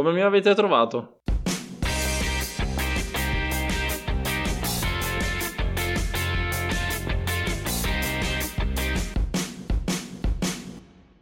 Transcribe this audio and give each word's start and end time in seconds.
Come 0.00 0.12
mi 0.14 0.22
avete 0.22 0.54
trovato? 0.54 1.20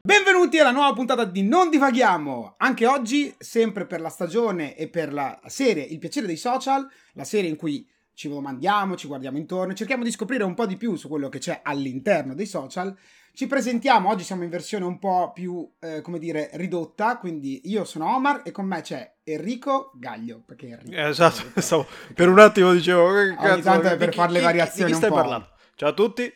Benvenuti 0.00 0.60
alla 0.60 0.70
nuova 0.70 0.92
puntata 0.92 1.24
di 1.24 1.42
Non 1.42 1.70
divaghiamo. 1.70 2.54
Anche 2.58 2.86
oggi, 2.86 3.34
sempre 3.36 3.84
per 3.84 4.00
la 4.00 4.10
stagione 4.10 4.76
e 4.76 4.88
per 4.88 5.12
la 5.12 5.40
serie 5.46 5.82
Il 5.82 5.98
piacere 5.98 6.28
dei 6.28 6.36
social, 6.36 6.88
la 7.14 7.24
serie 7.24 7.50
in 7.50 7.56
cui 7.56 7.84
ci 8.18 8.28
domandiamo, 8.28 8.96
ci 8.96 9.06
guardiamo 9.06 9.38
intorno, 9.38 9.74
cerchiamo 9.74 10.02
di 10.02 10.10
scoprire 10.10 10.42
un 10.42 10.54
po' 10.54 10.66
di 10.66 10.76
più 10.76 10.96
su 10.96 11.06
quello 11.06 11.28
che 11.28 11.38
c'è 11.38 11.60
all'interno 11.62 12.34
dei 12.34 12.46
social. 12.46 12.92
Ci 13.32 13.46
presentiamo, 13.46 14.08
oggi 14.08 14.24
siamo 14.24 14.42
in 14.42 14.50
versione 14.50 14.84
un 14.84 14.98
po' 14.98 15.30
più, 15.32 15.70
eh, 15.78 16.00
come 16.00 16.18
dire, 16.18 16.50
ridotta, 16.54 17.16
quindi 17.18 17.60
io 17.66 17.84
sono 17.84 18.12
Omar 18.12 18.42
e 18.44 18.50
con 18.50 18.66
me 18.66 18.80
c'è 18.80 19.18
Enrico 19.22 19.92
Gaglio, 19.94 20.42
perché 20.44 20.66
Enrico. 20.66 20.96
Eh, 20.96 21.08
esatto, 21.10 21.60
stavo, 21.60 21.86
per 22.12 22.28
un 22.28 22.40
attimo 22.40 22.72
dicevo 22.72 23.06
che 23.12 23.20
Ogni 23.20 23.36
cazzo, 23.36 23.62
tanto 23.62 23.86
è 23.86 23.96
per 23.96 24.08
chi- 24.08 24.16
fare 24.16 24.32
le 24.32 24.38
chi- 24.40 24.44
variazioni 24.44 24.86
Di 24.86 24.86
chi 24.86 24.92
un 24.94 24.98
stai 24.98 25.10
po'. 25.10 25.14
parlando? 25.14 25.48
Ciao 25.76 25.88
a 25.90 25.92
tutti. 25.92 26.32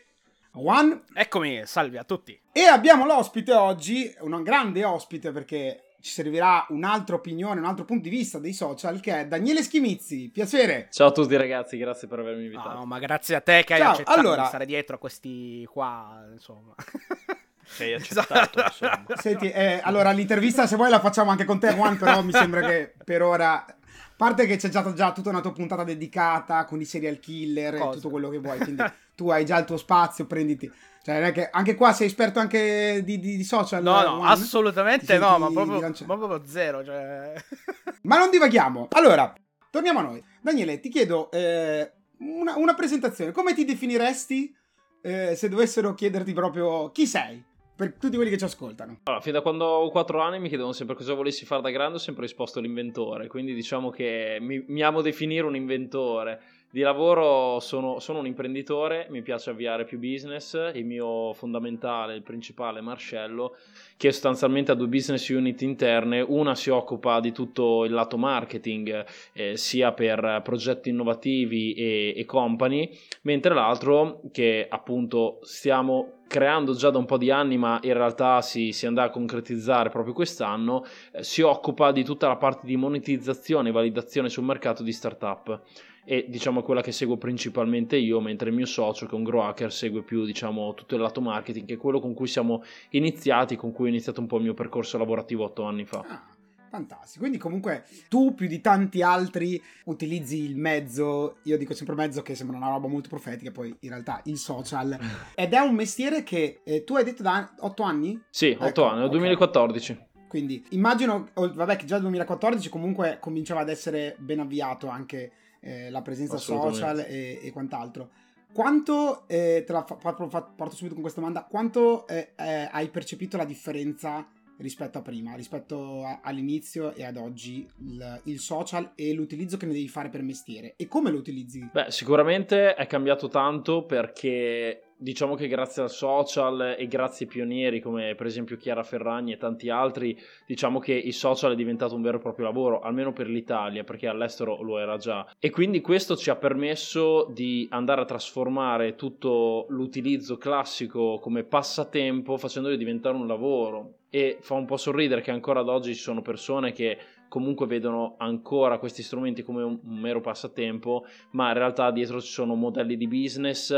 One. 0.55 1.03
Eccomi, 1.15 1.63
salve 1.65 1.99
a 1.99 2.05
tutti. 2.05 2.41
E 2.53 2.61
abbiamo 2.63 3.07
l'ospite 3.07 3.55
oggi, 3.55 4.15
un 4.21 4.41
grande 4.45 4.85
ospite 4.85 5.33
perché 5.33 5.82
ci 6.03 6.11
servirà 6.11 6.67
un'altra 6.71 7.15
opinione, 7.15 7.61
un 7.61 7.67
altro 7.67 7.85
punto 7.85 8.09
di 8.09 8.15
vista 8.15 8.41
dei 8.41 8.53
social, 8.53 8.99
che 8.99 9.21
è 9.21 9.27
Daniele 9.29 9.63
Schimizzi. 9.63 10.31
Piacere. 10.33 10.89
Ciao 10.91 11.09
a 11.09 11.13
tutti 11.13 11.37
ragazzi, 11.37 11.79
grazie 11.79 12.09
per 12.09 12.19
avermi 12.19 12.43
invitato. 12.45 12.75
No, 12.75 12.85
ma 12.85 12.99
grazie 12.99 13.37
a 13.37 13.41
te 13.41 13.63
che 13.65 13.75
hai 13.75 13.81
Ciao, 13.81 13.91
accettato 13.93 14.19
allora- 14.19 14.43
di 14.43 14.49
stare 14.49 14.67
dietro 14.67 14.97
a 14.97 14.99
questi 14.99 15.65
qua, 15.71 16.27
insomma. 16.33 16.75
Sei 17.65 17.95
accettato, 17.95 18.61
insomma. 18.65 19.05
Senti, 19.15 19.49
eh, 19.49 19.81
allora 19.81 20.11
l'intervista 20.11 20.67
se 20.67 20.75
vuoi 20.75 20.91
la 20.91 20.99
facciamo 20.99 21.31
anche 21.31 21.45
con 21.45 21.61
te, 21.61 21.73
Juan, 21.73 21.97
però 21.97 22.21
mi 22.23 22.33
sembra 22.33 22.61
che 22.67 22.93
per 23.05 23.23
ora... 23.23 23.65
A 23.65 24.25
parte 24.25 24.47
che 24.47 24.57
c'è 24.57 24.69
già, 24.69 24.93
già 24.93 25.13
tutta 25.13 25.31
una 25.31 25.41
tua 25.41 25.53
puntata 25.53 25.83
dedicata 25.83 26.65
con 26.65 26.81
i 26.81 26.85
serial 26.85 27.19
killer 27.19 27.75
e 27.75 27.79
Cosa? 27.79 27.93
tutto 27.95 28.11
quello 28.11 28.29
che 28.29 28.39
vuoi, 28.39 28.59
quindi 28.59 28.83
tu 29.17 29.31
hai 29.31 29.45
già 29.45 29.59
il 29.59 29.65
tuo 29.65 29.77
spazio, 29.77 30.27
prenditi... 30.27 30.71
Cioè, 31.05 31.15
non 31.17 31.25
è 31.25 31.33
che 31.33 31.49
anche 31.51 31.75
qua 31.75 31.93
sei 31.93 32.07
esperto 32.07 32.39
anche 32.39 33.03
di, 33.05 33.19
di- 33.19 33.37
di 33.37 33.45
social? 33.45 33.83
No, 33.83 34.03
no, 34.03 34.17
Juan? 34.19 34.31
assolutamente 34.31 35.05
Ti 35.05 35.19
no, 35.19 35.37
ma 35.39 35.51
proprio, 35.51 35.81
ma 35.81 36.17
proprio 36.17 36.43
zero, 36.45 36.85
cioè... 36.85 37.33
Ma 38.03 38.19
non 38.19 38.31
divaghiamo. 38.31 38.89
Allora, 38.93 39.33
torniamo 39.71 39.99
a 40.01 40.03
noi. 40.03 40.23
Daniele, 40.41 40.81
ti 40.81 40.89
chiedo 40.89 41.31
eh, 41.31 41.91
una, 42.19 42.57
una 42.57 42.75
presentazione. 42.75 43.33
Come 43.33 43.55
ti 43.55 43.65
definiresti 43.65 44.55
eh, 45.03 45.35
se 45.35 45.49
dovessero 45.49 45.95
chiederti 45.95 46.33
proprio 46.33 46.91
chi 46.91 47.07
sei? 47.07 47.43
Per 47.75 47.95
tutti 47.95 48.17
quelli 48.17 48.31
che 48.31 48.39
ci 48.39 48.45
ascoltano. 48.45 49.01
Allora, 49.05 49.23
fin 49.23 49.33
da 49.33 49.41
quando 49.41 49.65
ho 49.65 49.91
4 49.91 50.21
anni 50.21 50.39
mi 50.39 50.49
chiedono 50.49 50.73
sempre 50.73 50.95
cosa 50.95 51.15
volessi 51.15 51.45
fare 51.45 51.63
da 51.63 51.71
grande, 51.71 51.97
ho 51.97 52.01
sempre 52.01 52.23
risposto 52.25 52.61
l'inventore, 52.61 53.27
quindi 53.27 53.55
diciamo 53.55 53.91
che 53.91 54.39
mi, 54.41 54.65
mi 54.69 54.83
amo 54.83 55.01
definire 55.01 55.47
un 55.47 55.57
inventore. 55.57 56.41
Di 56.75 56.81
lavoro 56.81 57.61
sono, 57.61 57.99
sono 57.99 58.21
un 58.21 58.27
imprenditore, 58.27 59.07
mi 59.11 59.21
piace 59.21 59.51
avviare 59.51 59.85
più 59.85 59.99
business, 59.99 60.55
il 60.73 60.87
mio 60.87 61.35
fondamentale, 61.35 62.15
il 62.15 62.23
principale 62.23 62.79
è 62.79 62.83
Marcello, 62.83 63.57
che 63.99 64.11
sostanzialmente 64.11 64.73
ha 64.73 64.75
due 64.75 64.87
business 64.87 65.29
unit 65.29 65.61
interne, 65.61 66.23
una 66.23 66.55
si 66.55 66.71
occupa 66.71 67.21
di 67.21 67.31
tutto 67.31 67.85
il 67.85 67.93
lato 67.93 68.17
marketing, 68.17 69.05
eh, 69.35 69.55
sia 69.59 69.93
per 69.93 70.41
progetti 70.43 70.89
innovativi 70.89 71.75
e, 71.75 72.15
e 72.17 72.25
company, 72.25 72.89
mentre 73.25 73.53
l'altro 73.53 74.23
che 74.33 74.67
appunto 74.67 75.41
stiamo 75.43 76.21
creando 76.27 76.73
già 76.75 76.89
da 76.89 76.97
un 76.97 77.05
po' 77.05 77.19
di 77.19 77.31
anni, 77.31 77.59
ma 77.59 77.81
in 77.83 77.93
realtà 77.93 78.41
si, 78.41 78.73
si 78.73 78.87
andrà 78.87 79.05
a 79.05 79.11
concretizzare 79.11 79.91
proprio 79.91 80.15
quest'anno, 80.15 80.87
eh, 81.13 81.23
si 81.23 81.43
occupa 81.43 81.93
di 81.93 82.03
tutta 82.03 82.29
la 82.29 82.37
parte 82.37 82.67
di 82.67 82.79
monetizzazione 82.79 83.69
e 83.69 83.73
validazione 83.73 84.31
sul 84.31 84.45
mercato 84.45 84.83
di 84.83 84.93
startup. 84.93 85.61
E 86.05 86.27
diciamo 86.29 86.63
quella 86.63 86.83
che 86.83 86.93
seguo 86.93 87.17
principalmente 87.17 87.97
io, 87.97 88.21
mentre 88.21 88.49
il 88.49 88.55
mio 88.55 88.67
socio, 88.67 89.07
che 89.07 89.13
è 89.13 89.15
un 89.15 89.23
grow 89.23 89.43
hacker, 89.43 89.73
segue 89.73 90.03
più 90.03 90.25
diciamo 90.25 90.75
tutto 90.75 90.97
il 90.97 91.01
lato 91.01 91.21
marketing, 91.21 91.67
che 91.67 91.75
è 91.75 91.79
quello 91.79 92.01
con 92.01 92.15
cui 92.15 92.27
siamo 92.27 92.65
iniziati, 92.91 93.57
con 93.57 93.73
cui 93.73 93.87
ho 93.87 93.89
iniziato 93.89 94.21
un 94.21 94.27
po' 94.27 94.37
il 94.37 94.43
mio 94.43 94.55
percorso 94.55 94.99
lavorativo 94.99 95.45
otto 95.45 95.63
anni 95.63 95.85
fa. 95.85 96.05
Ah, 96.07 96.27
fantastico. 96.69 97.21
Quindi 97.21 97.39
comunque 97.39 97.85
tu 98.09 98.35
più 98.35 98.49
di 98.49 98.61
tanti 98.61 99.03
altri 99.03 99.63
utilizzi 99.85 100.43
il 100.43 100.57
mezzo, 100.57 101.37
io 101.43 101.57
dico 101.57 101.75
sempre 101.75 101.95
mezzo 101.95 102.23
che 102.23 102.35
sembra 102.35 102.57
una 102.57 102.71
roba 102.71 102.89
molto 102.89 103.09
profetica, 103.09 103.53
poi 103.53 103.75
in 103.81 103.91
realtà 103.91 104.21
il 104.25 104.39
social. 104.39 104.99
Ed 105.37 105.53
è 105.53 105.59
un 105.59 105.75
mestiere 105.75 106.25
che 106.25 106.61
eh, 106.65 106.83
tu 106.83 106.97
hai 106.97 107.05
detto 107.05 107.23
da 107.23 107.55
8 107.61 107.83
anni? 107.83 108.21
Sì, 108.31 108.57
otto 108.59 108.67
Ecco, 108.67 108.85
anni, 108.87 108.97
nel 108.97 109.05
ok. 109.05 109.11
2014. 109.13 109.99
Quindi 110.27 110.65
immagino, 110.71 111.29
oh, 111.35 111.53
vabbè, 111.53 111.77
che 111.77 111.85
già 111.85 111.95
nel 111.95 112.05
2014 112.05 112.71
comunque 112.71 113.19
cominciava 113.21 113.61
ad 113.61 113.69
essere 113.69 114.17
ben 114.19 114.41
avviato 114.41 114.89
anche 114.89 115.31
eh, 115.63 115.91
la 115.91 116.03
presenza 116.03 116.37
social 116.37 116.99
e, 117.01 117.41
e 117.43 117.51
quant'altro. 117.51 118.11
Quanto, 118.53 119.27
eh, 119.29 119.65
te 119.67 119.73
la 119.73 119.83
fa- 119.83 119.97
fa- 119.97 120.43
porto 120.43 120.75
subito 120.75 120.93
con 120.93 121.03
questa 121.03 121.21
domanda, 121.21 121.45
quanto 121.45 122.07
eh, 122.07 122.33
eh, 122.37 122.69
hai 122.71 122.91
percepito 122.91 123.39
la 123.39 123.47
differenza 123.47 124.29
rispetto 124.59 124.99
a 124.99 125.03
prima, 125.03 125.35
rispetto 125.35 126.05
a- 126.05 126.21
all'inizio 126.23 126.95
e 126.95 127.05
ad 127.05 127.17
oggi, 127.17 127.67
il, 127.79 128.21
il 128.25 128.39
social 128.39 128.93
e 128.95 129.15
l'utilizzo 129.15 129.57
che 129.57 129.65
ne 129.65 129.73
devi 129.73 129.89
fare 129.89 130.11
per 130.11 130.23
mestiere? 130.23 130.75
E 130.77 130.87
come 130.87 131.11
lo 131.11 131.17
utilizzi? 131.19 131.67
Beh, 131.73 131.91
sicuramente 131.91 132.75
è 132.75 132.87
cambiato 132.87 133.29
tanto 133.29 133.87
perché 133.87 134.92
diciamo 135.03 135.35
che 135.35 135.49
grazie 135.49 135.83
al 135.83 135.91
social 135.91 136.77
e 136.79 136.87
grazie 136.87 137.27
ai 137.27 137.33
pionieri 137.33 137.81
come 137.81 138.15
per 138.15 138.27
esempio 138.27 138.57
Chiara 138.57 138.85
Ferragni 138.85 139.33
e 139.33 139.37
tanti 139.37 139.69
altri, 139.69 140.17
diciamo 140.47 140.79
che 140.79 140.93
il 140.93 141.13
social 141.13 141.53
è 141.53 141.57
diventato 141.57 141.97
un 141.97 142.03
vero 142.03 142.19
e 142.19 142.21
proprio 142.21 142.47
lavoro, 142.47 142.81
almeno 142.81 143.13
per 143.13 143.29
l'Italia, 143.29 143.83
perché 143.83 144.07
all'estero 144.07 144.63
lo 144.63 144.79
era 144.79 144.97
già. 144.97 145.27
E 145.39 145.51
quindi 145.51 145.81
questo 145.81 146.17
ci 146.17 146.31
ha 146.31 146.37
permesso 146.37 147.29
di 147.33 147.67
andare 147.71 148.03
a 148.03 148.07
trasformare 148.07 148.95
tutto 148.95 149.67
l'utilizzo 149.71 150.39
classico 150.39 151.19
come 151.19 151.43
passatempo 151.43 152.37
facendolo 152.37 152.77
diventare 152.77 153.17
un 153.17 153.27
lavoro. 153.27 153.95
E 154.15 154.39
fa 154.41 154.55
un 154.55 154.67
po' 154.67 154.77
sorridere 154.77 155.23
che 155.23 155.31
ancora 155.31 155.61
ad 155.61 155.69
oggi 155.69 155.95
ci 155.95 156.03
sono 156.03 156.21
persone 156.21 156.73
che 156.73 156.99
comunque 157.33 157.67
vedono 157.67 158.17
ancora 158.19 158.77
questi 158.77 159.03
strumenti 159.03 159.43
come 159.43 159.63
un, 159.63 159.79
mero 159.85 160.21
passatempo, 160.21 161.07
ma 161.31 161.49
in 161.49 161.55
realtà 161.55 161.91
dietro 161.91 162.21
ci 162.21 162.31
sono 162.31 162.55
modelli 162.55 162.95
di 162.95 163.09
business, 163.09 163.75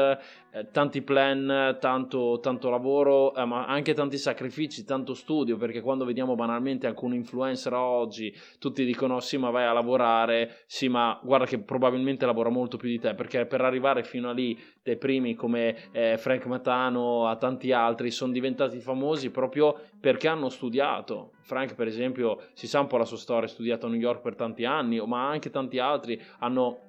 eh, 0.55 0.71
tanti 0.71 1.03
plan, 1.03 1.77
tanto, 1.81 2.39
tanto 2.41 2.71
lavoro, 2.71 3.35
eh, 3.35 3.45
ma 3.45 3.67
anche 3.67 3.93
tanti 3.93 4.17
sacrifici, 4.17 4.85
tanto 4.85 5.15
studio, 5.15 5.57
perché 5.57 5.81
quando 5.81 6.05
vediamo 6.05 6.37
banalmente 6.37 6.87
alcun 6.87 7.13
influencer 7.13 7.73
oggi, 7.75 8.33
tutti 8.61 8.85
dicono 8.85 9.19
sì 9.19 9.37
ma 9.37 9.51
vai 9.51 9.65
a 9.65 9.73
lavorare, 9.73 10.63
sì 10.67 10.89
ma 10.89 11.19
guarda 11.25 11.47
che 11.47 11.59
probabilmente 11.59 12.25
lavora 12.25 12.51
molto 12.51 12.77
più 12.77 12.89
di 12.89 13.01
te, 13.01 13.15
perché 13.15 13.47
per 13.47 13.63
arrivare 13.63 14.05
fino 14.05 14.31
a 14.31 14.33
lì 14.33 14.57
dei 14.81 14.97
primi 14.97 15.35
come 15.35 15.91
eh, 15.91 16.17
Frank 16.19 16.47
Matano 16.47 17.27
a 17.27 17.35
tanti 17.35 17.73
altri 17.73 18.13
sono 18.13 18.31
diventati 18.31 18.79
famosi 18.79 19.31
proprio 19.31 19.77
perché 19.99 20.29
hanno 20.29 20.51
studiato. 20.51 21.33
Frank, 21.41 21.75
per 21.75 21.89
esempio, 21.89 22.41
si 22.53 22.67
sa 22.67 22.81
un 22.81 22.87
po' 22.87 22.97
la 22.97 23.05
sua 23.05 23.17
storia, 23.17 23.47
ha 23.47 23.51
studiato 23.51 23.87
a 23.87 23.89
New 23.89 23.99
York 23.99 24.21
per 24.21 24.35
tanti 24.35 24.65
anni, 24.65 25.05
ma 25.05 25.29
anche 25.29 25.51
tanti 25.51 25.79
altri 25.79 26.21
hanno 26.39 26.84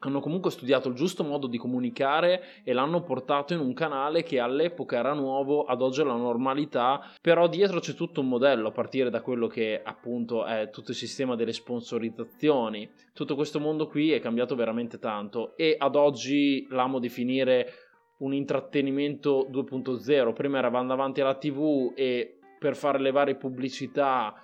hanno 0.00 0.20
comunque 0.20 0.50
studiato 0.50 0.88
il 0.88 0.94
giusto 0.94 1.24
modo 1.24 1.46
di 1.46 1.58
comunicare 1.58 2.62
e 2.64 2.72
l'hanno 2.72 3.02
portato 3.02 3.52
in 3.52 3.60
un 3.60 3.74
canale 3.74 4.22
che 4.22 4.38
all'epoca 4.38 4.96
era 4.96 5.12
nuovo, 5.12 5.64
ad 5.64 5.82
oggi 5.82 6.00
è 6.00 6.04
la 6.04 6.14
normalità, 6.14 7.02
però 7.20 7.48
dietro 7.48 7.80
c'è 7.80 7.92
tutto 7.94 8.20
un 8.20 8.28
modello 8.28 8.68
a 8.68 8.72
partire 8.72 9.10
da 9.10 9.20
quello 9.20 9.46
che 9.46 9.80
appunto 9.82 10.44
è 10.44 10.70
tutto 10.70 10.92
il 10.92 10.96
sistema 10.96 11.36
delle 11.36 11.52
sponsorizzazioni. 11.52 12.90
Tutto 13.12 13.34
questo 13.34 13.60
mondo 13.60 13.88
qui 13.88 14.12
è 14.12 14.20
cambiato 14.20 14.54
veramente 14.54 14.98
tanto 14.98 15.56
e 15.56 15.76
ad 15.78 15.96
oggi 15.96 16.66
l'amo 16.70 16.98
definire 16.98 17.72
un 18.18 18.32
intrattenimento 18.32 19.48
2.0. 19.50 20.32
Prima 20.32 20.58
eravamo 20.58 20.88
davanti 20.88 21.20
alla 21.20 21.36
TV 21.36 21.92
e 21.94 22.38
per 22.58 22.76
fare 22.76 22.98
le 22.98 23.10
varie 23.10 23.36
pubblicità 23.36 24.34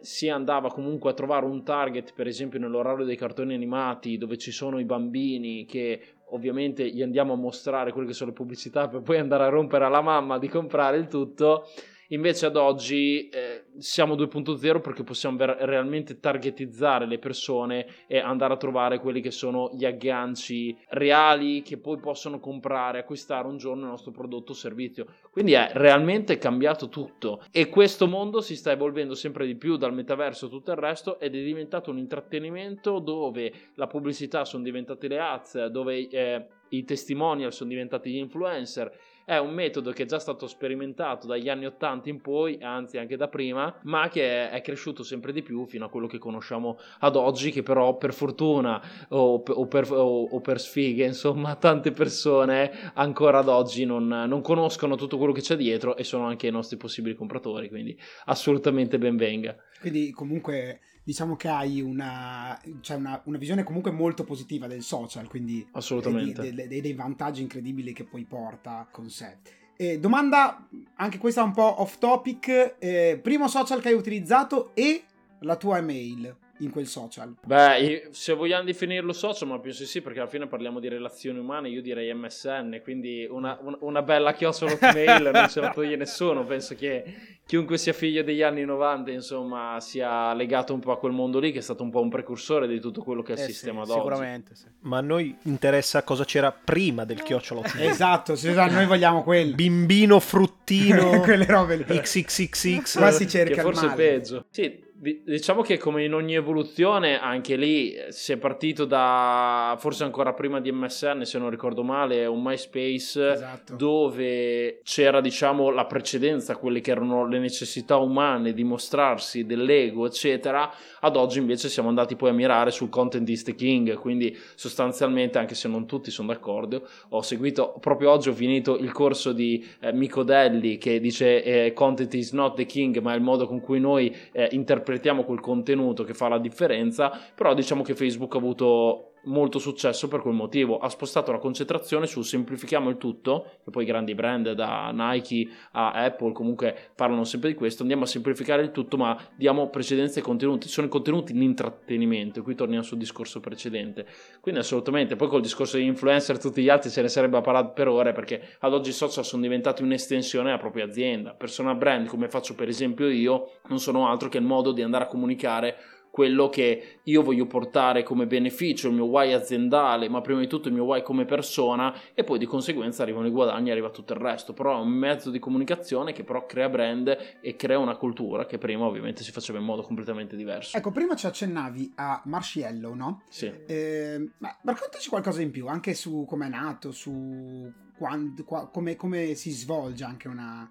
si 0.00 0.28
andava 0.28 0.70
comunque 0.70 1.10
a 1.10 1.14
trovare 1.14 1.44
un 1.46 1.62
target, 1.62 2.14
per 2.14 2.26
esempio 2.26 2.58
nell'orario 2.58 3.04
dei 3.04 3.16
cartoni 3.16 3.54
animati, 3.54 4.18
dove 4.18 4.38
ci 4.38 4.50
sono 4.50 4.78
i 4.78 4.84
bambini 4.84 5.66
che 5.66 6.00
ovviamente 6.30 6.88
gli 6.88 7.02
andiamo 7.02 7.34
a 7.34 7.36
mostrare 7.36 7.92
quelle 7.92 8.08
che 8.08 8.14
sono 8.14 8.30
le 8.30 8.36
pubblicità 8.36 8.88
per 8.88 9.02
poi 9.02 9.18
andare 9.18 9.44
a 9.44 9.48
rompere 9.48 9.84
alla 9.84 10.00
mamma 10.00 10.38
di 10.38 10.48
comprare 10.48 10.96
il 10.96 11.08
tutto. 11.08 11.66
Invece 12.12 12.46
ad 12.46 12.56
oggi 12.56 13.28
eh, 13.30 13.64
siamo 13.78 14.14
2.0 14.14 14.80
perché 14.82 15.02
possiamo 15.02 15.38
ver- 15.38 15.56
realmente 15.60 16.20
targetizzare 16.20 17.06
le 17.06 17.18
persone 17.18 17.86
e 18.06 18.18
andare 18.18 18.52
a 18.52 18.58
trovare 18.58 19.00
quelli 19.00 19.22
che 19.22 19.30
sono 19.30 19.70
gli 19.72 19.86
agganci 19.86 20.76
reali 20.90 21.62
che 21.62 21.78
poi 21.78 21.98
possono 21.98 22.38
comprare, 22.38 22.98
acquistare 22.98 23.48
un 23.48 23.56
giorno 23.56 23.84
il 23.84 23.88
nostro 23.88 24.10
prodotto 24.10 24.52
o 24.52 24.54
servizio. 24.54 25.06
Quindi 25.30 25.52
è 25.52 25.70
realmente 25.72 26.36
cambiato 26.36 26.90
tutto 26.90 27.42
e 27.50 27.70
questo 27.70 28.06
mondo 28.06 28.42
si 28.42 28.56
sta 28.56 28.72
evolvendo 28.72 29.14
sempre 29.14 29.46
di 29.46 29.56
più 29.56 29.76
dal 29.76 29.94
metaverso 29.94 30.46
e 30.46 30.50
tutto 30.50 30.70
il 30.70 30.76
resto 30.76 31.18
ed 31.18 31.34
è 31.34 31.42
diventato 31.42 31.90
un 31.90 31.96
intrattenimento 31.96 32.98
dove 32.98 33.52
la 33.76 33.86
pubblicità 33.86 34.44
sono 34.44 34.62
diventate 34.62 35.08
le 35.08 35.18
ads, 35.18 35.66
dove 35.66 36.08
eh, 36.08 36.46
i 36.68 36.84
testimonial 36.84 37.54
sono 37.54 37.70
diventati 37.70 38.10
gli 38.10 38.16
influencer 38.16 38.92
è 39.24 39.36
un 39.38 39.52
metodo 39.52 39.92
che 39.92 40.04
è 40.04 40.06
già 40.06 40.18
stato 40.18 40.46
sperimentato 40.46 41.26
dagli 41.26 41.48
anni 41.48 41.66
80 41.66 42.08
in 42.08 42.20
poi, 42.20 42.58
anzi 42.60 42.98
anche 42.98 43.16
da 43.16 43.28
prima, 43.28 43.74
ma 43.82 44.08
che 44.08 44.50
è, 44.50 44.60
cresciuto 44.62 45.02
sempre 45.02 45.32
di 45.32 45.42
più 45.42 45.66
fino 45.66 45.84
a 45.84 45.88
quello 45.88 46.06
che 46.06 46.18
conosciamo 46.18 46.78
ad 47.00 47.16
oggi, 47.16 47.50
che 47.50 47.62
però 47.62 47.96
per 47.96 48.12
fortuna 48.12 48.80
o, 49.08 49.42
o, 49.46 49.66
per, 49.66 49.90
o, 49.92 50.24
o 50.24 50.40
per, 50.40 50.60
sfighe, 50.60 51.04
insomma, 51.04 51.54
tante 51.56 51.92
persone 51.92 52.92
ancora 52.94 53.38
ad 53.38 53.48
oggi 53.48 53.84
non, 53.84 54.06
non, 54.06 54.40
conoscono 54.40 54.96
tutto 54.96 55.18
quello 55.18 55.32
che 55.32 55.40
c'è 55.40 55.56
dietro 55.56 55.96
e 55.96 56.04
sono 56.04 56.26
anche 56.26 56.46
i 56.46 56.50
nostri 56.50 56.76
possibili 56.76 57.14
compratori, 57.14 57.68
quindi 57.68 57.98
assolutamente 58.26 58.98
ben 58.98 59.16
venga. 59.16 59.56
Quindi 59.80 60.10
comunque 60.12 60.80
diciamo 61.04 61.36
che 61.36 61.48
hai 61.48 61.80
una, 61.80 62.60
cioè 62.80 62.96
una, 62.96 63.20
una, 63.24 63.38
visione 63.38 63.64
comunque 63.64 63.90
molto 63.90 64.24
positiva 64.24 64.66
del 64.66 64.82
social, 64.82 65.28
quindi 65.28 65.66
assolutamente 65.72 66.52
dei, 66.52 66.68
dei, 66.68 66.80
dei 66.80 66.94
vantaggi 66.94 67.42
incredibili 67.42 67.92
che 67.92 68.04
poi 68.04 68.24
porta 68.24 68.86
con 68.90 69.10
sé. 69.10 69.38
Eh, 69.76 69.98
domanda, 69.98 70.68
anche 70.96 71.18
questa 71.18 71.42
un 71.42 71.52
po' 71.52 71.80
off 71.80 71.98
topic, 71.98 72.76
eh, 72.78 73.18
primo 73.22 73.48
social 73.48 73.80
che 73.80 73.88
hai 73.88 73.94
utilizzato 73.94 74.74
e 74.74 75.04
la 75.40 75.56
tua 75.56 75.78
email 75.78 76.36
in 76.62 76.70
quel 76.70 76.86
social? 76.86 77.34
Beh, 77.44 78.08
se 78.10 78.32
vogliamo 78.32 78.64
definirlo 78.64 79.12
social, 79.12 79.48
ma 79.48 79.58
penso 79.58 79.84
sì, 79.84 80.00
perché 80.00 80.20
alla 80.20 80.28
fine 80.28 80.46
parliamo 80.46 80.80
di 80.80 80.88
relazioni 80.88 81.38
umane, 81.38 81.68
io 81.68 81.82
direi 81.82 82.12
MSN, 82.14 82.80
quindi 82.82 83.26
una, 83.28 83.58
una 83.80 84.02
bella 84.02 84.32
chiocciola 84.32 84.78
mail 84.80 85.30
non 85.32 85.48
ce 85.48 85.60
la 85.60 85.70
toglie 85.70 85.96
nessuno, 85.96 86.44
penso 86.44 86.74
che 86.74 87.40
chiunque 87.44 87.76
sia 87.76 87.92
figlio 87.92 88.22
degli 88.22 88.42
anni 88.42 88.64
90, 88.64 89.10
insomma, 89.10 89.78
sia 89.80 90.32
legato 90.34 90.72
un 90.72 90.80
po' 90.80 90.92
a 90.92 90.98
quel 90.98 91.12
mondo 91.12 91.38
lì, 91.38 91.52
che 91.52 91.58
è 91.58 91.62
stato 91.62 91.82
un 91.82 91.90
po' 91.90 92.00
un 92.00 92.08
precursore 92.08 92.66
di 92.66 92.80
tutto 92.80 93.02
quello 93.02 93.22
che 93.22 93.34
è 93.34 93.36
il 93.36 93.42
eh 93.42 93.46
sistema 93.46 93.82
sì, 93.82 93.88
d'oggi. 93.88 94.00
Sicuramente, 94.00 94.54
sì. 94.54 94.64
Ma 94.80 94.98
a 94.98 95.00
noi 95.00 95.36
interessa 95.42 96.02
cosa 96.02 96.24
c'era 96.24 96.52
prima 96.52 97.04
del 97.04 97.22
chiocciola 97.22 97.62
Esatto, 97.78 98.34
noi 98.70 98.86
vogliamo 98.86 99.22
quello. 99.22 99.54
Bimbino, 99.54 100.20
fruttino, 100.20 101.20
quelle 101.22 101.44
robe 101.44 101.76
lì. 101.76 101.84
XXXX. 101.84 102.96
Qua 102.96 103.10
si 103.10 103.28
cerca 103.28 103.54
che 103.56 103.60
forse 103.60 103.84
il 103.84 103.90
male. 103.90 104.02
peggio. 104.02 104.44
Sì, 104.50 104.90
Diciamo 105.02 105.62
che 105.62 105.78
come 105.78 106.04
in 106.04 106.14
ogni 106.14 106.36
evoluzione, 106.36 107.18
anche 107.18 107.56
lì 107.56 107.92
si 108.10 108.30
è 108.30 108.36
partito 108.36 108.84
da 108.84 109.74
forse 109.80 110.04
ancora 110.04 110.32
prima 110.32 110.60
di 110.60 110.70
MSN, 110.70 111.22
se 111.22 111.40
non 111.40 111.50
ricordo 111.50 111.82
male, 111.82 112.24
un 112.26 112.40
MySpace 112.40 113.32
esatto. 113.32 113.74
dove 113.74 114.78
c'era, 114.84 115.20
diciamo, 115.20 115.70
la 115.70 115.86
precedenza, 115.86 116.54
quelle 116.54 116.80
che 116.80 116.92
erano 116.92 117.26
le 117.26 117.40
necessità 117.40 117.96
umane 117.96 118.52
di 118.52 118.62
mostrarsi, 118.62 119.44
dell'ego, 119.44 120.06
eccetera. 120.06 120.72
Ad 121.00 121.16
oggi 121.16 121.40
invece 121.40 121.68
siamo 121.68 121.88
andati 121.88 122.14
poi 122.14 122.30
a 122.30 122.34
mirare 122.34 122.70
sul 122.70 122.88
content 122.88 123.28
is 123.28 123.42
the 123.42 123.56
king, 123.56 123.94
quindi 123.94 124.38
sostanzialmente, 124.54 125.36
anche 125.36 125.56
se 125.56 125.66
non 125.66 125.84
tutti 125.84 126.12
sono 126.12 126.28
d'accordo, 126.28 126.86
ho 127.08 127.22
seguito 127.22 127.74
proprio 127.80 128.12
oggi 128.12 128.28
ho 128.28 128.34
finito 128.34 128.78
il 128.78 128.92
corso 128.92 129.32
di 129.32 129.66
eh, 129.80 129.92
Mico 129.92 130.22
Delli 130.22 130.78
che 130.78 131.00
dice 131.00 131.42
eh, 131.42 131.72
content 131.72 132.14
is 132.14 132.30
not 132.30 132.54
the 132.54 132.66
king, 132.66 132.96
ma 133.00 133.14
è 133.14 133.16
il 133.16 133.22
modo 133.22 133.48
con 133.48 133.60
cui 133.60 133.80
noi 133.80 134.14
eh, 134.30 134.46
interpretiamo 134.52 134.90
interpretiamo 134.92 135.24
quel 135.24 135.40
contenuto 135.40 136.04
che 136.04 136.14
fa 136.14 136.28
la 136.28 136.38
differenza, 136.38 137.10
però 137.34 137.54
diciamo 137.54 137.82
che 137.82 137.94
Facebook 137.94 138.34
ha 138.34 138.38
avuto 138.38 139.11
molto 139.24 139.58
successo 139.58 140.08
per 140.08 140.20
quel 140.20 140.34
motivo. 140.34 140.78
Ha 140.78 140.88
spostato 140.88 141.32
la 141.32 141.38
concentrazione 141.38 142.06
sul 142.06 142.24
semplifichiamo 142.24 142.88
il 142.88 142.96
tutto, 142.96 143.58
che 143.64 143.70
poi 143.70 143.84
i 143.84 143.86
grandi 143.86 144.14
brand 144.14 144.52
da 144.52 144.90
Nike 144.92 145.48
a 145.72 145.92
Apple 145.92 146.32
comunque 146.32 146.90
parlano 146.94 147.24
sempre 147.24 147.50
di 147.50 147.54
questo, 147.54 147.82
andiamo 147.82 148.04
a 148.04 148.06
semplificare 148.06 148.62
il 148.62 148.70
tutto 148.70 148.96
ma 148.96 149.18
diamo 149.36 149.68
precedenza 149.68 150.18
ai 150.18 150.24
contenuti, 150.24 150.68
sono 150.68 150.86
i 150.86 150.90
contenuti 150.90 151.32
in 151.32 151.42
intrattenimento, 151.42 152.40
e 152.40 152.42
qui 152.42 152.54
torniamo 152.54 152.82
sul 152.82 152.98
discorso 152.98 153.40
precedente. 153.40 154.06
Quindi 154.40 154.60
assolutamente, 154.60 155.16
poi 155.16 155.28
col 155.28 155.40
discorso 155.40 155.76
di 155.76 155.84
influencer 155.84 156.38
tutti 156.38 156.62
gli 156.62 156.68
altri 156.68 156.90
se 156.90 157.02
ne 157.02 157.08
sarebbe 157.08 157.40
parlato 157.40 157.72
per 157.72 157.88
ore 157.88 158.12
perché 158.12 158.56
ad 158.60 158.72
oggi 158.72 158.90
i 158.90 158.92
social 158.92 159.24
sono 159.24 159.42
diventati 159.42 159.82
un'estensione 159.82 160.46
della 160.46 160.58
propria 160.58 160.84
azienda. 160.84 161.34
Personal 161.34 161.76
brand 161.76 162.06
come 162.06 162.28
faccio 162.28 162.54
per 162.54 162.68
esempio 162.68 163.08
io 163.08 163.52
non 163.68 163.78
sono 163.78 164.08
altro 164.08 164.28
che 164.28 164.38
il 164.38 164.44
modo 164.44 164.72
di 164.72 164.82
andare 164.82 165.04
a 165.04 165.06
comunicare 165.06 165.76
quello 166.12 166.50
che 166.50 166.98
io 167.04 167.22
voglio 167.22 167.46
portare 167.46 168.02
come 168.02 168.26
beneficio, 168.26 168.88
il 168.88 168.94
mio 168.94 169.06
why 169.06 169.32
aziendale, 169.32 170.10
ma 170.10 170.20
prima 170.20 170.40
di 170.40 170.46
tutto 170.46 170.68
il 170.68 170.74
mio 170.74 170.84
why 170.84 171.02
come 171.02 171.24
persona 171.24 171.94
e 172.12 172.22
poi 172.22 172.38
di 172.38 172.44
conseguenza 172.44 173.02
arrivano 173.02 173.26
i 173.26 173.30
guadagni 173.30 173.70
e 173.70 173.72
arriva 173.72 173.88
tutto 173.88 174.12
il 174.12 174.18
resto. 174.18 174.52
Però 174.52 174.76
è 174.76 174.80
un 174.82 174.90
mezzo 174.90 175.30
di 175.30 175.38
comunicazione 175.38 176.12
che 176.12 176.22
però 176.22 176.44
crea 176.44 176.68
brand 176.68 177.38
e 177.40 177.56
crea 177.56 177.78
una 177.78 177.96
cultura 177.96 178.44
che 178.44 178.58
prima 178.58 178.84
ovviamente 178.84 179.22
si 179.22 179.32
faceva 179.32 179.58
in 179.58 179.64
modo 179.64 179.80
completamente 179.80 180.36
diverso. 180.36 180.76
Ecco, 180.76 180.90
prima 180.90 181.16
ci 181.16 181.24
accennavi 181.24 181.92
a 181.94 182.20
Marciello, 182.26 182.94
no? 182.94 183.22
Sì. 183.30 183.50
Eh, 183.66 184.32
ma 184.36 184.54
raccontaci 184.64 185.08
qualcosa 185.08 185.40
in 185.40 185.50
più, 185.50 185.66
anche 185.66 185.94
su 185.94 186.26
come 186.28 186.44
è 186.44 186.50
nato, 186.50 186.92
su 186.92 187.72
quando, 187.96 188.44
qua, 188.44 188.68
come, 188.68 188.96
come 188.96 189.32
si 189.32 189.50
svolge 189.50 190.04
anche 190.04 190.28
una 190.28 190.68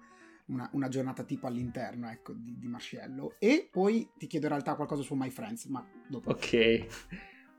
una, 0.52 0.68
una 0.72 0.88
giornata 0.88 1.24
tipo 1.24 1.46
all'interno 1.46 2.08
ecco, 2.10 2.32
di, 2.32 2.56
di 2.58 2.66
Marcello. 2.68 3.36
E 3.38 3.68
poi 3.70 4.10
ti 4.16 4.26
chiedo 4.26 4.46
in 4.46 4.52
realtà 4.52 4.74
qualcosa 4.74 5.02
su 5.02 5.14
My 5.14 5.30
Friends, 5.30 5.64
ma 5.66 5.84
dopo. 6.06 6.30
Ok. 6.30 6.86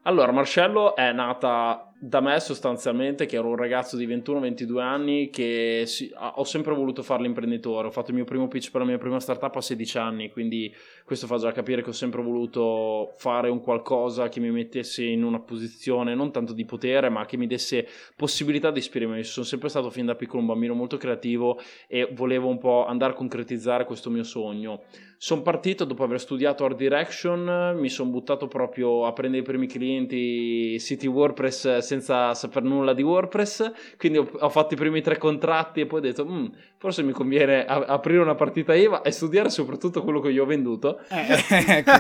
Allora, 0.03 0.31
Marcello 0.31 0.95
è 0.95 1.11
nata 1.13 1.92
da 2.05 2.19
me 2.19 2.37
sostanzialmente, 2.41 3.25
che 3.25 3.37
ero 3.37 3.47
un 3.47 3.55
ragazzo 3.55 3.95
di 3.95 4.05
21-22 4.05 4.79
anni, 4.81 5.29
che 5.29 5.83
si, 5.85 6.11
ho 6.13 6.43
sempre 6.43 6.73
voluto 6.73 7.01
fare 7.01 7.21
l'imprenditore. 7.21 7.87
Ho 7.87 7.91
fatto 7.91 8.09
il 8.09 8.17
mio 8.17 8.25
primo 8.25 8.49
pitch 8.49 8.71
per 8.71 8.81
la 8.81 8.87
mia 8.87 8.97
prima 8.97 9.21
startup 9.21 9.55
a 9.55 9.61
16 9.61 9.97
anni, 9.99 10.29
quindi 10.29 10.75
questo 11.05 11.27
fa 11.27 11.37
già 11.37 11.53
capire 11.53 11.81
che 11.81 11.91
ho 11.91 11.93
sempre 11.93 12.21
voluto 12.21 13.13
fare 13.15 13.47
un 13.47 13.61
qualcosa 13.61 14.27
che 14.27 14.41
mi 14.41 14.51
mettesse 14.51 15.05
in 15.05 15.23
una 15.23 15.39
posizione 15.39 16.13
non 16.13 16.33
tanto 16.33 16.51
di 16.51 16.65
potere, 16.65 17.07
ma 17.07 17.25
che 17.25 17.37
mi 17.37 17.47
desse 17.47 17.87
possibilità 18.17 18.69
di 18.69 18.79
esprimermi. 18.79 19.23
Sono 19.23 19.45
sempre 19.45 19.69
stato 19.69 19.89
fin 19.89 20.05
da 20.05 20.15
piccolo 20.15 20.41
un 20.41 20.47
bambino 20.47 20.73
molto 20.73 20.97
creativo 20.97 21.57
e 21.87 22.09
volevo 22.11 22.49
un 22.49 22.57
po' 22.57 22.85
andare 22.85 23.13
a 23.13 23.15
concretizzare 23.15 23.85
questo 23.85 24.09
mio 24.09 24.23
sogno. 24.23 24.81
Sono 25.23 25.41
partito 25.41 25.85
dopo 25.85 26.03
aver 26.03 26.19
studiato 26.19 26.65
Art 26.65 26.75
Direction, 26.75 27.77
mi 27.77 27.87
sono 27.87 28.09
buttato 28.09 28.49
proprio 28.49 29.05
a 29.05 29.13
prendere 29.13 29.41
i 29.41 29.45
primi 29.45 29.67
clienti 29.67 30.77
City 30.81 31.07
WordPress 31.07 31.77
senza 31.93 32.33
saper 32.33 32.63
nulla 32.63 32.93
di 32.93 33.03
WordPress, 33.03 33.71
quindi 33.97 34.17
ho, 34.17 34.27
ho 34.39 34.49
fatto 34.49 34.73
i 34.73 34.77
primi 34.77 35.01
tre 35.01 35.17
contratti 35.17 35.81
e 35.81 35.85
poi 35.85 35.99
ho 35.99 36.01
detto 36.01 36.25
mm, 36.25 36.45
forse 36.77 37.03
mi 37.03 37.11
conviene 37.11 37.65
a- 37.65 37.85
aprire 37.87 38.19
una 38.19 38.35
partita 38.35 38.73
IVA 38.73 39.01
e 39.01 39.11
studiare 39.11 39.49
soprattutto 39.49 40.01
quello 40.01 40.19
che 40.19 40.29
io 40.29 40.43
ho 40.43 40.47
venduto. 40.47 40.99
Eh, 41.09 41.43
ecco. 41.49 41.91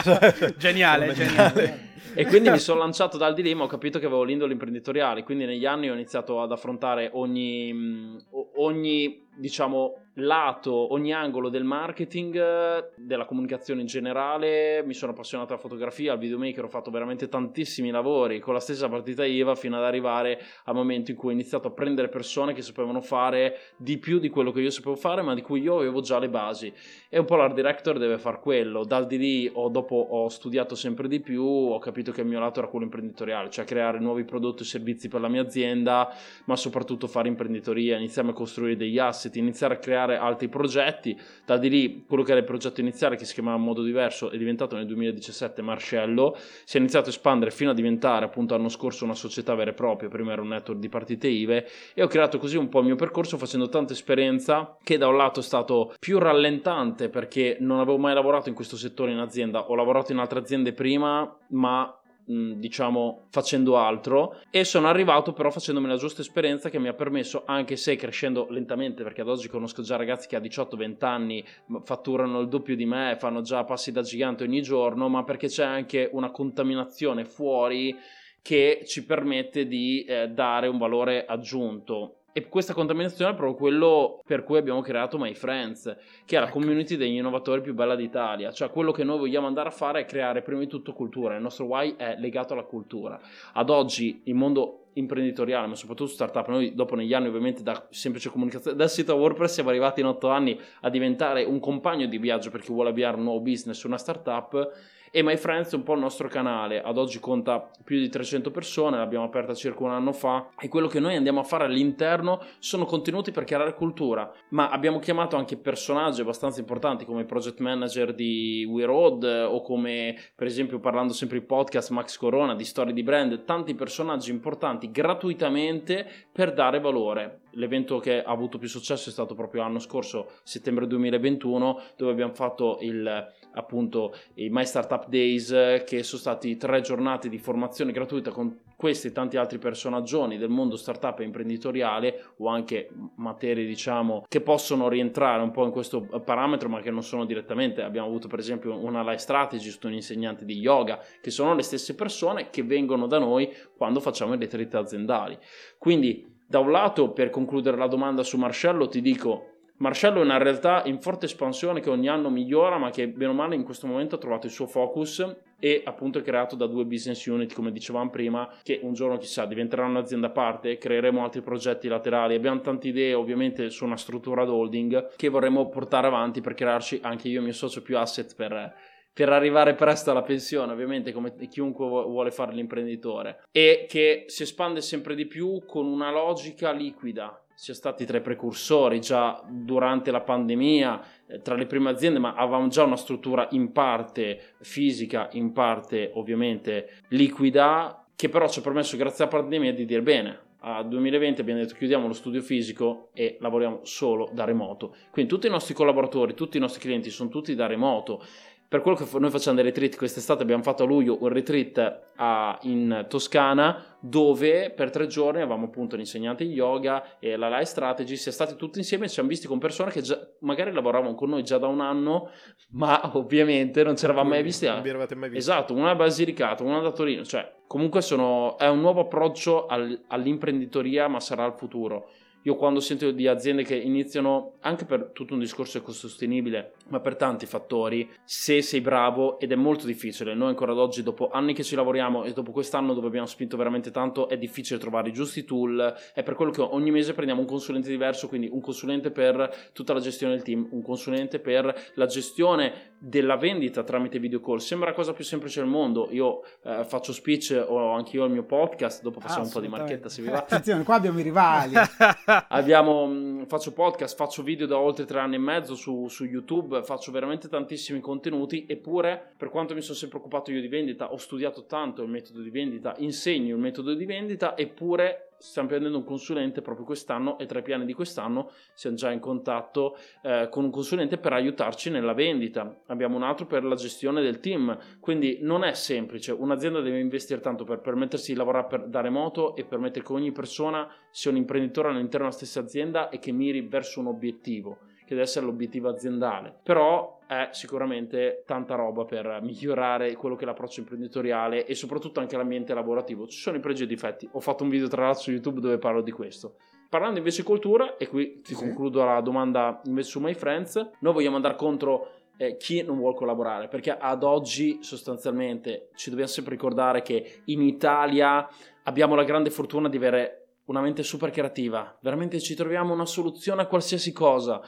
geniale, 0.56 1.12
geniale. 1.12 1.92
E 2.14 2.26
quindi 2.26 2.48
mi 2.48 2.58
sono 2.58 2.78
lanciato 2.78 3.18
dal 3.18 3.34
dilemma, 3.34 3.64
ho 3.64 3.66
capito 3.66 3.98
che 3.98 4.06
avevo 4.06 4.22
l'indole 4.22 4.52
imprenditoriale, 4.52 5.24
quindi 5.24 5.44
negli 5.44 5.66
anni 5.66 5.90
ho 5.90 5.94
iniziato 5.94 6.40
ad 6.40 6.52
affrontare 6.52 7.10
ogni, 7.12 7.72
mm, 7.72 8.16
ogni 8.56 9.26
diciamo 9.36 10.03
lato, 10.14 10.92
ogni 10.92 11.12
angolo 11.12 11.48
del 11.48 11.64
marketing, 11.64 12.92
della 12.96 13.24
comunicazione 13.24 13.80
in 13.80 13.86
generale, 13.86 14.82
mi 14.84 14.94
sono 14.94 15.12
appassionato 15.12 15.52
alla 15.52 15.60
fotografia, 15.60 16.12
al 16.12 16.18
videomaker, 16.18 16.64
ho 16.64 16.68
fatto 16.68 16.90
veramente 16.90 17.28
tantissimi 17.28 17.90
lavori 17.90 18.38
con 18.38 18.54
la 18.54 18.60
stessa 18.60 18.88
partita 18.88 19.24
IVA 19.24 19.54
fino 19.56 19.76
ad 19.76 19.84
arrivare 19.84 20.40
al 20.64 20.74
momento 20.74 21.10
in 21.10 21.16
cui 21.16 21.30
ho 21.30 21.32
iniziato 21.32 21.68
a 21.68 21.72
prendere 21.72 22.08
persone 22.08 22.52
che 22.52 22.62
sapevano 22.62 23.00
fare 23.00 23.58
di 23.76 23.98
più 23.98 24.18
di 24.18 24.28
quello 24.28 24.52
che 24.52 24.60
io 24.60 24.70
sapevo 24.70 24.94
fare, 24.94 25.22
ma 25.22 25.34
di 25.34 25.42
cui 25.42 25.60
io 25.60 25.76
avevo 25.76 26.00
già 26.00 26.18
le 26.18 26.28
basi. 26.28 26.72
E 27.08 27.18
un 27.18 27.24
po' 27.24 27.36
l'art 27.36 27.54
director 27.54 27.98
deve 27.98 28.18
far 28.18 28.40
quello. 28.40 28.84
Dal 28.84 29.06
di 29.06 29.18
lì 29.18 29.50
ho, 29.52 29.68
dopo 29.68 29.96
ho 29.96 30.28
studiato 30.28 30.76
sempre 30.76 31.08
di 31.08 31.20
più, 31.20 31.44
ho 31.44 31.78
capito 31.78 32.12
che 32.12 32.20
il 32.20 32.26
mio 32.28 32.38
lato 32.38 32.60
era 32.60 32.68
quello 32.68 32.84
imprenditoriale, 32.84 33.50
cioè 33.50 33.64
creare 33.64 33.98
nuovi 33.98 34.24
prodotti 34.24 34.62
e 34.62 34.66
servizi 34.66 35.08
per 35.08 35.20
la 35.20 35.28
mia 35.28 35.42
azienda, 35.42 36.14
ma 36.44 36.54
soprattutto 36.54 37.08
fare 37.08 37.26
imprenditoria, 37.26 37.96
iniziare 37.96 38.28
a 38.28 38.32
costruire 38.32 38.76
degli 38.76 38.98
asset, 38.98 39.34
iniziare 39.36 39.74
a 39.74 39.78
creare 39.78 40.03
creare 40.04 40.16
altri 40.16 40.48
progetti. 40.48 41.18
Da 41.44 41.56
di 41.56 41.68
lì, 41.68 42.04
quello 42.06 42.22
che 42.22 42.30
era 42.30 42.40
il 42.40 42.46
progetto 42.46 42.80
iniziale, 42.80 43.16
che 43.16 43.24
si 43.24 43.34
chiamava 43.34 43.56
in 43.56 43.62
modo 43.62 43.82
diverso, 43.82 44.30
è 44.30 44.36
diventato 44.36 44.76
nel 44.76 44.86
2017 44.86 45.62
Marcello. 45.62 46.36
Si 46.64 46.76
è 46.76 46.80
iniziato 46.80 47.06
a 47.06 47.12
espandere 47.12 47.50
fino 47.50 47.70
a 47.70 47.74
diventare, 47.74 48.24
appunto, 48.24 48.54
l'anno 48.54 48.68
scorso 48.68 49.04
una 49.04 49.14
società 49.14 49.54
vera 49.54 49.70
e 49.70 49.74
propria. 49.74 50.08
Prima 50.08 50.32
era 50.32 50.42
un 50.42 50.48
network 50.48 50.80
di 50.80 50.88
partite 50.88 51.28
IVE. 51.28 51.68
E 51.94 52.02
ho 52.02 52.06
creato 52.06 52.38
così 52.38 52.56
un 52.56 52.68
po' 52.68 52.80
il 52.80 52.86
mio 52.86 52.96
percorso 52.96 53.38
facendo 53.38 53.68
tanta 53.68 53.92
esperienza, 53.92 54.76
che 54.82 54.98
da 54.98 55.08
un 55.08 55.16
lato 55.16 55.40
è 55.40 55.42
stato 55.42 55.94
più 55.98 56.18
rallentante 56.18 57.08
perché 57.08 57.56
non 57.60 57.80
avevo 57.80 57.98
mai 57.98 58.14
lavorato 58.14 58.48
in 58.48 58.54
questo 58.54 58.76
settore 58.76 59.12
in 59.12 59.18
azienda. 59.18 59.70
Ho 59.70 59.74
lavorato 59.74 60.12
in 60.12 60.18
altre 60.18 60.38
aziende 60.38 60.72
prima, 60.72 61.36
ma 61.48 61.98
diciamo 62.26 63.26
facendo 63.30 63.76
altro. 63.76 64.40
E 64.50 64.64
sono 64.64 64.88
arrivato 64.88 65.32
però 65.32 65.50
facendomi 65.50 65.86
la 65.86 65.96
giusta 65.96 66.22
esperienza 66.22 66.70
che 66.70 66.78
mi 66.78 66.88
ha 66.88 66.94
permesso 66.94 67.42
anche 67.46 67.76
se 67.76 67.96
crescendo 67.96 68.46
lentamente 68.50 69.02
perché 69.02 69.20
ad 69.20 69.28
oggi 69.28 69.48
conosco 69.48 69.82
già 69.82 69.96
ragazzi 69.96 70.28
che 70.28 70.36
a 70.36 70.40
18-20 70.40 71.04
anni 71.04 71.44
fatturano 71.82 72.40
il 72.40 72.48
doppio 72.48 72.76
di 72.76 72.86
me 72.86 73.16
fanno 73.18 73.42
già 73.42 73.64
passi 73.64 73.92
da 73.92 74.02
gigante 74.02 74.44
ogni 74.44 74.62
giorno 74.62 75.08
ma 75.08 75.24
perché 75.24 75.48
c'è 75.48 75.64
anche 75.64 76.08
una 76.12 76.30
contaminazione 76.30 77.24
fuori 77.24 77.96
che 78.42 78.82
ci 78.86 79.04
permette 79.04 79.66
di 79.66 80.04
eh, 80.04 80.28
dare 80.28 80.68
un 80.68 80.78
valore 80.78 81.24
aggiunto 81.24 82.23
e 82.36 82.48
questa 82.48 82.74
contaminazione 82.74 83.30
è 83.30 83.34
proprio 83.36 83.56
quello 83.56 84.20
per 84.26 84.42
cui 84.42 84.58
abbiamo 84.58 84.80
creato 84.80 85.18
My 85.18 85.34
Friends, 85.34 85.84
che 86.24 86.36
è 86.36 86.40
la 86.40 86.46
ecco. 86.46 86.58
community 86.58 86.96
degli 86.96 87.14
innovatori 87.14 87.60
più 87.60 87.74
bella 87.74 87.94
d'Italia. 87.94 88.50
Cioè, 88.50 88.70
quello 88.70 88.90
che 88.90 89.04
noi 89.04 89.18
vogliamo 89.18 89.46
andare 89.46 89.68
a 89.68 89.70
fare 89.70 90.00
è 90.00 90.04
creare 90.04 90.42
prima 90.42 90.58
di 90.58 90.66
tutto 90.66 90.92
cultura. 90.94 91.36
Il 91.36 91.42
nostro 91.42 91.66
why 91.66 91.94
è 91.94 92.16
legato 92.18 92.52
alla 92.54 92.64
cultura. 92.64 93.20
Ad 93.52 93.70
oggi 93.70 94.22
il 94.24 94.34
mondo 94.34 94.86
imprenditoriale, 94.94 95.68
ma 95.68 95.76
soprattutto 95.76 96.10
startup. 96.10 96.48
Noi 96.48 96.74
dopo 96.74 96.96
negli 96.96 97.14
anni 97.14 97.28
ovviamente 97.28 97.62
da 97.62 97.86
semplice 97.90 98.30
comunicazione, 98.30 98.76
dal 98.76 98.90
sito 98.90 99.14
WordPress 99.14 99.52
siamo 99.52 99.68
arrivati 99.68 100.00
in 100.00 100.06
otto 100.06 100.28
anni 100.28 100.58
a 100.80 100.90
diventare 100.90 101.44
un 101.44 101.60
compagno 101.60 102.06
di 102.06 102.18
viaggio 102.18 102.50
per 102.50 102.62
chi 102.62 102.72
vuole 102.72 102.90
avviare 102.90 103.16
un 103.16 103.22
nuovo 103.22 103.40
business, 103.42 103.80
una 103.84 103.96
startup 103.96 104.72
e 105.16 105.22
My 105.22 105.36
Friends 105.36 105.70
è 105.70 105.76
un 105.76 105.84
po' 105.84 105.92
il 105.92 106.00
nostro 106.00 106.26
canale, 106.26 106.82
ad 106.82 106.98
oggi 106.98 107.20
conta 107.20 107.70
più 107.84 108.00
di 108.00 108.08
300 108.08 108.50
persone, 108.50 108.96
l'abbiamo 108.96 109.24
aperta 109.24 109.54
circa 109.54 109.84
un 109.84 109.92
anno 109.92 110.10
fa. 110.10 110.48
E 110.58 110.66
quello 110.66 110.88
che 110.88 110.98
noi 110.98 111.14
andiamo 111.14 111.38
a 111.38 111.44
fare 111.44 111.66
all'interno 111.66 112.40
sono 112.58 112.84
contenuti 112.84 113.30
per 113.30 113.44
creare 113.44 113.74
cultura, 113.74 114.28
ma 114.48 114.70
abbiamo 114.70 114.98
chiamato 114.98 115.36
anche 115.36 115.56
personaggi 115.56 116.20
abbastanza 116.20 116.58
importanti 116.58 117.04
come 117.04 117.26
project 117.26 117.60
manager 117.60 118.12
di 118.12 118.66
We 118.68 118.86
Road 118.86 119.22
o 119.22 119.62
come 119.62 120.16
per 120.34 120.48
esempio 120.48 120.80
parlando 120.80 121.12
sempre 121.12 121.38
in 121.38 121.46
podcast 121.46 121.90
Max 121.90 122.16
Corona 122.16 122.56
di 122.56 122.64
storie 122.64 122.92
di 122.92 123.04
brand, 123.04 123.44
tanti 123.44 123.76
personaggi 123.76 124.32
importanti 124.32 124.90
gratuitamente 124.90 126.10
per 126.32 126.52
dare 126.52 126.80
valore. 126.80 127.42
L'evento 127.52 128.00
che 128.00 128.20
ha 128.20 128.32
avuto 128.32 128.58
più 128.58 128.66
successo 128.66 129.10
è 129.10 129.12
stato 129.12 129.36
proprio 129.36 129.62
l'anno 129.62 129.78
scorso, 129.78 130.32
settembre 130.42 130.88
2021, 130.88 131.80
dove 131.96 132.10
abbiamo 132.10 132.34
fatto 132.34 132.78
il 132.80 133.32
appunto 133.54 134.14
i 134.34 134.48
My 134.50 134.64
Startup 134.64 135.06
Days 135.08 135.48
che 135.84 136.02
sono 136.02 136.20
stati 136.20 136.56
tre 136.56 136.80
giornate 136.80 137.28
di 137.28 137.38
formazione 137.38 137.92
gratuita 137.92 138.30
con 138.30 138.58
questi 138.76 139.06
e 139.06 139.12
tanti 139.12 139.36
altri 139.36 139.58
personaggioni 139.58 140.36
del 140.36 140.48
mondo 140.48 140.76
startup 140.76 141.20
e 141.20 141.24
imprenditoriale 141.24 142.24
o 142.38 142.48
anche 142.48 142.90
materie 143.16 143.64
diciamo 143.64 144.24
che 144.28 144.40
possono 144.40 144.88
rientrare 144.88 145.42
un 145.42 145.52
po' 145.52 145.64
in 145.64 145.70
questo 145.70 146.02
parametro 146.24 146.68
ma 146.68 146.80
che 146.80 146.90
non 146.90 147.02
sono 147.02 147.24
direttamente. 147.24 147.82
Abbiamo 147.82 148.08
avuto 148.08 148.28
per 148.28 148.38
esempio 148.38 148.76
una 148.76 149.02
life 149.02 149.18
strategist 149.18 149.84
un 149.84 149.94
insegnante 149.94 150.44
di 150.44 150.58
yoga 150.58 151.00
che 151.20 151.30
sono 151.30 151.54
le 151.54 151.62
stesse 151.62 151.94
persone 151.94 152.50
che 152.50 152.62
vengono 152.62 153.06
da 153.06 153.18
noi 153.18 153.50
quando 153.76 154.00
facciamo 154.00 154.32
le 154.32 154.40
retreat 154.40 154.74
aziendali. 154.74 155.38
Quindi 155.78 156.32
da 156.46 156.58
un 156.58 156.70
lato 156.70 157.12
per 157.12 157.30
concludere 157.30 157.76
la 157.76 157.86
domanda 157.86 158.22
su 158.22 158.36
Marcello 158.36 158.86
ti 158.88 159.00
dico 159.00 159.53
Marcello 159.78 160.20
è 160.20 160.24
una 160.24 160.38
realtà 160.38 160.82
in 160.84 161.00
forte 161.00 161.26
espansione 161.26 161.80
che 161.80 161.90
ogni 161.90 162.08
anno 162.08 162.30
migliora, 162.30 162.78
ma 162.78 162.90
che 162.90 163.08
bene 163.08 163.32
o 163.32 163.34
male 163.34 163.56
in 163.56 163.64
questo 163.64 163.88
momento 163.88 164.14
ha 164.14 164.18
trovato 164.18 164.46
il 164.46 164.52
suo 164.52 164.68
focus 164.68 165.36
e 165.58 165.82
appunto 165.84 166.20
è 166.20 166.22
creato 166.22 166.54
da 166.54 166.66
due 166.66 166.84
business 166.84 167.26
unit, 167.26 167.52
come 167.52 167.72
dicevamo 167.72 168.08
prima, 168.08 168.48
che 168.62 168.78
un 168.82 168.92
giorno 168.92 169.18
chissà 169.18 169.46
diventeranno 169.46 169.90
un'azienda 169.90 170.28
a 170.28 170.30
parte, 170.30 170.78
creeremo 170.78 171.24
altri 171.24 171.42
progetti 171.42 171.88
laterali. 171.88 172.36
Abbiamo 172.36 172.60
tante 172.60 172.88
idee 172.88 173.14
ovviamente 173.14 173.68
su 173.70 173.84
una 173.84 173.96
struttura 173.96 174.48
holding 174.48 175.16
che 175.16 175.28
vorremmo 175.28 175.68
portare 175.68 176.06
avanti 176.06 176.40
per 176.40 176.54
crearci 176.54 177.00
anche 177.02 177.28
io 177.28 177.40
e 177.40 177.42
mio 177.42 177.52
socio 177.52 177.82
più 177.82 177.98
asset 177.98 178.32
per 178.36 178.74
per 179.14 179.28
arrivare 179.28 179.76
presto 179.76 180.10
alla 180.10 180.22
pensione, 180.22 180.72
ovviamente 180.72 181.12
come 181.12 181.32
chiunque 181.48 181.86
vuole 181.86 182.32
fare 182.32 182.52
l'imprenditore, 182.52 183.44
e 183.52 183.86
che 183.88 184.24
si 184.26 184.42
espande 184.42 184.80
sempre 184.80 185.14
di 185.14 185.26
più 185.26 185.62
con 185.66 185.86
una 185.86 186.10
logica 186.10 186.72
liquida, 186.72 187.43
sia 187.54 187.74
stati 187.74 188.04
tra 188.04 188.18
i 188.18 188.22
precursori 188.22 189.00
già 189.00 189.42
durante 189.48 190.10
la 190.10 190.20
pandemia, 190.20 191.04
eh, 191.26 191.40
tra 191.40 191.54
le 191.54 191.66
prime 191.66 191.90
aziende, 191.90 192.18
ma 192.18 192.34
avevamo 192.34 192.68
già 192.68 192.84
una 192.84 192.96
struttura 192.96 193.48
in 193.52 193.72
parte 193.72 194.54
fisica, 194.60 195.28
in 195.32 195.52
parte 195.52 196.10
ovviamente 196.14 197.02
liquida, 197.08 198.04
che 198.16 198.28
però 198.28 198.48
ci 198.48 198.58
ha 198.58 198.62
permesso 198.62 198.96
grazie 198.96 199.24
alla 199.24 199.38
pandemia 199.38 199.72
di 199.72 199.84
dire 199.84 200.02
bene, 200.02 200.38
a 200.66 200.82
2020 200.82 201.42
abbiamo 201.42 201.60
detto 201.60 201.74
chiudiamo 201.74 202.06
lo 202.06 202.14
studio 202.14 202.40
fisico 202.40 203.10
e 203.12 203.36
lavoriamo 203.38 203.80
solo 203.82 204.30
da 204.32 204.44
remoto. 204.44 204.96
Quindi 205.10 205.30
tutti 205.30 205.46
i 205.46 205.50
nostri 205.50 205.74
collaboratori, 205.74 206.32
tutti 206.32 206.56
i 206.56 206.60
nostri 206.60 206.80
clienti 206.80 207.10
sono 207.10 207.28
tutti 207.28 207.54
da 207.54 207.66
remoto 207.66 208.24
per 208.74 208.82
quello 208.82 208.96
che 208.96 209.06
noi 209.20 209.30
facciamo 209.30 209.54
dei 209.54 209.66
retreat 209.66 209.96
quest'estate 209.96 210.42
abbiamo 210.42 210.64
fatto 210.64 210.82
a 210.82 210.86
luglio 210.86 211.22
un 211.22 211.28
retreat 211.28 212.08
a, 212.16 212.58
in 212.62 213.06
Toscana 213.08 213.98
dove 214.00 214.72
per 214.74 214.90
tre 214.90 215.06
giorni 215.06 215.42
avevamo 215.42 215.66
appunto 215.66 215.94
l'insegnante 215.94 216.44
di 216.44 216.54
yoga 216.54 217.20
e 217.20 217.36
la 217.36 217.48
life 217.48 217.66
strategy 217.66 218.16
siamo 218.16 218.36
stati 218.36 218.56
tutti 218.56 218.78
insieme 218.78 219.04
e 219.04 219.06
ci 219.06 219.14
siamo 219.14 219.28
visti 219.28 219.46
con 219.46 219.60
persone 219.60 219.92
che 219.92 220.02
già, 220.02 220.18
magari 220.40 220.72
lavoravano 220.72 221.14
con 221.14 221.28
noi 221.28 221.44
già 221.44 221.56
da 221.56 221.68
un 221.68 221.80
anno 221.80 222.30
ma 222.70 223.16
ovviamente 223.16 223.84
non 223.84 223.96
ci 223.96 224.06
eravamo 224.06 224.30
mai 224.30 224.42
visti 224.42 224.66
non 224.66 224.82
vi 224.82 224.88
eravate 224.88 225.14
mai 225.14 225.28
visti. 225.28 225.48
Esatto 225.48 225.72
una 225.72 225.90
a 225.90 225.94
Basilicata 225.94 226.64
una 226.64 226.80
da 226.80 226.90
Torino 226.90 227.22
cioè 227.22 227.48
comunque 227.68 228.02
sono, 228.02 228.58
è 228.58 228.68
un 228.68 228.80
nuovo 228.80 229.02
approccio 229.02 229.66
al, 229.66 230.02
all'imprenditoria 230.08 231.06
ma 231.06 231.20
sarà 231.20 231.46
il 231.46 231.54
futuro 231.56 232.08
io 232.44 232.56
quando 232.56 232.80
sento 232.80 233.10
di 233.10 233.26
aziende 233.26 233.64
che 233.64 233.74
iniziano, 233.74 234.54
anche 234.60 234.84
per 234.84 235.10
tutto 235.12 235.34
un 235.34 235.40
discorso 235.40 235.78
ecosostenibile, 235.78 236.74
ma 236.88 237.00
per 237.00 237.16
tanti 237.16 237.46
fattori, 237.46 238.08
se 238.24 238.60
sei 238.60 238.80
bravo, 238.80 239.38
ed 239.38 239.52
è 239.52 239.54
molto 239.54 239.86
difficile, 239.86 240.34
noi 240.34 240.48
ancora 240.48 240.72
ad 240.72 240.78
oggi, 240.78 241.02
dopo 241.02 241.30
anni 241.30 241.54
che 241.54 241.64
ci 241.64 241.74
lavoriamo 241.74 242.24
e 242.24 242.32
dopo 242.32 242.52
quest'anno 242.52 242.92
dove 242.92 243.06
abbiamo 243.06 243.26
spinto 243.26 243.56
veramente 243.56 243.90
tanto, 243.90 244.28
è 244.28 244.36
difficile 244.36 244.78
trovare 244.78 245.08
i 245.08 245.12
giusti 245.12 245.44
tool, 245.44 245.94
è 246.12 246.22
per 246.22 246.34
quello 246.34 246.50
che 246.50 246.60
ogni 246.60 246.90
mese 246.90 247.14
prendiamo 247.14 247.40
un 247.40 247.46
consulente 247.46 247.88
diverso, 247.88 248.28
quindi 248.28 248.48
un 248.50 248.60
consulente 248.60 249.10
per 249.10 249.70
tutta 249.72 249.94
la 249.94 250.00
gestione 250.00 250.34
del 250.34 250.42
team, 250.42 250.68
un 250.70 250.82
consulente 250.82 251.38
per 251.38 251.92
la 251.94 252.06
gestione 252.06 252.92
della 252.98 253.36
vendita 253.36 253.82
tramite 253.84 254.18
video 254.18 254.40
call. 254.40 254.58
Sembra 254.58 254.90
la 254.90 254.94
cosa 254.94 255.14
più 255.14 255.24
semplice 255.24 255.60
del 255.60 255.68
mondo, 255.68 256.08
io 256.10 256.42
eh, 256.62 256.84
faccio 256.84 257.12
speech, 257.12 257.64
ho 257.66 257.92
anche 257.92 258.16
io 258.16 258.24
il 258.24 258.32
mio 258.32 258.44
podcast, 258.44 259.02
dopo 259.02 259.20
facciamo 259.20 259.44
un 259.44 259.50
po' 259.50 259.60
di 259.60 259.68
marchetta 259.68 260.10
se 260.10 260.20
vi 260.20 260.28
va. 260.28 260.38
Attenzione, 260.44 260.82
qua 260.82 260.96
abbiamo 260.96 261.18
i 261.18 261.22
rivali. 261.22 261.74
Abbiamo, 262.48 263.06
mm, 263.06 263.42
faccio 263.44 263.72
podcast, 263.72 264.16
faccio 264.16 264.42
video 264.42 264.66
da 264.66 264.78
oltre 264.78 265.04
tre 265.04 265.20
anni 265.20 265.36
e 265.36 265.38
mezzo 265.38 265.74
su, 265.74 266.08
su, 266.08 266.24
YouTube, 266.24 266.82
faccio 266.82 267.12
veramente 267.12 267.48
tantissimi 267.48 268.00
contenuti, 268.00 268.66
eppure 268.68 269.34
per 269.36 269.50
quanto 269.50 269.74
mi 269.74 269.82
sono 269.82 269.96
sempre 269.96 270.18
occupato 270.18 270.50
io 270.50 270.60
di 270.60 270.68
vendita, 270.68 271.12
ho 271.12 271.16
studiato 271.16 271.66
tanto 271.66 272.02
il 272.02 272.08
metodo 272.08 272.40
di 272.40 272.50
vendita, 272.50 272.94
insegno 272.98 273.54
il 273.54 273.60
metodo 273.60 273.94
di 273.94 274.04
vendita, 274.04 274.56
eppure 274.56 275.33
stiamo 275.44 275.68
prendendo 275.68 275.98
un 275.98 276.04
consulente 276.04 276.62
proprio 276.62 276.86
quest'anno 276.86 277.38
e 277.38 277.44
tra 277.44 277.58
i 277.58 277.62
piani 277.62 277.84
di 277.84 277.92
quest'anno 277.92 278.50
siamo 278.72 278.96
già 278.96 279.10
in 279.10 279.20
contatto 279.20 279.96
eh, 280.22 280.48
con 280.50 280.64
un 280.64 280.70
consulente 280.70 281.18
per 281.18 281.34
aiutarci 281.34 281.90
nella 281.90 282.14
vendita. 282.14 282.80
Abbiamo 282.86 283.16
un 283.16 283.22
altro 283.22 283.44
per 283.44 283.62
la 283.62 283.74
gestione 283.74 284.22
del 284.22 284.40
team, 284.40 284.76
quindi 285.00 285.38
non 285.42 285.62
è 285.62 285.74
semplice. 285.74 286.32
Un'azienda 286.32 286.80
deve 286.80 286.98
investire 286.98 287.40
tanto 287.40 287.64
per 287.64 287.80
permettersi 287.80 288.32
di 288.32 288.38
lavorare 288.38 288.66
per, 288.66 288.86
da 288.86 289.02
remoto 289.02 289.54
e 289.54 289.64
permettere 289.64 290.04
che 290.04 290.12
ogni 290.12 290.32
persona 290.32 290.90
sia 291.10 291.30
un 291.30 291.36
imprenditore 291.36 291.88
all'interno 291.88 292.26
della 292.26 292.36
stessa 292.36 292.60
azienda 292.60 293.10
e 293.10 293.18
che 293.18 293.30
miri 293.30 293.60
verso 293.60 294.00
un 294.00 294.06
obiettivo 294.06 294.78
che 295.04 295.10
deve 295.10 295.22
essere 295.22 295.46
l'obiettivo 295.46 295.88
aziendale. 295.88 296.54
Però 296.62 297.20
è 297.26 297.48
sicuramente 297.52 298.42
tanta 298.46 298.74
roba 298.74 299.04
per 299.04 299.40
migliorare 299.42 300.14
quello 300.14 300.36
che 300.36 300.44
è 300.44 300.46
l'approccio 300.46 300.80
imprenditoriale 300.80 301.66
e 301.66 301.74
soprattutto 301.74 302.20
anche 302.20 302.36
l'ambiente 302.36 302.74
lavorativo. 302.74 303.26
Ci 303.26 303.38
sono 303.38 303.56
i 303.56 303.60
pregi 303.60 303.82
e 303.82 303.84
i 303.86 303.88
difetti. 303.88 304.28
Ho 304.32 304.40
fatto 304.40 304.64
un 304.64 304.70
video 304.70 304.88
tra 304.88 305.02
l'altro 305.02 305.22
su 305.22 305.30
YouTube 305.30 305.60
dove 305.60 305.78
parlo 305.78 306.02
di 306.02 306.10
questo. 306.10 306.56
Parlando 306.88 307.18
invece 307.18 307.42
di 307.42 307.48
cultura, 307.48 307.96
e 307.96 308.06
qui 308.06 308.40
ti 308.40 308.54
sì. 308.54 308.62
concludo 308.62 309.04
la 309.04 309.20
domanda 309.20 309.80
invece 309.86 310.10
su 310.10 310.20
My 310.20 310.34
Friends, 310.34 310.76
noi 311.00 311.12
vogliamo 311.12 311.36
andare 311.36 311.56
contro 311.56 312.08
eh, 312.36 312.56
chi 312.56 312.82
non 312.82 312.98
vuole 312.98 313.16
collaborare, 313.16 313.66
perché 313.68 313.96
ad 313.96 314.22
oggi 314.22 314.78
sostanzialmente 314.80 315.88
ci 315.94 316.10
dobbiamo 316.10 316.30
sempre 316.30 316.54
ricordare 316.54 317.02
che 317.02 317.40
in 317.46 317.62
Italia 317.62 318.48
abbiamo 318.84 319.16
la 319.16 319.24
grande 319.24 319.50
fortuna 319.50 319.88
di 319.88 319.96
avere 319.96 320.46
una 320.66 320.80
mente 320.80 321.02
super 321.02 321.30
creativa, 321.30 321.98
veramente 322.00 322.38
ci 322.40 322.54
troviamo 322.54 322.94
una 322.94 323.06
soluzione 323.06 323.62
a 323.62 323.66
qualsiasi 323.66 324.12
cosa 324.12 324.62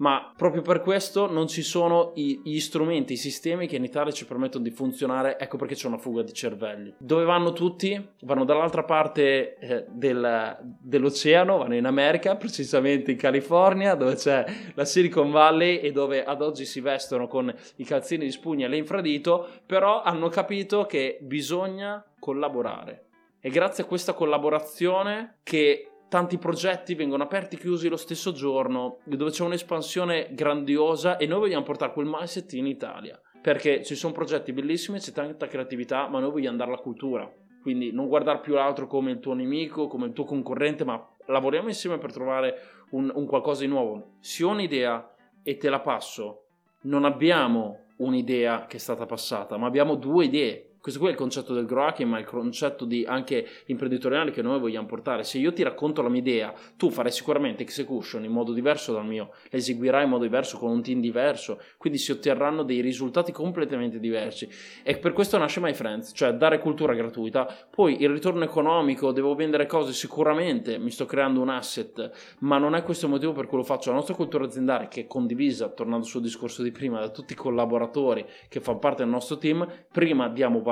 ma 0.00 0.32
proprio 0.36 0.62
per 0.62 0.80
questo 0.80 1.30
non 1.30 1.46
ci 1.46 1.62
sono 1.62 2.12
i, 2.14 2.40
gli 2.42 2.58
strumenti, 2.58 3.14
i 3.14 3.16
sistemi 3.16 3.66
che 3.66 3.76
in 3.76 3.84
Italia 3.84 4.12
ci 4.12 4.26
permettono 4.26 4.64
di 4.64 4.70
funzionare, 4.70 5.38
ecco 5.38 5.56
perché 5.56 5.74
c'è 5.74 5.86
una 5.86 5.98
fuga 5.98 6.22
di 6.22 6.32
cervelli. 6.32 6.94
Dove 6.98 7.24
vanno 7.24 7.52
tutti? 7.52 8.08
Vanno 8.22 8.44
dall'altra 8.44 8.82
parte 8.84 9.56
eh, 9.58 9.84
del, 9.88 10.56
dell'oceano, 10.80 11.58
vanno 11.58 11.74
in 11.74 11.84
America, 11.84 12.36
precisamente 12.36 13.10
in 13.10 13.18
California, 13.18 13.94
dove 13.94 14.14
c'è 14.14 14.44
la 14.74 14.84
Silicon 14.84 15.30
Valley 15.30 15.78
e 15.78 15.92
dove 15.92 16.24
ad 16.24 16.40
oggi 16.40 16.64
si 16.64 16.80
vestono 16.80 17.26
con 17.26 17.54
i 17.76 17.84
calzini 17.84 18.24
di 18.24 18.32
spugna 18.32 18.66
e 18.66 18.70
l'infradito, 18.70 19.48
però 19.66 20.02
hanno 20.02 20.28
capito 20.28 20.86
che 20.86 21.18
bisogna 21.20 22.02
collaborare. 22.18 23.04
È 23.38 23.48
grazie 23.48 23.84
a 23.84 23.86
questa 23.86 24.12
collaborazione 24.12 25.38
che 25.42 25.89
tanti 26.10 26.38
progetti 26.38 26.96
vengono 26.96 27.22
aperti 27.22 27.54
e 27.54 27.58
chiusi 27.60 27.88
lo 27.88 27.96
stesso 27.96 28.32
giorno, 28.32 28.98
dove 29.04 29.30
c'è 29.30 29.44
un'espansione 29.44 30.30
grandiosa 30.32 31.16
e 31.16 31.26
noi 31.26 31.38
vogliamo 31.38 31.64
portare 31.64 31.92
quel 31.92 32.10
mindset 32.10 32.52
in 32.54 32.66
Italia. 32.66 33.18
Perché 33.40 33.84
ci 33.84 33.94
sono 33.94 34.12
progetti 34.12 34.52
bellissimi, 34.52 34.98
c'è 34.98 35.12
tanta 35.12 35.46
creatività, 35.46 36.08
ma 36.08 36.18
noi 36.18 36.32
vogliamo 36.32 36.56
dare 36.56 36.72
la 36.72 36.78
cultura. 36.78 37.32
Quindi 37.62 37.92
non 37.92 38.08
guardare 38.08 38.40
più 38.40 38.54
l'altro 38.54 38.88
come 38.88 39.12
il 39.12 39.20
tuo 39.20 39.34
nemico, 39.34 39.86
come 39.86 40.06
il 40.06 40.12
tuo 40.12 40.24
concorrente, 40.24 40.84
ma 40.84 41.00
lavoriamo 41.26 41.68
insieme 41.68 41.96
per 41.98 42.12
trovare 42.12 42.58
un, 42.90 43.10
un 43.14 43.26
qualcosa 43.26 43.60
di 43.60 43.68
nuovo. 43.68 44.16
Se 44.18 44.42
ho 44.42 44.48
un'idea 44.48 45.14
e 45.44 45.56
te 45.58 45.68
la 45.70 45.80
passo, 45.80 46.46
non 46.82 47.04
abbiamo 47.04 47.84
un'idea 47.98 48.66
che 48.66 48.78
è 48.78 48.80
stata 48.80 49.06
passata, 49.06 49.56
ma 49.56 49.68
abbiamo 49.68 49.94
due 49.94 50.24
idee 50.24 50.69
Questo 50.80 50.98
qui 50.98 51.10
è 51.10 51.12
il 51.12 51.18
concetto 51.18 51.52
del 51.52 51.66
grow 51.66 51.88
hacking, 51.88 52.08
ma 52.08 52.16
è 52.16 52.20
il 52.20 52.26
concetto 52.26 52.88
anche 53.04 53.46
imprenditoriale 53.66 54.30
che 54.30 54.40
noi 54.40 54.58
vogliamo 54.58 54.86
portare. 54.86 55.24
Se 55.24 55.36
io 55.36 55.52
ti 55.52 55.62
racconto 55.62 56.00
la 56.00 56.08
mia 56.08 56.20
idea, 56.22 56.54
tu 56.78 56.88
farai 56.88 57.12
sicuramente 57.12 57.62
execution 57.62 58.24
in 58.24 58.32
modo 58.32 58.54
diverso 58.54 58.94
dal 58.94 59.04
mio, 59.04 59.32
la 59.50 59.58
eseguirai 59.58 60.04
in 60.04 60.08
modo 60.08 60.22
diverso, 60.22 60.56
con 60.56 60.70
un 60.70 60.82
team 60.82 61.00
diverso, 61.02 61.60
quindi 61.76 61.98
si 61.98 62.12
otterranno 62.12 62.62
dei 62.62 62.80
risultati 62.80 63.30
completamente 63.30 64.00
diversi. 64.00 64.48
E 64.82 64.96
per 64.96 65.12
questo 65.12 65.36
nasce 65.36 65.60
My 65.60 65.74
Friends, 65.74 66.12
cioè 66.14 66.32
dare 66.32 66.58
cultura 66.58 66.94
gratuita. 66.94 67.46
Poi 67.68 68.00
il 68.00 68.08
ritorno 68.08 68.42
economico, 68.42 69.12
devo 69.12 69.34
vendere 69.34 69.66
cose, 69.66 69.92
sicuramente 69.92 70.78
mi 70.78 70.90
sto 70.90 71.04
creando 71.04 71.42
un 71.42 71.50
asset, 71.50 72.10
ma 72.38 72.56
non 72.56 72.74
è 72.74 72.82
questo 72.82 73.04
il 73.04 73.12
motivo 73.12 73.32
per 73.32 73.46
cui 73.46 73.58
lo 73.58 73.64
faccio. 73.64 73.90
La 73.90 73.96
nostra 73.96 74.14
cultura 74.14 74.46
aziendale, 74.46 74.88
che 74.88 75.02
è 75.02 75.06
condivisa, 75.06 75.68
tornando 75.68 76.06
sul 76.06 76.22
discorso 76.22 76.62
di 76.62 76.72
prima, 76.72 77.00
da 77.00 77.10
tutti 77.10 77.34
i 77.34 77.36
collaboratori 77.36 78.24
che 78.48 78.60
fanno 78.60 78.78
parte 78.78 79.02
del 79.02 79.12
nostro 79.12 79.36
team, 79.36 79.70
prima 79.92 80.30
diamo 80.30 80.62
valore 80.62 80.68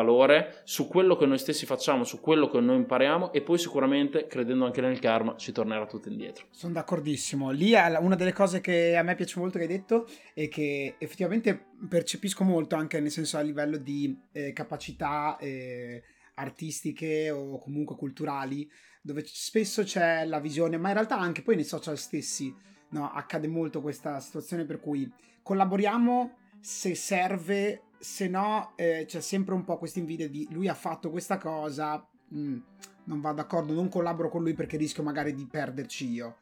su 0.64 0.86
quello 0.88 1.16
che 1.16 1.26
noi 1.26 1.38
stessi 1.38 1.66
facciamo, 1.66 2.04
su 2.04 2.20
quello 2.20 2.48
che 2.48 2.60
noi 2.60 2.76
impariamo 2.76 3.32
e 3.32 3.42
poi 3.42 3.58
sicuramente, 3.58 4.26
credendo 4.26 4.64
anche 4.64 4.80
nel 4.80 4.98
karma, 4.98 5.36
ci 5.36 5.52
tornerà 5.52 5.86
tutto 5.86 6.08
indietro. 6.08 6.46
Sono 6.50 6.72
d'accordissimo. 6.74 7.50
Lì 7.50 7.72
una 7.72 8.14
delle 8.14 8.32
cose 8.32 8.60
che 8.60 8.96
a 8.96 9.02
me 9.02 9.14
piace 9.14 9.38
molto 9.38 9.58
che 9.58 9.64
hai 9.64 9.70
detto 9.70 10.06
e 10.34 10.48
che 10.48 10.96
effettivamente 10.98 11.66
percepisco 11.88 12.44
molto 12.44 12.76
anche 12.76 13.00
nel 13.00 13.10
senso 13.10 13.36
a 13.38 13.40
livello 13.40 13.76
di 13.76 14.16
eh, 14.32 14.52
capacità 14.52 15.36
eh, 15.38 16.02
artistiche 16.34 17.30
o 17.30 17.58
comunque 17.58 17.96
culturali, 17.96 18.68
dove 19.02 19.22
spesso 19.26 19.82
c'è 19.82 20.24
la 20.24 20.40
visione, 20.40 20.76
ma 20.76 20.88
in 20.88 20.94
realtà 20.94 21.18
anche 21.18 21.42
poi 21.42 21.56
nei 21.56 21.64
social 21.64 21.98
stessi 21.98 22.54
no, 22.90 23.10
accade 23.10 23.48
molto 23.48 23.80
questa 23.80 24.20
situazione 24.20 24.64
per 24.64 24.80
cui 24.80 25.10
collaboriamo 25.42 26.36
se 26.60 26.94
serve 26.94 27.82
se 27.98 28.28
no 28.28 28.72
eh, 28.76 29.04
c'è 29.06 29.20
sempre 29.20 29.54
un 29.54 29.64
po' 29.64 29.76
questa 29.76 29.98
invidia 29.98 30.28
di 30.28 30.46
lui 30.50 30.68
ha 30.68 30.74
fatto 30.74 31.10
questa 31.10 31.38
cosa, 31.38 32.04
mh, 32.28 32.38
mm, 32.38 32.58
non 33.04 33.20
va 33.20 33.32
d'accordo, 33.32 33.72
non 33.72 33.88
collaboro 33.88 34.28
con 34.28 34.42
lui 34.42 34.54
perché 34.54 34.76
rischio 34.76 35.02
magari 35.02 35.34
di 35.34 35.46
perderci 35.46 36.08
io. 36.08 36.36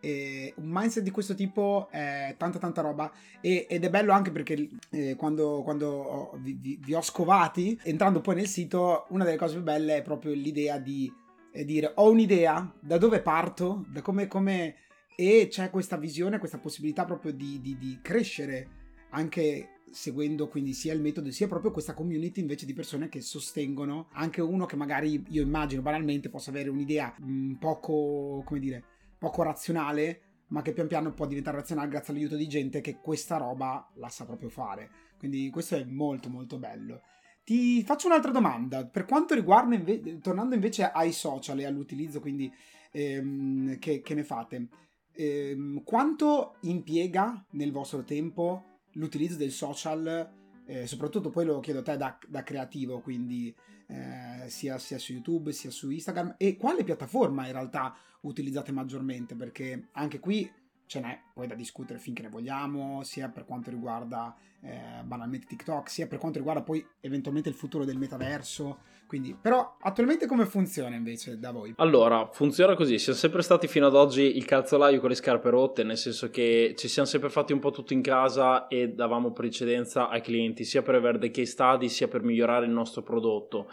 E 0.00 0.52
un 0.56 0.68
mindset 0.68 1.04
di 1.04 1.12
questo 1.12 1.36
tipo 1.36 1.86
è 1.88 2.34
tanta 2.36 2.58
tanta 2.58 2.80
roba 2.80 3.12
e, 3.40 3.66
ed 3.70 3.84
è 3.84 3.90
bello 3.90 4.12
anche 4.12 4.32
perché 4.32 4.68
eh, 4.90 5.14
quando, 5.14 5.62
quando 5.62 5.88
ho, 5.88 6.36
vi, 6.38 6.58
vi, 6.60 6.76
vi, 6.82 6.94
ho 6.94 7.00
scovati 7.00 7.78
entrando 7.84 8.20
poi 8.20 8.34
nel 8.34 8.48
sito 8.48 9.06
una 9.10 9.22
delle 9.22 9.36
cose 9.36 9.54
più 9.54 9.62
belle 9.62 9.98
è 9.98 10.02
proprio 10.02 10.32
l'idea 10.32 10.78
di 10.78 11.12
eh, 11.52 11.64
dire 11.64 11.92
ho 11.94 12.10
un'idea 12.10 12.74
da 12.80 12.98
dove 12.98 13.20
parto 13.20 13.84
da 13.90 14.02
come, 14.02 14.26
come 14.26 14.74
e 15.14 15.46
c'è 15.48 15.70
questa 15.70 15.96
visione 15.96 16.38
questa 16.38 16.58
possibilità 16.58 17.04
proprio 17.04 17.32
di, 17.32 17.60
di, 17.60 17.78
di 17.78 18.00
crescere 18.02 18.80
anche 19.10 19.81
seguendo 19.92 20.48
quindi 20.48 20.72
sia 20.72 20.92
il 20.92 21.00
metodo 21.00 21.30
sia 21.30 21.48
proprio 21.48 21.70
questa 21.70 21.94
community 21.94 22.40
invece 22.40 22.66
di 22.66 22.72
persone 22.72 23.08
che 23.08 23.20
sostengono 23.20 24.08
anche 24.12 24.40
uno 24.40 24.66
che 24.66 24.76
magari 24.76 25.24
io 25.28 25.42
immagino 25.42 25.82
banalmente 25.82 26.28
possa 26.28 26.50
avere 26.50 26.70
un'idea 26.70 27.14
mm, 27.22 27.54
poco 27.54 28.42
come 28.44 28.60
dire 28.60 28.84
poco 29.18 29.42
razionale 29.42 30.32
ma 30.52 30.62
che 30.62 30.72
pian 30.72 30.86
piano 30.86 31.12
può 31.12 31.26
diventare 31.26 31.56
razionale 31.58 31.88
grazie 31.88 32.12
all'aiuto 32.12 32.36
di 32.36 32.46
gente 32.46 32.80
che 32.80 32.98
questa 33.00 33.38
roba 33.38 33.90
la 33.94 34.08
sa 34.08 34.24
proprio 34.24 34.50
fare. 34.50 34.90
Quindi 35.18 35.48
questo 35.50 35.76
è 35.76 35.84
molto 35.84 36.28
molto 36.28 36.58
bello. 36.58 37.02
Ti 37.42 37.82
faccio 37.82 38.06
un'altra 38.06 38.30
domanda. 38.30 38.86
Per 38.86 39.06
quanto 39.06 39.34
riguarda 39.34 39.74
inve- 39.74 40.20
tornando 40.20 40.54
invece 40.54 40.84
ai 40.84 41.12
social 41.12 41.58
e 41.58 41.64
all'utilizzo 41.64 42.20
quindi 42.20 42.52
ehm, 42.92 43.78
che, 43.78 44.02
che, 44.02 44.14
ne 44.14 44.24
fate 44.24 44.68
ehm, 45.12 45.82
quanto 45.84 46.56
impiega 46.60 47.46
nel 47.52 47.72
vostro 47.72 48.04
tempo 48.04 48.71
l'utilizzo 48.92 49.36
del 49.36 49.52
social, 49.52 50.30
eh, 50.64 50.86
soprattutto 50.86 51.30
poi 51.30 51.44
lo 51.44 51.60
chiedo 51.60 51.80
a 51.80 51.82
te 51.82 51.96
da, 51.96 52.18
da 52.26 52.42
creativo, 52.42 53.00
quindi 53.00 53.54
eh, 53.86 54.48
sia, 54.48 54.78
sia, 54.78 54.98
su 54.98 55.12
YouTube 55.12 55.52
sia 55.52 55.70
su 55.70 55.90
Instagram, 55.90 56.34
e 56.38 56.56
quale 56.56 56.84
piattaforma 56.84 57.46
in 57.46 57.52
realtà 57.52 57.94
utilizzate 58.22 58.72
maggiormente? 58.72 59.34
Perché 59.34 59.88
anche 59.92 60.18
qui 60.18 60.50
ce 60.86 61.00
n'è 61.00 61.20
poi 61.32 61.46
da 61.46 61.54
discutere 61.54 61.98
finché 61.98 62.22
ne 62.22 62.28
vogliamo, 62.28 63.02
sia 63.02 63.28
per 63.28 63.44
quanto 63.44 63.70
riguarda 63.70 64.34
eh, 64.60 65.02
banalmente 65.04 65.46
TikTok, 65.46 65.88
sia 65.88 66.06
per 66.06 66.18
quanto 66.18 66.38
riguarda 66.38 66.62
poi 66.62 66.84
eventualmente 67.00 67.48
il 67.48 67.54
futuro 67.54 67.84
del 67.84 67.98
metaverso. 67.98 68.90
Quindi, 69.06 69.36
però 69.38 69.76
attualmente 69.80 70.26
come 70.26 70.46
funziona 70.46 70.96
invece 70.96 71.38
da 71.38 71.50
voi? 71.50 71.74
Allora, 71.76 72.28
funziona 72.32 72.74
così, 72.74 72.98
siamo 72.98 73.18
sempre 73.18 73.42
stati 73.42 73.68
fino 73.68 73.86
ad 73.86 73.94
oggi 73.94 74.38
il 74.38 74.46
calzolaio 74.46 75.00
con 75.00 75.10
le 75.10 75.14
scarpe 75.14 75.50
rotte, 75.50 75.82
nel 75.82 75.98
senso 75.98 76.30
che 76.30 76.74
ci 76.78 76.88
siamo 76.88 77.06
sempre 77.06 77.28
fatti 77.28 77.52
un 77.52 77.58
po' 77.58 77.72
tutto 77.72 77.92
in 77.92 78.00
casa 78.00 78.68
e 78.68 78.88
davamo 78.88 79.32
precedenza 79.32 80.08
ai 80.08 80.22
clienti, 80.22 80.64
sia 80.64 80.80
per 80.80 80.94
avere 80.94 81.18
dei 81.18 81.30
case 81.30 81.50
study, 81.50 81.90
sia 81.90 82.08
per 82.08 82.22
migliorare 82.22 82.64
il 82.64 82.72
nostro 82.72 83.02
prodotto. 83.02 83.70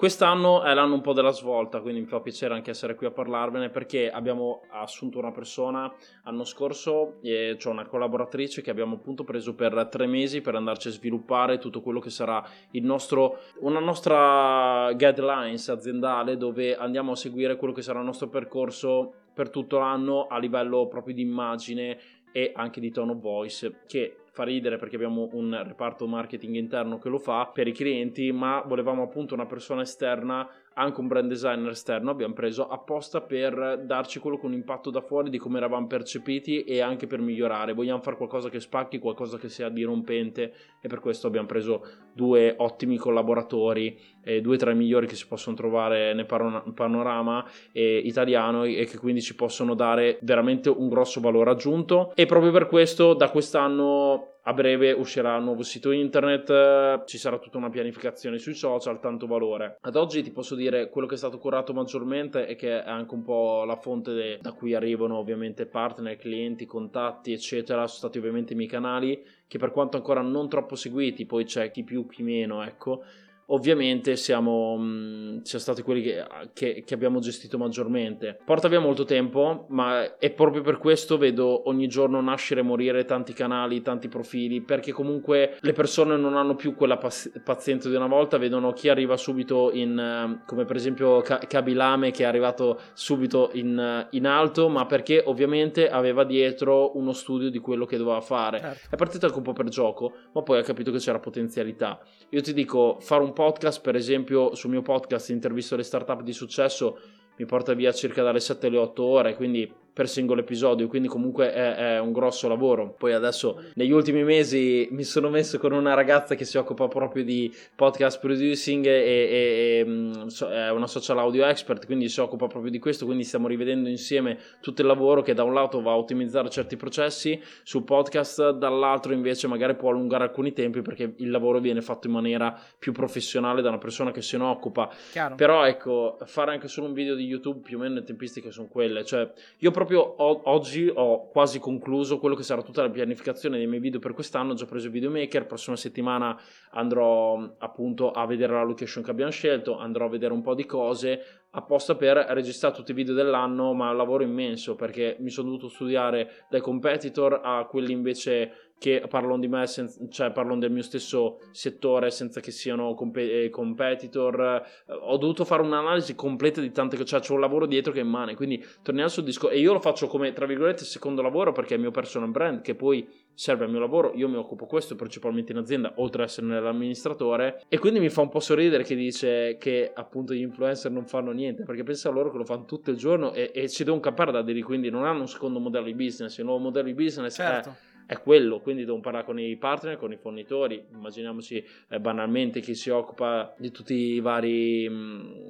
Quest'anno 0.00 0.62
è 0.62 0.72
l'anno 0.72 0.94
un 0.94 1.02
po' 1.02 1.12
della 1.12 1.30
svolta, 1.30 1.82
quindi 1.82 2.00
mi 2.00 2.06
fa 2.06 2.20
piacere 2.20 2.54
anche 2.54 2.70
essere 2.70 2.94
qui 2.94 3.04
a 3.04 3.10
parlarvene 3.10 3.68
perché 3.68 4.10
abbiamo 4.10 4.62
assunto 4.70 5.18
una 5.18 5.30
persona 5.30 5.92
l'anno 6.24 6.44
scorso, 6.44 7.18
e 7.20 7.56
cioè 7.58 7.74
una 7.74 7.84
collaboratrice 7.84 8.62
che 8.62 8.70
abbiamo 8.70 8.94
appunto 8.94 9.24
preso 9.24 9.54
per 9.54 9.88
tre 9.90 10.06
mesi 10.06 10.40
per 10.40 10.54
andarci 10.54 10.88
a 10.88 10.92
sviluppare 10.92 11.58
tutto 11.58 11.82
quello 11.82 12.00
che 12.00 12.08
sarà 12.08 12.42
il 12.70 12.82
nostro, 12.82 13.40
una 13.58 13.78
nostra 13.78 14.90
guidelines 14.94 15.68
aziendale 15.68 16.38
dove 16.38 16.74
andiamo 16.74 17.12
a 17.12 17.16
seguire 17.16 17.56
quello 17.56 17.74
che 17.74 17.82
sarà 17.82 17.98
il 17.98 18.06
nostro 18.06 18.30
percorso 18.30 19.12
per 19.34 19.50
tutto 19.50 19.76
l'anno 19.76 20.28
a 20.28 20.38
livello 20.38 20.86
proprio 20.86 21.14
di 21.14 21.20
immagine 21.20 21.98
e 22.32 22.52
anche 22.54 22.80
di 22.80 22.90
tone 22.90 23.12
of 23.12 23.18
voice 23.18 23.82
che 23.86 24.16
fa 24.40 24.44
ridere 24.44 24.78
perché 24.78 24.96
abbiamo 24.96 25.28
un 25.32 25.62
reparto 25.62 26.06
marketing 26.06 26.56
interno 26.56 26.98
che 26.98 27.10
lo 27.10 27.18
fa 27.18 27.50
per 27.52 27.68
i 27.68 27.72
clienti, 27.72 28.32
ma 28.32 28.62
volevamo 28.66 29.02
appunto 29.02 29.34
una 29.34 29.46
persona 29.46 29.82
esterna 29.82 30.48
anche 30.74 31.00
un 31.00 31.08
brand 31.08 31.28
designer 31.28 31.70
esterno 31.70 32.10
abbiamo 32.10 32.32
preso 32.32 32.68
apposta 32.68 33.20
per 33.20 33.82
darci 33.84 34.18
quello 34.20 34.38
con 34.38 34.52
impatto 34.52 34.90
da 34.90 35.00
fuori 35.00 35.28
di 35.28 35.36
come 35.36 35.58
eravamo 35.58 35.86
percepiti 35.86 36.62
e 36.62 36.80
anche 36.80 37.06
per 37.06 37.20
migliorare. 37.20 37.74
Vogliamo 37.74 38.00
fare 38.00 38.16
qualcosa 38.16 38.48
che 38.48 38.60
spacchi, 38.60 38.98
qualcosa 38.98 39.36
che 39.36 39.48
sia 39.48 39.68
dirompente 39.68 40.54
e 40.80 40.88
per 40.88 41.00
questo 41.00 41.26
abbiamo 41.26 41.48
preso 41.48 41.82
due 42.20 42.54
ottimi 42.58 42.98
collaboratori, 42.98 43.98
eh, 44.22 44.42
due 44.42 44.58
tra 44.58 44.72
i 44.72 44.76
migliori 44.76 45.06
che 45.06 45.14
si 45.14 45.26
possono 45.26 45.56
trovare 45.56 46.12
nel 46.12 46.26
panorama 46.26 47.42
eh, 47.72 47.96
italiano 48.04 48.64
e 48.64 48.84
che 48.84 48.98
quindi 48.98 49.22
ci 49.22 49.34
possono 49.34 49.72
dare 49.72 50.18
veramente 50.20 50.68
un 50.68 50.90
grosso 50.90 51.22
valore 51.22 51.48
aggiunto 51.48 52.12
e 52.14 52.26
proprio 52.26 52.52
per 52.52 52.66
questo 52.66 53.14
da 53.14 53.30
quest'anno 53.30 54.26
a 54.42 54.52
breve 54.54 54.92
uscirà 54.92 55.36
un 55.36 55.44
nuovo 55.44 55.62
sito 55.62 55.90
internet, 55.90 57.04
ci 57.04 57.18
sarà 57.18 57.38
tutta 57.38 57.58
una 57.58 57.68
pianificazione 57.68 58.38
sui 58.38 58.54
social, 58.54 58.98
tanto 58.98 59.26
valore. 59.26 59.76
Ad 59.82 59.96
oggi 59.96 60.22
ti 60.22 60.30
posso 60.30 60.54
dire 60.54 60.88
quello 60.88 61.06
che 61.06 61.14
è 61.14 61.18
stato 61.18 61.38
curato 61.38 61.74
maggiormente 61.74 62.46
e 62.46 62.54
che 62.56 62.82
è 62.82 62.88
anche 62.88 63.14
un 63.14 63.22
po' 63.22 63.64
la 63.64 63.76
fonte 63.76 64.12
de- 64.14 64.38
da 64.40 64.52
cui 64.52 64.74
arrivano 64.74 65.18
ovviamente 65.18 65.66
partner, 65.66 66.16
clienti, 66.16 66.64
contatti, 66.64 67.32
eccetera, 67.32 67.86
sono 67.86 67.98
stati 67.98 68.18
ovviamente 68.18 68.54
i 68.54 68.56
miei 68.56 68.68
canali 68.68 69.22
che 69.50 69.58
per 69.58 69.72
quanto 69.72 69.96
ancora 69.96 70.20
non 70.20 70.48
troppo 70.48 70.76
seguiti, 70.76 71.26
poi 71.26 71.42
c'è 71.44 71.72
chi 71.72 71.82
più, 71.82 72.06
chi 72.06 72.22
meno, 72.22 72.62
ecco 72.62 73.02
ovviamente 73.50 74.16
siamo, 74.16 74.76
mh, 74.76 74.82
mm, 74.82 75.38
siamo 75.42 75.64
stati 75.64 75.82
quelli 75.82 76.02
che, 76.02 76.24
che, 76.52 76.82
che, 76.84 76.94
abbiamo 76.94 77.20
gestito 77.20 77.58
maggiormente. 77.58 78.38
Porta 78.44 78.68
via 78.68 78.80
molto 78.80 79.04
tempo, 79.04 79.66
ma 79.68 80.18
è 80.18 80.30
proprio 80.30 80.62
per 80.62 80.78
questo 80.78 81.18
vedo 81.18 81.68
ogni 81.68 81.88
giorno 81.88 82.20
nascere 82.20 82.60
e 82.60 82.64
morire 82.64 83.04
tanti 83.04 83.32
canali, 83.32 83.82
tanti 83.82 84.08
profili, 84.08 84.60
perché 84.60 84.92
comunque 84.92 85.56
le 85.60 85.72
persone 85.72 86.16
non 86.16 86.36
hanno 86.36 86.54
più 86.54 86.74
quella 86.74 86.96
pazienza 86.96 87.88
di 87.88 87.94
una 87.94 88.06
volta, 88.06 88.38
vedono 88.38 88.72
chi 88.72 88.88
arriva 88.88 89.16
subito 89.16 89.70
in, 89.72 90.40
come 90.46 90.64
per 90.64 90.76
esempio 90.76 91.22
Kabilame 91.22 92.10
che 92.10 92.24
è 92.24 92.26
arrivato 92.26 92.80
subito 92.92 93.50
in, 93.54 94.06
in, 94.10 94.26
alto, 94.26 94.68
ma 94.68 94.86
perché 94.86 95.22
ovviamente 95.24 95.88
aveva 95.88 96.24
dietro 96.24 96.96
uno 96.96 97.12
studio 97.12 97.50
di 97.50 97.58
quello 97.58 97.84
che 97.84 97.96
doveva 97.96 98.20
fare. 98.20 98.60
Certo. 98.60 98.94
È 98.94 98.96
partito 98.96 99.26
anche 99.26 99.38
un 99.38 99.44
po' 99.44 99.52
per 99.52 99.68
gioco, 99.68 100.12
ma 100.32 100.42
poi 100.42 100.58
ha 100.58 100.62
capito 100.62 100.90
che 100.90 100.98
c'era 100.98 101.18
potenzialità. 101.18 102.00
Io 102.30 102.40
ti 102.40 102.52
dico, 102.52 102.98
fare 103.00 103.22
un 103.22 103.32
podcast, 103.40 103.80
per 103.80 103.96
esempio, 103.96 104.54
sul 104.54 104.68
mio 104.68 104.82
podcast 104.82 105.30
intervisto 105.30 105.74
le 105.74 105.82
startup 105.82 106.20
di 106.20 106.34
successo, 106.34 106.98
mi 107.38 107.46
porta 107.46 107.72
via 107.72 107.90
circa 107.90 108.22
dalle 108.22 108.38
7 108.38 108.66
alle 108.66 108.76
8 108.76 109.02
ore, 109.02 109.34
quindi 109.34 109.72
per 110.00 110.08
singolo 110.08 110.40
episodio, 110.40 110.86
quindi 110.86 111.08
comunque 111.08 111.52
è, 111.52 111.74
è, 111.74 112.00
un 112.00 112.10
grosso 112.10 112.48
lavoro. 112.48 112.94
Poi 112.96 113.12
adesso 113.12 113.64
negli 113.74 113.90
ultimi 113.90 114.24
mesi 114.24 114.88
mi 114.92 115.04
sono 115.04 115.28
messo 115.28 115.58
con 115.58 115.72
una 115.72 115.92
ragazza 115.92 116.34
che 116.36 116.46
si 116.46 116.56
occupa 116.56 116.88
proprio 116.88 117.22
di 117.22 117.54
podcast 117.74 118.18
producing 118.18 118.86
e, 118.86 118.90
e, 118.90 119.78
e 119.80 119.84
mm, 119.86 120.28
è 120.52 120.70
una 120.70 120.86
social 120.86 121.18
audio 121.18 121.44
expert, 121.44 121.84
quindi 121.84 122.08
si 122.08 122.18
occupa 122.18 122.46
proprio 122.46 122.70
di 122.70 122.78
questo, 122.78 123.04
quindi 123.04 123.24
stiamo 123.24 123.46
rivedendo 123.46 123.90
insieme 123.90 124.38
tutto 124.62 124.80
il 124.80 124.86
lavoro 124.86 125.20
che 125.20 125.34
da 125.34 125.42
un 125.42 125.52
lato 125.52 125.82
va 125.82 125.90
a 125.90 125.98
ottimizzare 125.98 126.48
certi 126.48 126.78
processi 126.78 127.38
sul 127.62 127.84
podcast, 127.84 128.52
dall'altro 128.52 129.12
invece 129.12 129.48
magari 129.48 129.76
può 129.76 129.90
allungare 129.90 130.24
alcuni 130.24 130.54
tempi 130.54 130.80
perché 130.80 131.12
il 131.18 131.28
lavoro 131.28 131.60
viene 131.60 131.82
fatto 131.82 132.06
in 132.06 132.14
maniera 132.14 132.58
più 132.78 132.92
professionale 132.92 133.60
da 133.60 133.68
una 133.68 133.76
persona 133.76 134.12
che 134.12 134.22
se 134.22 134.38
ne 134.38 134.44
occupa. 134.44 134.88
Chiaro. 135.10 135.34
Però 135.34 135.66
ecco, 135.66 136.16
fare 136.24 136.52
anche 136.52 136.68
solo 136.68 136.86
un 136.86 136.94
video 136.94 137.14
di 137.14 137.24
YouTube 137.24 137.60
più 137.60 137.76
o 137.76 137.80
meno 137.82 137.96
le 137.96 138.02
tempistiche 138.02 138.50
sono 138.50 138.66
quelle, 138.66 139.04
cioè 139.04 139.30
io 139.58 139.70
proprio 139.70 139.88
proprio 139.90 140.14
o- 140.24 140.42
oggi 140.44 140.90
ho 140.92 141.28
quasi 141.30 141.58
concluso 141.58 142.20
quello 142.20 142.36
che 142.36 142.44
sarà 142.44 142.62
tutta 142.62 142.82
la 142.82 142.90
pianificazione 142.90 143.56
dei 143.56 143.66
miei 143.66 143.80
video 143.80 143.98
per 143.98 144.14
quest'anno. 144.14 144.52
Ho 144.52 144.54
già 144.54 144.64
preso 144.64 144.86
il 144.86 144.92
videomaker. 144.92 145.46
Prossima 145.46 145.74
settimana 145.74 146.40
andrò 146.70 147.54
appunto 147.58 148.12
a 148.12 148.24
vedere 148.26 148.52
la 148.52 148.62
location 148.62 149.02
che 149.02 149.10
abbiamo 149.10 149.32
scelto. 149.32 149.76
Andrò 149.76 150.06
a 150.06 150.08
vedere 150.08 150.32
un 150.32 150.42
po' 150.42 150.54
di 150.54 150.64
cose 150.64 151.42
apposta 151.50 151.96
per 151.96 152.16
registrare 152.28 152.74
tutti 152.74 152.92
i 152.92 152.94
video 152.94 153.14
dell'anno. 153.14 153.74
Ma 153.74 153.92
lavoro 153.92 154.22
immenso 154.22 154.76
perché 154.76 155.16
mi 155.18 155.30
sono 155.30 155.48
dovuto 155.48 155.68
studiare 155.68 156.46
dai 156.48 156.60
competitor 156.60 157.40
a 157.42 157.64
quelli 157.64 157.92
invece 157.92 158.69
che 158.80 159.04
parlano 159.10 159.38
di 159.38 159.46
me, 159.46 159.66
sen- 159.66 160.10
cioè 160.10 160.32
parlano 160.32 160.58
del 160.58 160.70
mio 160.72 160.82
stesso 160.82 161.40
settore 161.50 162.10
senza 162.10 162.40
che 162.40 162.50
siano 162.50 162.94
compe- 162.94 163.44
eh, 163.44 163.50
competitor. 163.50 164.40
Eh, 164.86 164.92
ho 165.02 165.18
dovuto 165.18 165.44
fare 165.44 165.60
un'analisi 165.60 166.14
completa 166.14 166.62
di 166.62 166.72
tante 166.72 166.96
cose, 166.96 167.06
cioè 167.06 167.20
c'è 167.20 167.34
un 167.34 167.40
lavoro 167.40 167.66
dietro 167.66 167.92
che 167.92 168.00
è 168.00 168.02
immane. 168.02 168.34
Quindi 168.34 168.64
torniamo 168.82 169.10
sul 169.10 169.24
discorso. 169.24 169.54
E 169.54 169.60
io 169.60 169.74
lo 169.74 169.80
faccio 169.80 170.06
come 170.06 170.32
tra 170.32 170.46
virgolette 170.46 170.84
secondo 170.84 171.20
lavoro 171.20 171.52
perché 171.52 171.74
è 171.74 171.76
il 171.76 171.82
mio 171.82 171.90
personal 171.90 172.30
brand 172.30 172.62
che 172.62 172.74
poi 172.74 173.06
serve 173.34 173.64
al 173.64 173.70
mio 173.70 173.80
lavoro. 173.80 174.12
Io 174.14 174.30
mi 174.30 174.36
occupo 174.36 174.64
questo 174.64 174.96
principalmente 174.96 175.52
in 175.52 175.58
azienda, 175.58 175.92
oltre 175.96 176.22
ad 176.22 176.28
essere 176.30 176.46
l'amministratore. 176.58 177.62
E 177.68 177.78
quindi 177.78 178.00
mi 178.00 178.08
fa 178.08 178.22
un 178.22 178.30
po' 178.30 178.40
sorridere 178.40 178.82
che 178.82 178.94
dice 178.94 179.58
che 179.60 179.92
appunto 179.94 180.32
gli 180.32 180.40
influencer 180.40 180.90
non 180.90 181.04
fanno 181.04 181.32
niente 181.32 181.64
perché 181.64 181.82
pensa 181.82 182.08
loro 182.08 182.30
che 182.30 182.38
lo 182.38 182.46
fanno 182.46 182.64
tutto 182.64 182.90
il 182.90 182.96
giorno 182.96 183.34
e, 183.34 183.50
e 183.54 183.68
ci 183.68 183.84
devono 183.84 184.00
campare 184.00 184.32
da 184.32 184.40
dire 184.40 184.62
quindi 184.62 184.88
non 184.88 185.04
hanno 185.04 185.20
un 185.20 185.28
secondo 185.28 185.58
modello 185.58 185.84
di 185.84 185.94
business. 185.94 186.38
Il 186.38 186.46
nuovo 186.46 186.60
modello 186.60 186.86
di 186.86 186.94
business 186.94 187.34
Certo. 187.34 187.68
è 187.68 187.72
quello, 188.18 188.60
quindi 188.60 188.84
devo 188.84 189.00
parlare 189.00 189.24
con 189.24 189.38
i 189.38 189.56
partner, 189.56 189.96
con 189.96 190.12
i 190.12 190.16
fornitori, 190.16 190.84
immaginiamoci 190.92 191.64
eh, 191.88 192.00
banalmente 192.00 192.60
chi 192.60 192.74
si 192.74 192.90
occupa 192.90 193.54
di 193.56 193.70
tutti 193.70 193.94
i 193.94 194.20
vari 194.20 194.88
mh, 194.88 195.49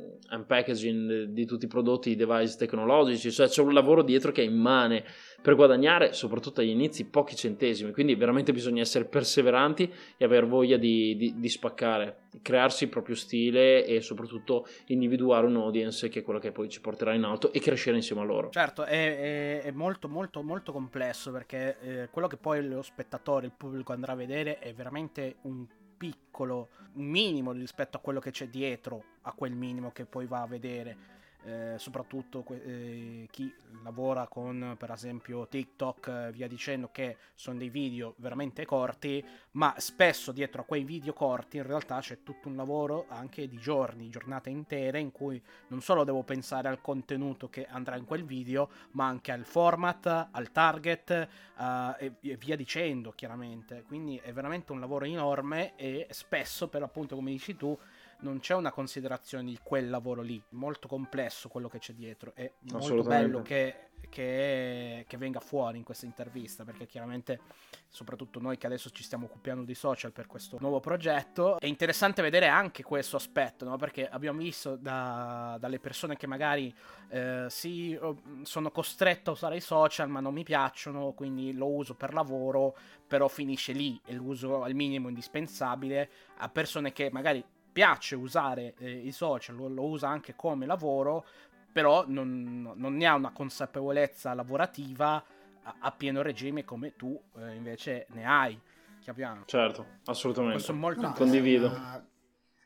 unpackaging, 0.50 1.24
di 1.24 1.46
tutti 1.46 1.66
i 1.66 1.68
prodotti, 1.68 2.10
i 2.10 2.16
device 2.16 2.56
tecnologici, 2.56 3.30
cioè 3.30 3.46
c'è 3.48 3.62
un 3.62 3.72
lavoro 3.72 4.02
dietro 4.02 4.32
che 4.32 4.42
è 4.42 4.44
immane 4.44 5.04
per 5.40 5.54
guadagnare, 5.54 6.12
soprattutto 6.12 6.60
agli 6.60 6.68
inizi, 6.68 7.06
pochi 7.06 7.34
centesimi, 7.36 7.92
quindi 7.92 8.14
veramente 8.14 8.52
bisogna 8.52 8.82
essere 8.82 9.04
perseveranti 9.04 9.90
e 10.16 10.24
aver 10.24 10.46
voglia 10.46 10.76
di, 10.76 11.16
di- 11.16 11.34
di 11.36 11.48
spaccare, 11.48 12.24
crearsi 12.42 12.84
il 12.84 12.90
proprio 12.90 13.14
stile 13.14 13.86
e 13.86 14.00
soprattutto 14.02 14.66
individuare 14.86 15.46
un 15.46 15.56
audience 15.56 16.08
che 16.08 16.20
è 16.20 16.22
quello 16.22 16.40
che 16.40 16.52
poi 16.52 16.68
ci 16.68 16.80
porterà 16.80 17.14
in 17.14 17.22
alto 17.24 17.52
e 17.52 17.60
crescere 17.60 17.96
insieme 17.96 18.20
a 18.22 18.24
loro. 18.24 18.50
Certo, 18.50 18.84
è, 18.84 19.60
è- 19.60 19.62
è 19.62 19.70
molto 19.70 20.08
molto 20.08 20.42
molto 20.42 20.72
complesso 20.72 21.30
perché 21.30 21.76
eh, 21.80 22.08
quello 22.10 22.26
che 22.28 22.36
poi 22.36 22.66
lo 22.66 22.82
spettatore, 22.82 23.46
il 23.46 23.52
pubblico 23.56 23.92
andrà 23.92 24.12
a 24.12 24.16
vedere 24.16 24.58
è 24.58 24.74
veramente 24.74 25.36
un 25.42 25.64
piccolo, 26.00 26.70
minimo 26.94 27.52
rispetto 27.52 27.98
a 27.98 28.00
quello 28.00 28.20
che 28.20 28.30
c'è 28.30 28.48
dietro 28.48 29.18
a 29.22 29.32
quel 29.34 29.52
minimo 29.52 29.92
che 29.92 30.06
poi 30.06 30.24
va 30.24 30.40
a 30.40 30.46
vedere. 30.46 31.19
Eh, 31.42 31.78
soprattutto 31.78 32.44
eh, 32.50 33.26
chi 33.30 33.50
lavora 33.82 34.26
con 34.26 34.74
per 34.78 34.90
esempio 34.90 35.48
TikTok 35.48 36.06
eh, 36.06 36.32
via 36.32 36.46
dicendo 36.46 36.90
che 36.92 37.16
sono 37.34 37.56
dei 37.56 37.70
video 37.70 38.12
veramente 38.18 38.66
corti 38.66 39.24
ma 39.52 39.74
spesso 39.78 40.32
dietro 40.32 40.60
a 40.60 40.64
quei 40.64 40.84
video 40.84 41.14
corti 41.14 41.56
in 41.56 41.66
realtà 41.66 41.98
c'è 42.00 42.22
tutto 42.22 42.48
un 42.48 42.56
lavoro 42.56 43.06
anche 43.08 43.48
di 43.48 43.58
giorni, 43.58 44.10
giornate 44.10 44.50
intere 44.50 44.98
in 44.98 45.12
cui 45.12 45.40
non 45.68 45.80
solo 45.80 46.04
devo 46.04 46.22
pensare 46.22 46.68
al 46.68 46.80
contenuto 46.80 47.48
che 47.48 47.66
andrà 47.66 47.96
in 47.96 48.04
quel 48.04 48.24
video, 48.24 48.70
ma 48.92 49.06
anche 49.06 49.32
al 49.32 49.44
format, 49.44 50.28
al 50.30 50.50
target 50.52 51.10
e, 51.10 52.12
e 52.20 52.36
via 52.36 52.56
dicendo, 52.56 53.12
chiaramente. 53.12 53.84
Quindi 53.86 54.16
è 54.16 54.32
veramente 54.32 54.72
un 54.72 54.80
lavoro 54.80 55.04
enorme 55.04 55.76
e 55.76 56.06
spesso, 56.10 56.68
per 56.68 56.82
appunto, 56.82 57.14
come 57.14 57.30
dici 57.30 57.56
tu, 57.56 57.76
non 58.20 58.40
c'è 58.40 58.54
una 58.54 58.70
considerazione 58.70 59.44
di 59.44 59.58
quel 59.62 59.90
lavoro 59.90 60.22
lì. 60.22 60.42
Molto 60.50 60.88
complesso 60.88 61.48
quello 61.48 61.68
che 61.68 61.78
c'è 61.78 61.92
dietro. 61.92 62.32
È 62.34 62.50
molto 62.70 63.02
bello 63.02 63.42
che, 63.42 63.90
che, 64.08 65.04
che 65.06 65.16
venga 65.16 65.40
fuori 65.40 65.78
in 65.78 65.84
questa 65.84 66.06
intervista, 66.06 66.64
perché 66.64 66.86
chiaramente, 66.86 67.40
soprattutto 67.88 68.40
noi 68.40 68.56
che 68.58 68.66
adesso 68.66 68.90
ci 68.90 69.02
stiamo 69.02 69.26
occupando 69.26 69.64
di 69.64 69.74
social 69.74 70.12
per 70.12 70.26
questo 70.26 70.56
nuovo 70.60 70.80
progetto, 70.80 71.58
è 71.58 71.66
interessante 71.66 72.22
vedere 72.22 72.48
anche 72.48 72.82
questo 72.82 73.16
aspetto, 73.16 73.64
no? 73.64 73.76
Perché 73.76 74.08
abbiamo 74.08 74.40
visto 74.40 74.76
da- 74.76 75.56
dalle 75.58 75.78
persone 75.78 76.16
che 76.16 76.26
magari 76.26 76.74
eh, 77.08 77.46
sì, 77.48 77.98
sono 78.42 78.70
costretto 78.70 79.30
a 79.30 79.32
usare 79.32 79.56
i 79.56 79.60
social, 79.60 80.08
ma 80.08 80.20
non 80.20 80.34
mi 80.34 80.44
piacciono, 80.44 81.12
quindi 81.12 81.52
lo 81.52 81.68
uso 81.68 81.94
per 81.94 82.12
lavoro, 82.12 82.76
però 83.06 83.28
finisce 83.28 83.72
lì 83.72 84.00
e 84.04 84.14
lo 84.14 84.22
uso 84.22 84.62
al 84.62 84.74
minimo 84.74 85.08
indispensabile, 85.08 86.10
a 86.36 86.48
persone 86.48 86.92
che 86.92 87.10
magari 87.10 87.44
piace 87.72 88.14
usare 88.16 88.74
eh, 88.78 88.90
i 88.90 89.12
social, 89.12 89.56
lo, 89.56 89.68
lo 89.68 89.84
usa 89.86 90.08
anche 90.08 90.34
come 90.34 90.66
lavoro, 90.66 91.24
però 91.72 92.04
non, 92.06 92.72
non 92.74 92.96
ne 92.96 93.06
ha 93.06 93.14
una 93.14 93.30
consapevolezza 93.32 94.34
lavorativa 94.34 95.22
a, 95.62 95.76
a 95.78 95.92
pieno 95.92 96.22
regime 96.22 96.64
come 96.64 96.96
tu 96.96 97.20
eh, 97.38 97.54
invece 97.54 98.06
ne 98.10 98.24
hai. 98.24 98.60
Capiamo? 99.04 99.44
Certo, 99.46 99.86
assolutamente. 100.06 100.56
Questo 100.56 100.72
è 100.72 100.76
molto 100.76 101.00
No. 101.02 101.12
Condivido. 101.12 101.66
È, 101.66 101.70
una- 101.76 102.06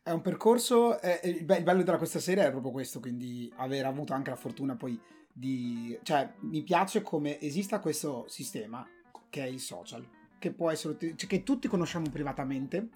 è 0.03 0.11
un 0.11 0.21
percorso. 0.21 1.01
è- 1.01 1.21
il 1.25 1.45
be- 1.45 1.59
il 1.59 1.63
bello 1.63 1.83
della 1.83 1.97
questa 1.99 2.19
serie 2.19 2.47
è 2.47 2.51
proprio 2.51 2.73
questo, 2.73 3.01
quindi 3.01 3.51
aver 3.57 3.87
avuto 3.87 4.13
anche 4.15 4.31
la 4.31 4.37
fortuna 4.37 4.75
poi 4.75 5.01
di. 5.33 5.97
Cioè, 6.03 6.33
mi 6.41 6.63
piace 6.63 7.03
come 7.03 7.41
esista 7.41 7.79
questo 7.81 8.25
sistema 8.29 8.87
che 9.31 9.45
è 9.45 9.47
il 9.47 9.61
social, 9.61 10.07
che 10.39 10.51
può 10.53 10.71
essere 10.71 10.97
cioè, 10.99 11.29
che 11.29 11.43
tutti 11.43 11.69
conosciamo 11.69 12.09
privatamente, 12.11 12.89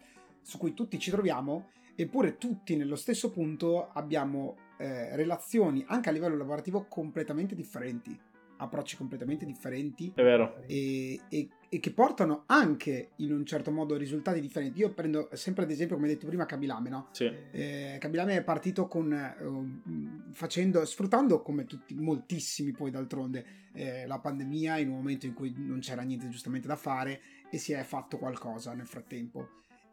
su 0.42 0.58
cui 0.58 0.74
tutti 0.74 0.98
ci 0.98 1.10
troviamo, 1.10 1.70
eppure 2.00 2.38
tutti 2.38 2.76
nello 2.76 2.94
stesso 2.94 3.30
punto 3.30 3.88
abbiamo 3.90 4.56
eh, 4.78 5.16
relazioni 5.16 5.84
anche 5.88 6.08
a 6.08 6.12
livello 6.12 6.36
lavorativo 6.36 6.86
completamente 6.88 7.56
differenti, 7.56 8.16
approcci 8.58 8.96
completamente 8.96 9.44
differenti 9.44 10.12
È 10.14 10.22
vero. 10.22 10.62
e, 10.66 11.20
e- 11.28 11.48
e 11.70 11.80
che 11.80 11.90
portano 11.92 12.44
anche 12.46 13.10
in 13.16 13.30
un 13.30 13.44
certo 13.44 13.70
modo 13.70 13.94
risultati 13.96 14.40
differenti. 14.40 14.78
Io 14.78 14.94
prendo 14.94 15.28
sempre 15.32 15.64
ad 15.64 15.70
esempio, 15.70 15.96
come 15.96 16.08
hai 16.08 16.14
detto 16.14 16.26
prima, 16.26 16.46
Kabilame, 16.46 16.88
no? 16.88 17.08
Sì. 17.10 17.30
Eh, 17.50 17.98
Kabilame 18.00 18.36
è 18.36 18.42
partito 18.42 18.86
con 18.86 19.12
eh, 19.12 20.32
facendo, 20.32 20.82
sfruttando 20.86 21.42
come 21.42 21.66
tutti, 21.66 21.94
moltissimi 21.94 22.72
poi 22.72 22.90
d'altronde 22.90 23.44
eh, 23.74 24.06
la 24.06 24.18
pandemia 24.18 24.78
in 24.78 24.88
un 24.88 24.94
momento 24.96 25.26
in 25.26 25.34
cui 25.34 25.52
non 25.56 25.80
c'era 25.80 26.00
niente 26.02 26.28
giustamente 26.30 26.66
da 26.66 26.76
fare 26.76 27.20
e 27.50 27.58
si 27.58 27.72
è 27.72 27.82
fatto 27.82 28.16
qualcosa 28.16 28.72
nel 28.72 28.86
frattempo. 28.86 29.48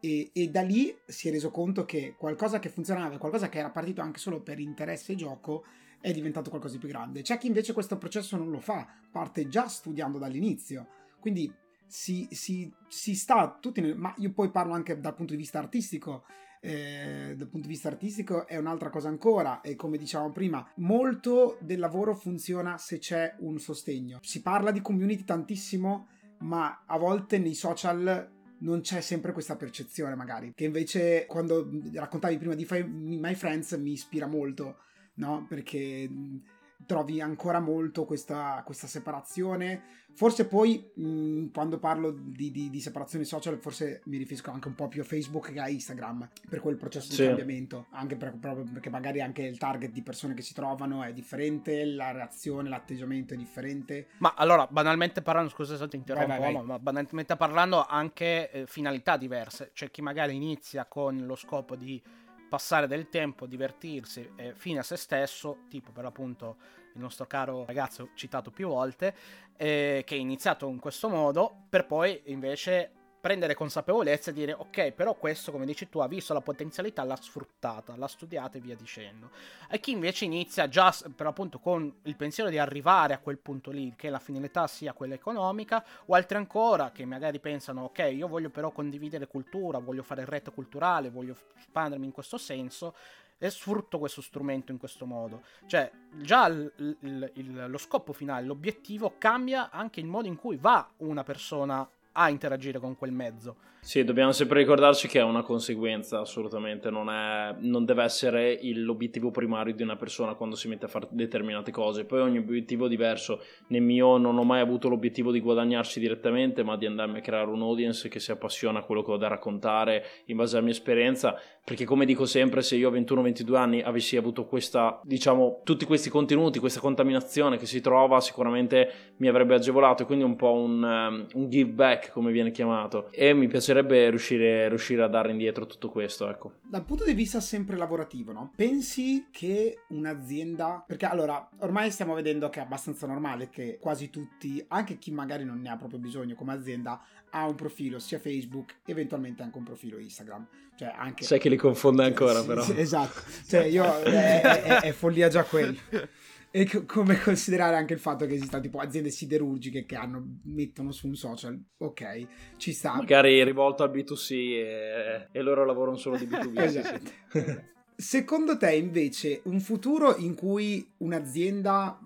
E, 0.06 0.30
e 0.32 0.48
da 0.50 0.62
lì 0.62 0.96
si 1.04 1.26
è 1.26 1.32
reso 1.32 1.50
conto 1.50 1.84
che 1.84 2.14
qualcosa 2.16 2.60
che 2.60 2.68
funzionava, 2.68 3.18
qualcosa 3.18 3.48
che 3.48 3.58
era 3.58 3.70
partito 3.70 4.00
anche 4.00 4.20
solo 4.20 4.40
per 4.40 4.60
interesse 4.60 5.12
e 5.12 5.16
gioco, 5.16 5.64
è 6.00 6.12
diventato 6.12 6.48
qualcosa 6.48 6.74
di 6.74 6.78
più 6.78 6.88
grande. 6.88 7.22
C'è 7.22 7.36
chi 7.38 7.48
invece 7.48 7.72
questo 7.72 7.98
processo 7.98 8.36
non 8.36 8.50
lo 8.50 8.60
fa, 8.60 8.86
parte 9.10 9.48
già 9.48 9.66
studiando 9.66 10.18
dall'inizio. 10.18 10.86
Quindi 11.18 11.52
si, 11.86 12.28
si- 12.30 12.72
si 12.86 13.16
sta 13.16 13.58
tutti 13.60 13.80
nel, 13.80 13.96
ma 13.96 14.14
io 14.18 14.30
poi 14.32 14.50
parlo 14.50 14.74
anche 14.74 15.00
dal 15.00 15.14
punto 15.14 15.32
di 15.32 15.38
vista 15.38 15.58
artistico 15.58 16.24
eh, 16.60 17.34
dal 17.36 17.48
punto 17.48 17.66
di 17.66 17.74
vista 17.74 17.88
artistico 17.88 18.46
è 18.46 18.56
un'altra 18.56 18.90
cosa 18.90 19.08
ancora 19.08 19.60
e 19.60 19.76
come 19.76 19.98
dicevamo 19.98 20.32
prima 20.32 20.66
molto 20.76 21.58
del 21.60 21.78
lavoro 21.78 22.14
funziona 22.14 22.78
se 22.78 22.98
c'è 22.98 23.36
un 23.40 23.58
sostegno 23.58 24.18
si 24.22 24.40
parla 24.42 24.70
di 24.70 24.80
community 24.80 25.22
tantissimo 25.22 26.08
ma 26.38 26.82
a 26.86 26.98
volte 26.98 27.38
nei 27.38 27.54
social 27.54 28.35
non 28.58 28.80
c'è 28.80 29.00
sempre 29.00 29.32
questa 29.32 29.56
percezione 29.56 30.14
magari 30.14 30.52
che 30.54 30.64
invece 30.64 31.26
quando 31.26 31.68
raccontavi 31.92 32.38
prima 32.38 32.54
di 32.54 32.66
My 32.84 33.34
Friends 33.34 33.72
mi 33.72 33.92
ispira 33.92 34.26
molto 34.26 34.78
no? 35.16 35.46
Perché 35.48 36.08
mh, 36.08 36.42
trovi 36.84 37.20
ancora 37.20 37.60
molto 37.60 38.04
questa, 38.04 38.62
questa 38.64 38.86
separazione 38.86 40.04
Forse 40.16 40.46
poi 40.46 40.92
mh, 40.94 41.48
quando 41.52 41.78
parlo 41.78 42.10
di, 42.10 42.50
di- 42.50 42.70
di 42.70 42.80
separazione 42.80 43.26
social, 43.26 43.58
forse 43.58 44.00
mi 44.06 44.16
riferisco 44.16 44.50
anche 44.50 44.66
un 44.68 44.74
po' 44.74 44.88
più 44.88 45.02
a 45.02 45.04
Facebook 45.04 45.52
che 45.52 45.60
a 45.60 45.68
Instagram 45.68 46.26
per 46.48 46.60
quel 46.60 46.76
processo 46.76 47.12
Sì. 47.12 47.20
di 47.20 47.26
cambiamento. 47.26 47.88
Anche 47.90 48.16
per- 48.16 48.38
proprio 48.38 48.64
perché 48.64 48.88
magari 48.88 49.20
anche 49.20 49.42
il 49.42 49.58
target 49.58 49.90
di 49.92 50.00
persone 50.00 50.32
che 50.32 50.40
si 50.40 50.54
trovano 50.54 51.02
è 51.02 51.12
differente, 51.12 51.84
la 51.84 52.12
reazione, 52.12 52.70
l'atteggiamento 52.70 53.34
è 53.34 53.36
differente. 53.36 54.06
Ma 54.18 54.32
allora, 54.38 54.66
banalmente 54.70 55.20
parlando, 55.20 55.50
scusa 55.50 55.76
se 55.76 55.86
ti 55.86 55.96
interrompo, 55.96 56.28
Vai, 56.28 56.38
vai, 56.40 56.52
ma- 56.54 56.58
vai. 56.60 56.66
ma 56.68 56.78
banalmente 56.78 57.36
parlando 57.36 57.84
anche 57.84 58.50
eh, 58.50 58.66
finalità 58.66 59.18
diverse. 59.18 59.72
C'è 59.74 59.90
chi 59.90 60.00
magari 60.00 60.34
inizia 60.34 60.86
con 60.86 61.26
lo 61.26 61.34
scopo 61.36 61.76
di 61.76 62.02
passare 62.48 62.86
del 62.86 63.08
tempo, 63.08 63.46
divertirsi, 63.46 64.30
eh, 64.36 64.54
fine 64.54 64.80
a 64.80 64.82
se 64.82 64.96
stesso, 64.96 65.58
tipo 65.68 65.92
per 65.92 66.04
l'appunto 66.04 66.56
il 66.94 67.00
nostro 67.00 67.26
caro 67.26 67.64
ragazzo 67.66 68.10
citato 68.14 68.50
più 68.50 68.68
volte, 68.68 69.14
eh, 69.56 70.02
che 70.06 70.14
è 70.14 70.18
iniziato 70.18 70.68
in 70.68 70.78
questo 70.78 71.08
modo, 71.08 71.64
per 71.68 71.86
poi 71.86 72.22
invece 72.26 72.92
prendere 73.26 73.54
consapevolezza 73.54 74.30
e 74.30 74.32
dire 74.32 74.52
ok, 74.52 74.92
però 74.92 75.14
questo, 75.14 75.50
come 75.50 75.66
dici 75.66 75.88
tu, 75.88 75.98
ha 75.98 76.06
visto 76.06 76.32
la 76.32 76.40
potenzialità, 76.40 77.02
l'ha 77.02 77.16
sfruttata, 77.16 77.96
l'ha 77.96 78.06
studiata 78.06 78.56
e 78.56 78.60
via 78.60 78.76
dicendo. 78.76 79.30
E 79.68 79.80
chi 79.80 79.90
invece 79.90 80.26
inizia 80.26 80.68
già 80.68 80.94
per 81.12 81.26
appunto 81.26 81.58
con 81.58 81.92
il 82.02 82.14
pensiero 82.14 82.50
di 82.50 82.58
arrivare 82.58 83.14
a 83.14 83.18
quel 83.18 83.38
punto 83.38 83.72
lì, 83.72 83.94
che 83.96 84.10
la 84.10 84.20
finalità 84.20 84.68
sia 84.68 84.92
quella 84.92 85.14
economica, 85.14 85.84
o 86.04 86.14
altri 86.14 86.36
ancora 86.36 86.92
che 86.92 87.04
magari 87.04 87.40
pensano 87.40 87.86
ok, 87.86 88.10
io 88.12 88.28
voglio 88.28 88.50
però 88.50 88.70
condividere 88.70 89.26
cultura, 89.26 89.78
voglio 89.78 90.04
fare 90.04 90.24
rete 90.24 90.52
culturale, 90.52 91.10
voglio 91.10 91.36
espandermi 91.58 92.06
in 92.06 92.12
questo 92.12 92.38
senso, 92.38 92.94
e 93.38 93.50
sfrutto 93.50 93.98
questo 93.98 94.20
strumento 94.20 94.70
in 94.70 94.78
questo 94.78 95.04
modo. 95.04 95.42
Cioè, 95.66 95.90
già 96.12 96.46
il, 96.46 96.72
il, 96.76 97.30
il, 97.34 97.64
lo 97.68 97.78
scopo 97.78 98.12
finale, 98.12 98.46
l'obiettivo 98.46 99.16
cambia 99.18 99.70
anche 99.70 99.98
il 99.98 100.06
modo 100.06 100.28
in 100.28 100.36
cui 100.36 100.56
va 100.56 100.88
una 100.98 101.24
persona 101.24 101.86
a 102.16 102.30
interagire 102.30 102.78
con 102.78 102.96
quel 102.96 103.12
mezzo. 103.12 103.56
Sì, 103.86 104.02
dobbiamo 104.02 104.32
sempre 104.32 104.58
ricordarci 104.58 105.06
che 105.06 105.20
è 105.20 105.22
una 105.22 105.42
conseguenza, 105.42 106.18
assolutamente, 106.18 106.90
non, 106.90 107.08
è, 107.08 107.54
non 107.60 107.84
deve 107.84 108.02
essere 108.02 108.58
l'obiettivo 108.74 109.30
primario 109.30 109.72
di 109.72 109.84
una 109.84 109.94
persona 109.94 110.34
quando 110.34 110.56
si 110.56 110.66
mette 110.66 110.86
a 110.86 110.88
fare 110.88 111.06
determinate 111.10 111.70
cose. 111.70 112.04
Poi 112.04 112.18
ogni 112.18 112.38
obiettivo 112.38 112.86
è 112.86 112.88
diverso. 112.88 113.40
Nel 113.68 113.82
mio 113.82 114.16
non 114.16 114.38
ho 114.38 114.42
mai 114.42 114.58
avuto 114.58 114.88
l'obiettivo 114.88 115.30
di 115.30 115.38
guadagnarci 115.38 116.00
direttamente, 116.00 116.64
ma 116.64 116.76
di 116.76 116.86
andarmi 116.86 117.18
a 117.18 117.20
creare 117.20 117.48
un 117.48 117.62
audience 117.62 118.08
che 118.08 118.18
si 118.18 118.32
appassiona 118.32 118.80
a 118.80 118.82
quello 118.82 119.04
che 119.04 119.12
ho 119.12 119.16
da 119.16 119.28
raccontare 119.28 120.04
in 120.24 120.36
base 120.36 120.56
alla 120.56 120.64
mia 120.64 120.74
esperienza. 120.74 121.40
Perché 121.64 121.84
come 121.84 122.06
dico 122.06 122.26
sempre, 122.26 122.62
se 122.62 122.74
io 122.74 122.88
a 122.88 122.92
21-22 122.92 123.54
anni 123.54 123.82
avessi 123.82 124.16
avuto 124.16 124.46
questa, 124.46 125.00
diciamo, 125.04 125.60
tutti 125.62 125.84
questi 125.84 126.10
contenuti, 126.10 126.58
questa 126.58 126.80
contaminazione 126.80 127.56
che 127.56 127.66
si 127.66 127.80
trova, 127.80 128.18
sicuramente 128.18 129.14
mi 129.18 129.28
avrebbe 129.28 129.54
agevolato. 129.54 130.06
Quindi 130.06 130.24
un 130.24 130.34
po' 130.34 130.54
un, 130.54 130.82
um, 130.82 131.26
un 131.34 131.48
give 131.48 131.70
back, 131.70 132.10
come 132.10 132.32
viene 132.32 132.50
chiamato. 132.50 133.10
E 133.12 133.32
mi 133.32 133.46
piacerebbe 133.46 133.74
piacerebbe 133.76 134.10
riuscire, 134.10 134.68
riuscire, 134.68 135.02
a 135.02 135.08
dare 135.08 135.30
indietro 135.30 135.66
tutto 135.66 135.90
questo, 135.90 136.28
ecco. 136.30 136.54
Dal 136.62 136.84
punto 136.84 137.04
di 137.04 137.12
vista 137.12 137.40
sempre 137.40 137.76
lavorativo, 137.76 138.32
no? 138.32 138.52
Pensi 138.56 139.26
che 139.30 139.80
un'azienda... 139.88 140.84
Perché 140.86 141.06
allora, 141.06 141.48
ormai 141.58 141.90
stiamo 141.90 142.14
vedendo 142.14 142.48
che 142.48 142.60
è 142.60 142.62
abbastanza 142.62 143.06
normale 143.06 143.48
che 143.48 143.78
quasi 143.80 144.08
tutti, 144.08 144.64
anche 144.68 144.98
chi 144.98 145.10
magari 145.10 145.44
non 145.44 145.60
ne 145.60 145.70
ha 145.70 145.76
proprio 145.76 145.98
bisogno 145.98 146.34
come 146.34 146.52
azienda, 146.52 147.00
ha 147.30 147.46
un 147.46 147.54
profilo 147.54 147.98
sia 147.98 148.18
Facebook, 148.18 148.76
eventualmente 148.86 149.42
anche 149.42 149.58
un 149.58 149.64
profilo 149.64 149.98
Instagram. 149.98 150.46
Cioè 150.76 150.94
anche... 150.96 151.24
Sai 151.24 151.38
che 151.38 151.48
li 151.48 151.56
confonde 151.56 152.04
ancora, 152.04 152.40
sì, 152.40 152.46
però. 152.46 152.62
Sì, 152.62 152.78
esatto. 152.78 153.20
Cioè 153.46 153.64
io... 153.64 154.02
è, 154.02 154.40
è, 154.40 154.80
è 154.80 154.92
follia 154.92 155.28
già 155.28 155.44
quello. 155.44 155.76
E 156.50 156.66
co- 156.66 156.84
come 156.84 157.18
considerare 157.22 157.76
anche 157.76 157.94
il 157.94 157.98
fatto 157.98 158.26
che 158.26 158.34
esistano 158.34 158.62
tipo 158.62 158.78
aziende 158.78 159.10
siderurgiche 159.10 159.84
che 159.84 159.96
hanno, 159.96 160.38
mettono 160.44 160.92
su 160.92 161.06
un 161.06 161.14
social, 161.14 161.60
ok, 161.78 162.26
ci 162.56 162.72
sta. 162.72 162.94
Magari 162.94 163.42
rivolto 163.44 163.82
al 163.82 163.90
B2C 163.90 164.32
e, 164.32 165.28
e 165.30 165.42
loro 165.42 165.64
lavorano 165.64 165.96
solo 165.96 166.16
di 166.16 166.26
B2B. 166.26 166.58
esatto. 166.60 167.74
Secondo 167.96 168.58
te 168.58 168.74
invece 168.74 169.40
un 169.44 169.58
futuro 169.60 170.16
in 170.16 170.34
cui 170.34 170.86
un'azienda, 170.98 171.98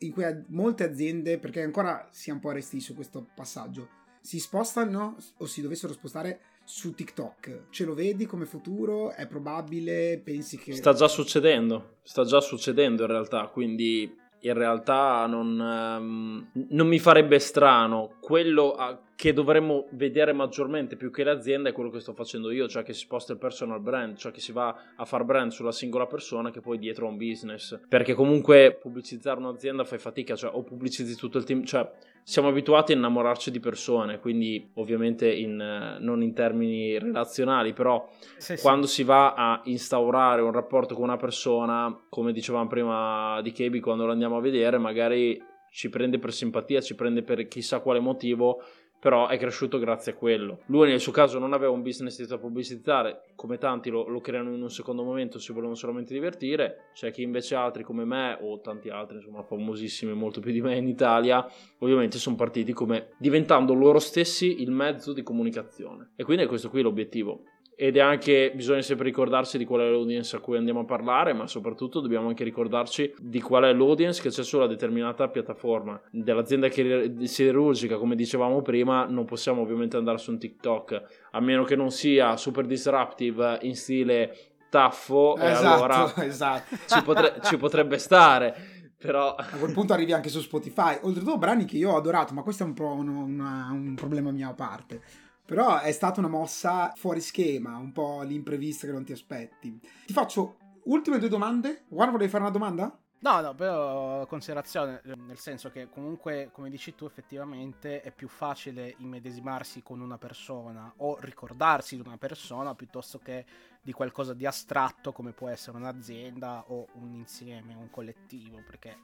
in 0.00 0.12
cui 0.12 0.24
molte 0.48 0.84
aziende, 0.84 1.38
perché 1.38 1.62
ancora 1.62 2.06
si 2.10 2.28
è 2.28 2.32
un 2.34 2.40
po' 2.40 2.50
resti 2.50 2.80
su 2.80 2.94
questo 2.94 3.26
passaggio, 3.34 3.88
si 4.20 4.40
spostano 4.40 5.16
o 5.38 5.46
si 5.46 5.62
dovessero 5.62 5.94
spostare 5.94 6.40
su 6.68 6.92
TikTok. 6.92 7.68
Ce 7.70 7.84
lo 7.86 7.94
vedi 7.94 8.26
come 8.26 8.44
futuro? 8.44 9.12
È 9.12 9.26
probabile? 9.26 10.20
Pensi 10.22 10.58
che... 10.58 10.74
Sta 10.74 10.92
già 10.92 11.08
succedendo, 11.08 11.96
sta 12.02 12.24
già 12.24 12.42
succedendo 12.42 13.04
in 13.04 13.08
realtà, 13.08 13.46
quindi 13.46 14.14
in 14.40 14.52
realtà 14.52 15.26
non, 15.26 15.58
um, 15.58 16.50
non 16.68 16.86
mi 16.86 16.98
farebbe 16.98 17.38
strano. 17.38 18.16
Quello 18.20 18.72
a, 18.72 19.00
che 19.16 19.32
dovremmo 19.32 19.86
vedere 19.92 20.34
maggiormente 20.34 20.96
più 20.96 21.10
che 21.10 21.24
l'azienda 21.24 21.70
è 21.70 21.72
quello 21.72 21.88
che 21.88 22.00
sto 22.00 22.12
facendo 22.12 22.50
io, 22.50 22.68
cioè 22.68 22.82
che 22.82 22.92
si 22.92 23.00
sposta 23.00 23.32
il 23.32 23.38
personal 23.38 23.80
brand, 23.80 24.16
cioè 24.16 24.30
che 24.30 24.40
si 24.40 24.52
va 24.52 24.92
a 24.94 25.04
far 25.06 25.24
brand 25.24 25.50
sulla 25.50 25.72
singola 25.72 26.06
persona 26.06 26.50
che 26.50 26.60
poi 26.60 26.78
dietro 26.78 27.06
ha 27.06 27.10
un 27.10 27.16
business. 27.16 27.80
Perché 27.88 28.12
comunque 28.12 28.76
pubblicizzare 28.78 29.40
un'azienda 29.40 29.84
fai 29.84 29.98
fatica, 29.98 30.36
cioè 30.36 30.54
o 30.54 30.62
pubblicizzi 30.62 31.16
tutto 31.16 31.38
il 31.38 31.44
team, 31.44 31.64
cioè 31.64 31.90
siamo 32.28 32.48
abituati 32.48 32.92
a 32.92 32.94
innamorarci 32.94 33.50
di 33.50 33.58
persone, 33.58 34.18
quindi 34.18 34.68
ovviamente 34.74 35.32
in, 35.32 35.96
non 35.98 36.22
in 36.22 36.34
termini 36.34 36.98
relazionali, 36.98 37.72
però 37.72 38.06
sì, 38.36 38.58
quando 38.60 38.86
sì. 38.86 38.96
si 38.96 39.04
va 39.04 39.32
a 39.32 39.62
instaurare 39.64 40.42
un 40.42 40.52
rapporto 40.52 40.94
con 40.94 41.04
una 41.04 41.16
persona, 41.16 41.98
come 42.10 42.34
dicevamo 42.34 42.66
prima 42.66 43.40
di 43.40 43.50
Kebi 43.50 43.80
quando 43.80 44.04
lo 44.04 44.12
andiamo 44.12 44.36
a 44.36 44.42
vedere, 44.42 44.76
magari 44.76 45.42
ci 45.70 45.88
prende 45.88 46.18
per 46.18 46.34
simpatia, 46.34 46.82
ci 46.82 46.94
prende 46.94 47.22
per 47.22 47.48
chissà 47.48 47.80
quale 47.80 47.98
motivo 47.98 48.62
però 49.00 49.28
è 49.28 49.38
cresciuto 49.38 49.78
grazie 49.78 50.12
a 50.12 50.14
quello. 50.14 50.60
Lui 50.66 50.88
nel 50.88 51.00
suo 51.00 51.12
caso 51.12 51.38
non 51.38 51.52
aveva 51.52 51.72
un 51.72 51.82
business 51.82 52.24
da 52.26 52.38
pubblicizzare, 52.38 53.26
come 53.34 53.58
tanti 53.58 53.90
lo, 53.90 54.08
lo, 54.08 54.20
creano 54.20 54.52
in 54.52 54.60
un 54.60 54.70
secondo 54.70 55.04
momento, 55.04 55.38
si 55.38 55.52
volevano 55.52 55.74
solamente 55.74 56.12
divertire, 56.12 56.90
c'è 56.94 57.10
chi 57.10 57.22
invece 57.22 57.54
altri 57.54 57.82
come 57.82 58.04
me 58.04 58.36
o 58.40 58.60
tanti 58.60 58.88
altri, 58.88 59.16
insomma 59.16 59.42
famosissimi 59.42 60.12
molto 60.12 60.40
più 60.40 60.52
di 60.52 60.60
me 60.60 60.76
in 60.76 60.88
Italia, 60.88 61.46
ovviamente 61.78 62.18
sono 62.18 62.36
partiti 62.36 62.72
come 62.72 63.10
diventando 63.18 63.74
loro 63.74 63.98
stessi 63.98 64.62
il 64.62 64.70
mezzo 64.70 65.12
di 65.12 65.22
comunicazione. 65.22 66.12
E 66.16 66.24
quindi 66.24 66.44
è 66.44 66.46
questo 66.46 66.68
qui 66.68 66.82
l'obiettivo 66.82 67.42
ed 67.80 67.96
è 67.96 68.00
anche 68.00 68.50
bisogna 68.56 68.82
sempre 68.82 69.06
ricordarsi 69.06 69.56
di 69.56 69.64
qual 69.64 69.82
è 69.82 69.88
l'audience 69.88 70.34
a 70.34 70.40
cui 70.40 70.56
andiamo 70.56 70.80
a 70.80 70.84
parlare, 70.84 71.32
ma 71.32 71.46
soprattutto 71.46 72.00
dobbiamo 72.00 72.26
anche 72.26 72.42
ricordarci 72.42 73.14
di 73.20 73.40
qual 73.40 73.62
è 73.62 73.72
l'audience 73.72 74.20
che 74.20 74.30
c'è 74.30 74.42
sulla 74.42 74.66
determinata 74.66 75.28
piattaforma. 75.28 76.00
Dell'azienda 76.10 76.68
siderurgica, 76.68 77.96
come 77.96 78.16
dicevamo 78.16 78.62
prima, 78.62 79.04
non 79.04 79.26
possiamo 79.26 79.62
ovviamente 79.62 79.96
andare 79.96 80.18
su 80.18 80.32
un 80.32 80.40
TikTok, 80.40 81.02
a 81.30 81.40
meno 81.40 81.62
che 81.62 81.76
non 81.76 81.92
sia 81.92 82.36
super 82.36 82.66
disruptive 82.66 83.60
in 83.62 83.76
stile 83.76 84.36
taffo, 84.68 85.36
esatto, 85.36 85.44
e 85.44 85.72
allora 85.72 86.14
esatto. 86.26 86.76
ci, 86.84 87.00
potre- 87.04 87.36
ci 87.44 87.56
potrebbe 87.58 87.98
stare. 87.98 88.56
Però... 88.98 89.36
A 89.36 89.56
quel 89.56 89.72
punto 89.72 89.92
arrivi 89.92 90.12
anche 90.12 90.30
su 90.30 90.40
Spotify. 90.40 90.98
Oltretutto 91.02 91.38
brani 91.38 91.64
che 91.64 91.76
io 91.76 91.92
ho 91.92 91.96
adorato, 91.96 92.34
ma 92.34 92.42
questo 92.42 92.64
è 92.64 92.66
un, 92.66 92.74
po' 92.74 92.90
un, 92.90 93.06
una, 93.06 93.68
un 93.70 93.94
problema 93.94 94.32
mio 94.32 94.48
a 94.48 94.54
parte. 94.54 95.00
Però 95.48 95.78
è 95.78 95.92
stata 95.92 96.20
una 96.20 96.28
mossa 96.28 96.92
fuori 96.94 97.22
schema, 97.22 97.78
un 97.78 97.90
po' 97.90 98.20
l'imprevista 98.20 98.86
che 98.86 98.92
non 98.92 99.02
ti 99.02 99.12
aspetti. 99.12 99.80
Ti 100.04 100.12
faccio 100.12 100.58
ultime 100.84 101.18
due 101.18 101.30
domande. 101.30 101.84
Guarda, 101.88 102.12
volevi 102.12 102.30
fare 102.30 102.42
una 102.42 102.52
domanda? 102.52 103.00
No, 103.20 103.40
no, 103.40 103.54
però 103.54 104.26
considerazione, 104.26 105.00
nel 105.04 105.38
senso 105.38 105.70
che 105.70 105.88
comunque, 105.88 106.50
come 106.52 106.68
dici 106.68 106.94
tu, 106.94 107.06
effettivamente 107.06 108.02
è 108.02 108.12
più 108.12 108.28
facile 108.28 108.94
immedesimarsi 108.98 109.82
con 109.82 110.02
una 110.02 110.18
persona 110.18 110.92
o 110.98 111.16
ricordarsi 111.18 111.96
di 111.96 112.06
una 112.06 112.18
persona 112.18 112.74
piuttosto 112.74 113.18
che 113.18 113.46
di 113.80 113.92
qualcosa 113.92 114.34
di 114.34 114.44
astratto 114.44 115.12
come 115.12 115.32
può 115.32 115.48
essere 115.48 115.78
un'azienda 115.78 116.64
o 116.66 116.88
un 116.96 117.14
insieme, 117.14 117.74
un 117.74 117.88
collettivo, 117.88 118.62
perché 118.66 118.94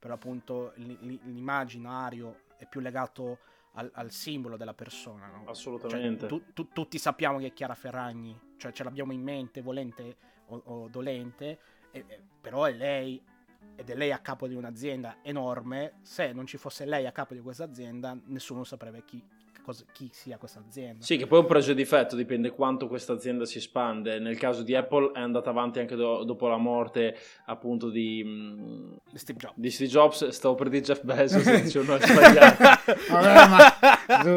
per 0.00 0.10
appunto 0.10 0.72
l'immaginario 0.74 2.40
è 2.58 2.66
più 2.66 2.80
legato 2.80 3.38
al, 3.72 3.90
al 3.94 4.10
simbolo 4.10 4.56
della 4.56 4.74
persona. 4.74 5.28
No? 5.28 5.44
Assolutamente. 5.46 6.28
Cioè, 6.28 6.28
tu, 6.28 6.52
tu, 6.52 6.68
tutti 6.68 6.98
sappiamo 6.98 7.38
che 7.38 7.46
è 7.46 7.52
Chiara 7.52 7.74
Ferragni, 7.74 8.38
cioè 8.56 8.72
ce 8.72 8.84
l'abbiamo 8.84 9.12
in 9.12 9.22
mente, 9.22 9.62
volente 9.62 10.16
o, 10.46 10.62
o 10.64 10.88
dolente, 10.88 11.58
e, 11.90 12.04
e, 12.06 12.20
però 12.40 12.64
è 12.64 12.72
lei 12.72 13.22
ed 13.74 13.88
è 13.88 13.94
lei 13.94 14.12
a 14.12 14.18
capo 14.18 14.46
di 14.46 14.54
un'azienda 14.54 15.18
enorme. 15.22 15.94
Se 16.02 16.32
non 16.32 16.46
ci 16.46 16.56
fosse 16.58 16.84
lei 16.84 17.06
a 17.06 17.12
capo 17.12 17.34
di 17.34 17.40
questa 17.40 17.64
azienda, 17.64 18.18
nessuno 18.26 18.64
saprebbe 18.64 19.04
chi, 19.04 19.22
cosa, 19.62 19.84
chi 19.92 20.10
sia 20.12 20.36
questa 20.36 20.62
azienda. 20.66 21.04
Sì, 21.04 21.16
che 21.16 21.26
poi 21.26 21.38
è 21.38 21.42
un 21.42 21.48
pregio 21.48 21.72
difetto, 21.72 22.16
dipende 22.16 22.50
quanto 22.50 22.88
questa 22.88 23.12
azienda 23.12 23.44
si 23.44 23.58
espande. 23.58 24.18
Nel 24.18 24.36
caso 24.36 24.62
di 24.62 24.74
Apple 24.74 25.12
è 25.12 25.20
andata 25.20 25.50
avanti 25.50 25.78
anche 25.78 25.96
do, 25.96 26.24
dopo 26.24 26.48
la 26.48 26.56
morte 26.56 27.16
appunto 27.46 27.88
di, 27.88 28.22
mm, 28.24 28.92
Steve 29.14 29.38
Jobs. 29.38 29.54
Di 29.56 29.70
Steve 29.70 29.90
Jobs, 29.90 30.28
stavo 30.28 30.54
per 30.54 30.68
dire 30.68 30.82
Jeff 30.82 31.02
Bezos, 31.02 31.42
cioè 31.70 31.84
non 31.84 31.96
è 32.00 32.06
sbagliato. 32.06 32.62
Vabbè, 33.10 33.48
ma... 33.48 34.30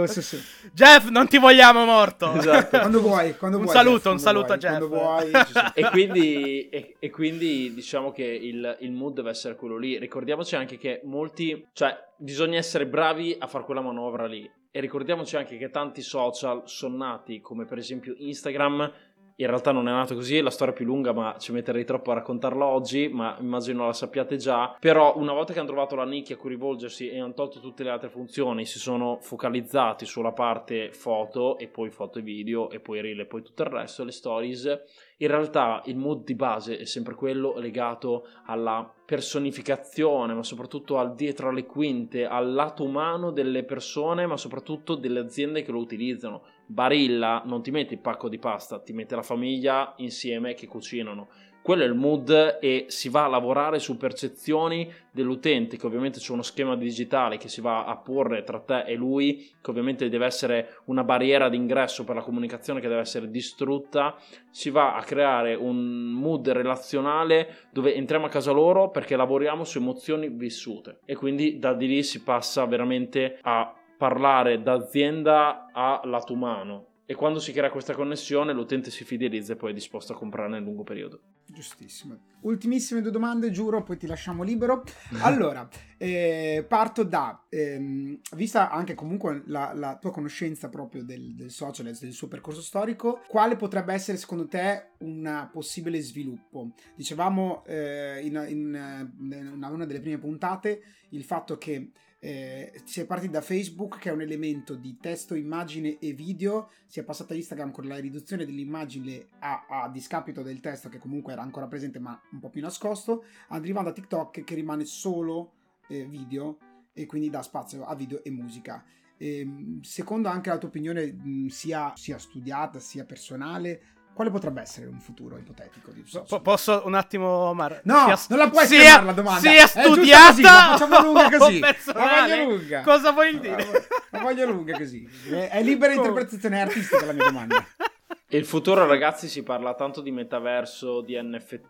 Jeff, 0.72 1.10
non 1.10 1.28
ti 1.28 1.38
vogliamo 1.38 1.84
morto. 1.86 2.32
Esatto. 2.34 2.80
quando 2.80 3.02
vuoi, 3.02 3.36
quando 3.36 3.58
un 3.58 3.64
vuoi. 3.64 3.76
Saluto, 3.76 3.98
Jeff, 3.98 4.12
un 4.12 4.20
saluto 4.20 4.46
vuoi, 4.46 4.58
a 4.58 4.60
Jeff. 4.60 4.88
Vuoi, 4.88 5.32
e, 5.74 5.90
quindi, 5.90 6.70
e, 6.70 6.96
e, 7.00 7.10
quindi 7.10 7.74
diciamo 7.74 8.12
che 8.12 8.24
il, 8.24 8.78
il 8.82 8.92
mood 8.92 9.16
deve 9.16 9.32
essere 9.32 9.56
quello 9.56 9.78
lì. 9.78 9.98
Ricordiamoci 9.98 10.56
anche 10.56 10.78
che 10.78 11.02
molti, 11.04 11.68
cioè 11.74 11.98
bisogna 12.18 12.58
essere 12.58 12.86
bravi 12.86 13.36
a 13.38 13.48
fare 13.48 13.66
quella 13.66 13.82
manovra 13.82 14.26
lì 14.26 14.50
e 14.76 14.82
ricordiamoci 14.82 15.38
anche 15.38 15.56
che 15.56 15.70
tanti 15.70 16.02
social 16.02 16.64
sono 16.66 16.98
nati, 16.98 17.40
come 17.40 17.64
per 17.64 17.78
esempio 17.78 18.14
Instagram, 18.18 18.92
in 19.38 19.48
realtà 19.48 19.72
non 19.72 19.88
è 19.88 19.92
nato 19.92 20.16
così, 20.16 20.38
è 20.38 20.42
la 20.42 20.50
storia 20.50 20.74
più 20.74 20.86
lunga, 20.86 21.12
ma 21.12 21.36
ci 21.38 21.52
metterei 21.52 21.84
troppo 21.84 22.12
a 22.12 22.16
raccontarla 22.16 22.66
oggi, 22.66 23.10
ma 23.10 23.36
immagino 23.40 23.86
la 23.86 23.94
sappiate 23.94 24.38
già. 24.38 24.76
Però 24.80 25.18
una 25.18 25.34
volta 25.34 25.52
che 25.52 25.60
hanno 25.60 25.68
trovato 25.68 25.96
la 25.96 26.06
nicchia 26.06 26.36
a 26.36 26.38
cui 26.38 26.50
rivolgersi 26.50 27.10
e 27.10 27.20
hanno 27.20 27.34
tolto 27.34 27.60
tutte 27.60 27.84
le 27.84 27.90
altre 27.90 28.10
funzioni, 28.10 28.66
si 28.66 28.80
sono 28.80 29.18
focalizzati 29.20 30.06
sulla 30.06 30.32
parte 30.32 30.92
foto 30.94 31.58
e 31.58 31.68
poi 31.68 31.90
foto 31.90 32.20
e 32.20 32.22
video 32.22 32.70
e 32.70 32.80
poi 32.80 33.02
reel 33.02 33.20
e 33.22 33.26
poi 33.26 33.42
tutto 33.42 33.64
il 33.64 33.70
resto, 33.70 34.04
le 34.04 34.12
stories 34.12 34.84
in 35.18 35.30
realtà 35.30 35.82
il 35.86 35.96
mood 35.96 36.26
di 36.26 36.36
base 36.36 36.78
è 36.78 36.84
sempre 36.84 37.16
quello 37.16 37.54
legato 37.58 38.28
alla 38.48 38.92
personificazione, 39.06 40.34
ma 40.34 40.44
soprattutto 40.44 40.98
al 40.98 41.16
dietro 41.16 41.50
alle 41.50 41.66
quinte, 41.66 42.26
al 42.26 42.52
lato 42.52 42.84
umano 42.84 43.32
delle 43.32 43.64
persone, 43.64 44.26
ma 44.26 44.36
soprattutto 44.36 44.96
delle 44.96 45.20
aziende 45.20 45.62
che 45.62 45.72
lo 45.72 45.80
utilizzano. 45.80 46.44
Barilla 46.68 47.44
non 47.46 47.62
ti 47.62 47.70
mette 47.72 47.94
il 47.94 48.00
pacco 48.00 48.28
di 48.28 48.40
pasta, 48.40 48.80
ti 48.80 48.92
mette 48.92 49.16
la 49.16 49.22
famiglia 49.22 49.94
insieme 49.98 50.54
che 50.54 50.68
cucinano. 50.68 51.28
quello 51.62 51.82
è 51.82 51.88
il 51.88 51.96
mood 51.96 52.60
e 52.62 52.86
si 52.90 53.10
va 53.10 53.26
a 53.26 53.28
lavorare 53.28 53.80
su 53.80 53.98
percezioni 53.98 54.88
dell'utente, 55.10 55.78
che 55.78 55.86
ovviamente 55.88 56.20
c'è 56.20 56.32
uno 56.32 56.44
schema 56.44 56.76
digitale 56.76 57.38
che 57.38 57.48
si 57.48 57.60
va 57.60 57.86
a 57.86 57.98
porre 57.98 58.44
tra 58.44 58.60
te 58.60 58.84
e 58.84 58.94
lui, 58.94 59.50
che 59.60 59.70
ovviamente 59.72 60.08
deve 60.08 60.28
essere 60.28 60.78
una 60.86 61.04
barriera 61.04 61.50
d'ingresso 61.50 62.04
per 62.04 62.16
la 62.16 62.22
comunicazione 62.22 62.80
che 62.82 62.88
deve 62.88 63.02
essere 63.02 63.32
distrutta, 63.32 64.16
si 64.52 64.70
va 64.70 64.96
a 64.96 65.02
creare 65.02 65.56
un 65.56 66.12
mood 66.12 66.48
relazionale 66.50 67.70
dove 67.72 67.96
entriamo 67.96 68.28
a 68.28 68.30
casa 68.30 68.52
loro 68.52 68.92
perché 68.92 69.16
lavoriamo 69.16 69.64
su 69.64 69.80
emozioni 69.80 70.30
vissute 70.30 71.00
e 71.06 71.16
quindi 71.16 71.58
da 71.58 71.74
di 71.74 71.88
lì 71.88 72.04
si 72.04 72.22
passa 72.22 72.64
veramente 72.66 73.40
a 73.42 73.74
parlare 73.98 74.62
d'azienda 74.62 75.70
a 75.72 76.02
lato 76.04 76.34
umano 76.34 76.94
e 77.08 77.14
quando 77.14 77.40
si 77.40 77.52
crea 77.52 77.70
questa 77.70 77.94
connessione 77.94 78.52
l'utente 78.52 78.90
si 78.90 79.04
fidelizza 79.04 79.54
e 79.54 79.56
poi 79.56 79.70
è 79.70 79.74
disposto 79.74 80.14
a 80.14 80.16
comprare 80.16 80.50
nel 80.50 80.64
lungo 80.64 80.82
periodo. 80.82 81.22
Giustissimo. 81.46 82.18
Ultimissime 82.42 83.02
due 83.02 83.12
domande, 83.12 83.52
giuro, 83.52 83.84
poi 83.84 83.98
ti 83.98 84.08
lasciamo 84.08 84.42
libero. 84.42 84.84
Allora, 85.22 85.68
eh, 85.98 86.66
parto 86.68 87.04
da, 87.04 87.46
ehm, 87.48 88.20
vista 88.36 88.72
anche 88.72 88.96
comunque 88.96 89.44
la, 89.46 89.72
la, 89.76 89.98
tua 89.98 90.12
conoscenza 90.12 90.70
proprio 90.70 91.04
del, 91.04 91.36
del 91.36 91.52
social 91.52 91.86
del 91.96 92.12
suo 92.12 92.28
percorso 92.28 92.62
storico, 92.62 93.22
quale 93.28 93.56
potrebbe 93.56 93.94
essere 93.94 94.18
secondo 94.18 94.48
te 94.48 94.94
un 95.00 95.50
possibile 95.52 96.02
sviluppo? 96.02 96.74
Dicevamo 96.96 97.64
eh, 97.66 98.20
in, 98.24 98.44
in, 98.50 99.12
in 99.20 99.58
una 99.62 99.86
delle 99.86 100.02
prime 100.02 100.18
puntate 100.18 100.82
il 101.10 101.24
fatto 101.24 101.58
che 101.58 101.92
eh, 102.26 102.82
si 102.86 103.02
è 103.02 103.06
partiti 103.06 103.34
da 103.34 103.42
Facebook 103.42 104.00
che 104.00 104.10
è 104.10 104.12
un 104.12 104.22
elemento 104.22 104.74
di 104.74 104.98
testo, 105.00 105.36
immagine 105.36 106.00
e 106.00 106.14
video, 106.14 106.72
si 106.88 107.00
è 107.00 107.04
passata 107.04 107.34
a 107.34 107.38
Instagram 107.38 107.70
con 107.70 107.88
la 107.88 107.98
riduzione 107.98 108.46
dell'immagine 108.46 109.28
a, 109.42 109.68
a, 109.70 109.90
discapito 109.90 110.42
del 110.42 110.60
testo 110.60 110.90
che 110.90 110.98
comunque 110.98 111.34
era 111.34 111.44
ancora 111.44 111.68
presente 111.68 112.00
ma 112.00 112.20
un 112.32 112.40
po' 112.40 112.50
più 112.50 112.62
nascosto, 112.62 113.26
arrivando 113.50 113.92
a 113.92 113.94
TikTok 113.94 114.44
che 114.44 114.56
rimane 114.56 114.86
solo 114.86 115.52
eh, 115.88 116.06
video 116.06 116.58
e 116.94 117.06
quindi 117.06 117.30
dà 117.30 117.44
spazio 117.44 117.86
a 117.86 117.94
video 117.94 118.24
e 118.24 118.32
musica. 118.32 118.84
E, 119.18 119.42
ehm, 119.42 119.82
secondo 119.82 120.28
anche 120.28 120.50
la 120.50 120.58
tua 120.58 120.70
opinione 120.70 121.14
mh, 121.14 121.48
sia, 121.50 121.94
sia 121.96 122.18
studiata 122.18 122.80
sia 122.80 123.06
personale, 123.06 123.95
quale 124.16 124.30
potrebbe 124.32 124.62
essere 124.62 124.88
un 124.88 125.00
futuro 125.02 125.38
ipotetico 125.38 125.92
di 125.92 126.02
P- 126.02 126.42
posso 126.42 126.84
un 126.86 126.94
attimo, 126.94 127.54
Mar? 127.54 127.82
No, 127.84 128.06
sia, 128.06 128.26
non 128.30 128.40
la 128.40 128.50
puoi 128.50 128.66
sia, 128.66 129.02
la 129.02 129.12
domanda. 129.12 129.42
Sia 129.42 129.68
studiata 129.68 130.28
così, 130.30 130.42
la 130.42 130.50
facciamo 130.50 131.02
lunga 131.02 131.30
così. 131.38 131.60
La 131.60 131.74
voglio 131.94 132.44
lunga. 132.50 132.82
Cosa 132.82 133.12
vuoi 133.12 133.40
dire? 133.42 133.88
La 134.12 134.20
voglio 134.20 134.46
lunga 134.46 134.78
così. 134.78 135.06
È 135.30 135.62
libera 135.62 135.92
interpretazione 135.92 136.62
artistica 136.62 137.06
la 137.06 137.12
mia 137.12 137.26
domanda. 137.26 137.66
Il 138.30 138.44
futuro, 138.44 138.88
ragazzi, 138.88 139.28
si 139.28 139.44
parla 139.44 139.76
tanto 139.76 140.02
di 140.02 140.10
metaverso, 140.10 141.02
di 141.02 141.16
NFT, 141.16 141.70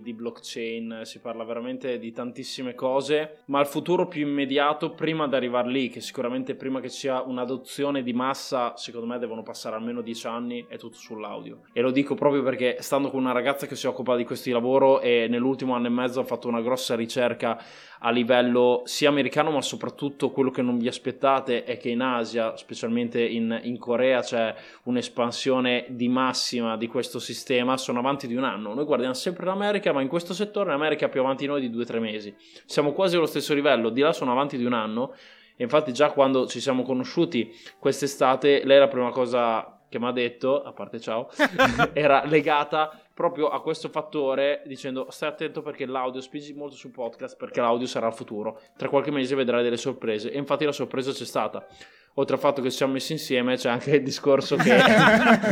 di 0.00 0.14
blockchain, 0.14 1.00
si 1.02 1.18
parla 1.18 1.42
veramente 1.42 1.98
di 1.98 2.12
tantissime 2.12 2.76
cose, 2.76 3.38
ma 3.46 3.58
il 3.58 3.66
futuro 3.66 4.06
più 4.06 4.24
immediato, 4.24 4.92
prima 4.92 5.26
di 5.26 5.34
arrivare 5.34 5.68
lì, 5.68 5.88
che 5.88 6.00
sicuramente 6.00 6.54
prima 6.54 6.78
che 6.78 6.88
sia 6.88 7.22
un'adozione 7.22 8.04
di 8.04 8.12
massa, 8.12 8.76
secondo 8.76 9.08
me 9.08 9.18
devono 9.18 9.42
passare 9.42 9.74
almeno 9.74 10.00
dieci 10.00 10.28
anni, 10.28 10.64
è 10.68 10.78
tutto 10.78 10.96
sull'audio. 10.96 11.62
E 11.72 11.80
lo 11.80 11.90
dico 11.90 12.14
proprio 12.14 12.44
perché 12.44 12.76
stando 12.78 13.10
con 13.10 13.18
una 13.18 13.32
ragazza 13.32 13.66
che 13.66 13.74
si 13.74 13.88
occupa 13.88 14.14
di 14.14 14.24
questo 14.24 14.52
lavoro 14.52 15.00
e 15.00 15.26
nell'ultimo 15.28 15.74
anno 15.74 15.88
e 15.88 15.90
mezzo 15.90 16.20
ha 16.20 16.24
fatto 16.24 16.46
una 16.46 16.60
grossa 16.60 16.94
ricerca 16.94 17.60
a 17.98 18.10
livello 18.10 18.82
sia 18.84 19.08
americano, 19.08 19.50
ma 19.50 19.60
soprattutto 19.60 20.30
quello 20.30 20.50
che 20.50 20.62
non 20.62 20.78
vi 20.78 20.86
aspettate 20.86 21.64
è 21.64 21.76
che 21.76 21.88
in 21.88 22.00
Asia, 22.00 22.56
specialmente 22.56 23.20
in, 23.20 23.58
in 23.64 23.76
Corea, 23.76 24.20
c'è 24.20 24.54
un'espansione 24.84 25.79
di 25.88 26.08
massima 26.08 26.76
di 26.76 26.86
questo 26.86 27.18
sistema 27.18 27.76
sono 27.76 27.98
avanti 27.98 28.26
di 28.26 28.34
un 28.34 28.44
anno. 28.44 28.74
Noi 28.74 28.84
guardiamo 28.84 29.14
sempre 29.14 29.46
l'America, 29.46 29.92
ma 29.92 30.00
in 30.00 30.08
questo 30.08 30.34
settore 30.34 30.70
l'America 30.70 31.06
è 31.06 31.08
più 31.08 31.20
avanti 31.20 31.44
di 31.44 31.48
noi 31.48 31.60
di 31.60 31.70
due 31.70 31.82
o 31.82 31.86
tre 31.86 32.00
mesi. 32.00 32.34
Siamo 32.66 32.92
quasi 32.92 33.16
allo 33.16 33.26
stesso 33.26 33.54
livello, 33.54 33.90
di 33.90 34.00
là 34.00 34.12
sono 34.12 34.32
avanti 34.32 34.56
di 34.56 34.64
un 34.64 34.72
anno. 34.72 35.14
E 35.56 35.62
infatti 35.62 35.92
già 35.92 36.10
quando 36.10 36.46
ci 36.46 36.60
siamo 36.60 36.82
conosciuti 36.82 37.52
quest'estate, 37.78 38.64
lei 38.64 38.78
la 38.78 38.88
prima 38.88 39.10
cosa 39.10 39.80
che 39.90 39.98
mi 39.98 40.06
ha 40.06 40.12
detto, 40.12 40.62
a 40.62 40.72
parte 40.72 41.00
ciao, 41.00 41.28
era 41.92 42.24
legata 42.24 42.98
proprio 43.12 43.48
a 43.48 43.60
questo 43.60 43.88
fattore 43.88 44.62
dicendo 44.64 45.08
stai 45.10 45.28
attento 45.28 45.60
perché 45.60 45.84
l'audio 45.84 46.22
spingi 46.22 46.54
molto 46.54 46.76
sul 46.76 46.92
podcast 46.92 47.36
perché 47.36 47.60
l'audio 47.60 47.86
sarà 47.86 48.06
il 48.06 48.14
futuro. 48.14 48.60
Tra 48.76 48.88
qualche 48.88 49.10
mese 49.10 49.34
vedrai 49.34 49.62
delle 49.62 49.76
sorprese 49.76 50.30
e 50.30 50.38
infatti 50.38 50.64
la 50.64 50.72
sorpresa 50.72 51.12
c'è 51.12 51.26
stata 51.26 51.66
oltre 52.14 52.34
al 52.34 52.40
fatto 52.40 52.60
che 52.60 52.70
ci 52.70 52.76
siamo 52.76 52.94
messi 52.94 53.12
insieme, 53.12 53.56
c'è 53.56 53.70
anche 53.70 53.96
il 53.96 54.02
discorso 54.02 54.56
che. 54.56 54.70
c'è 54.76 54.80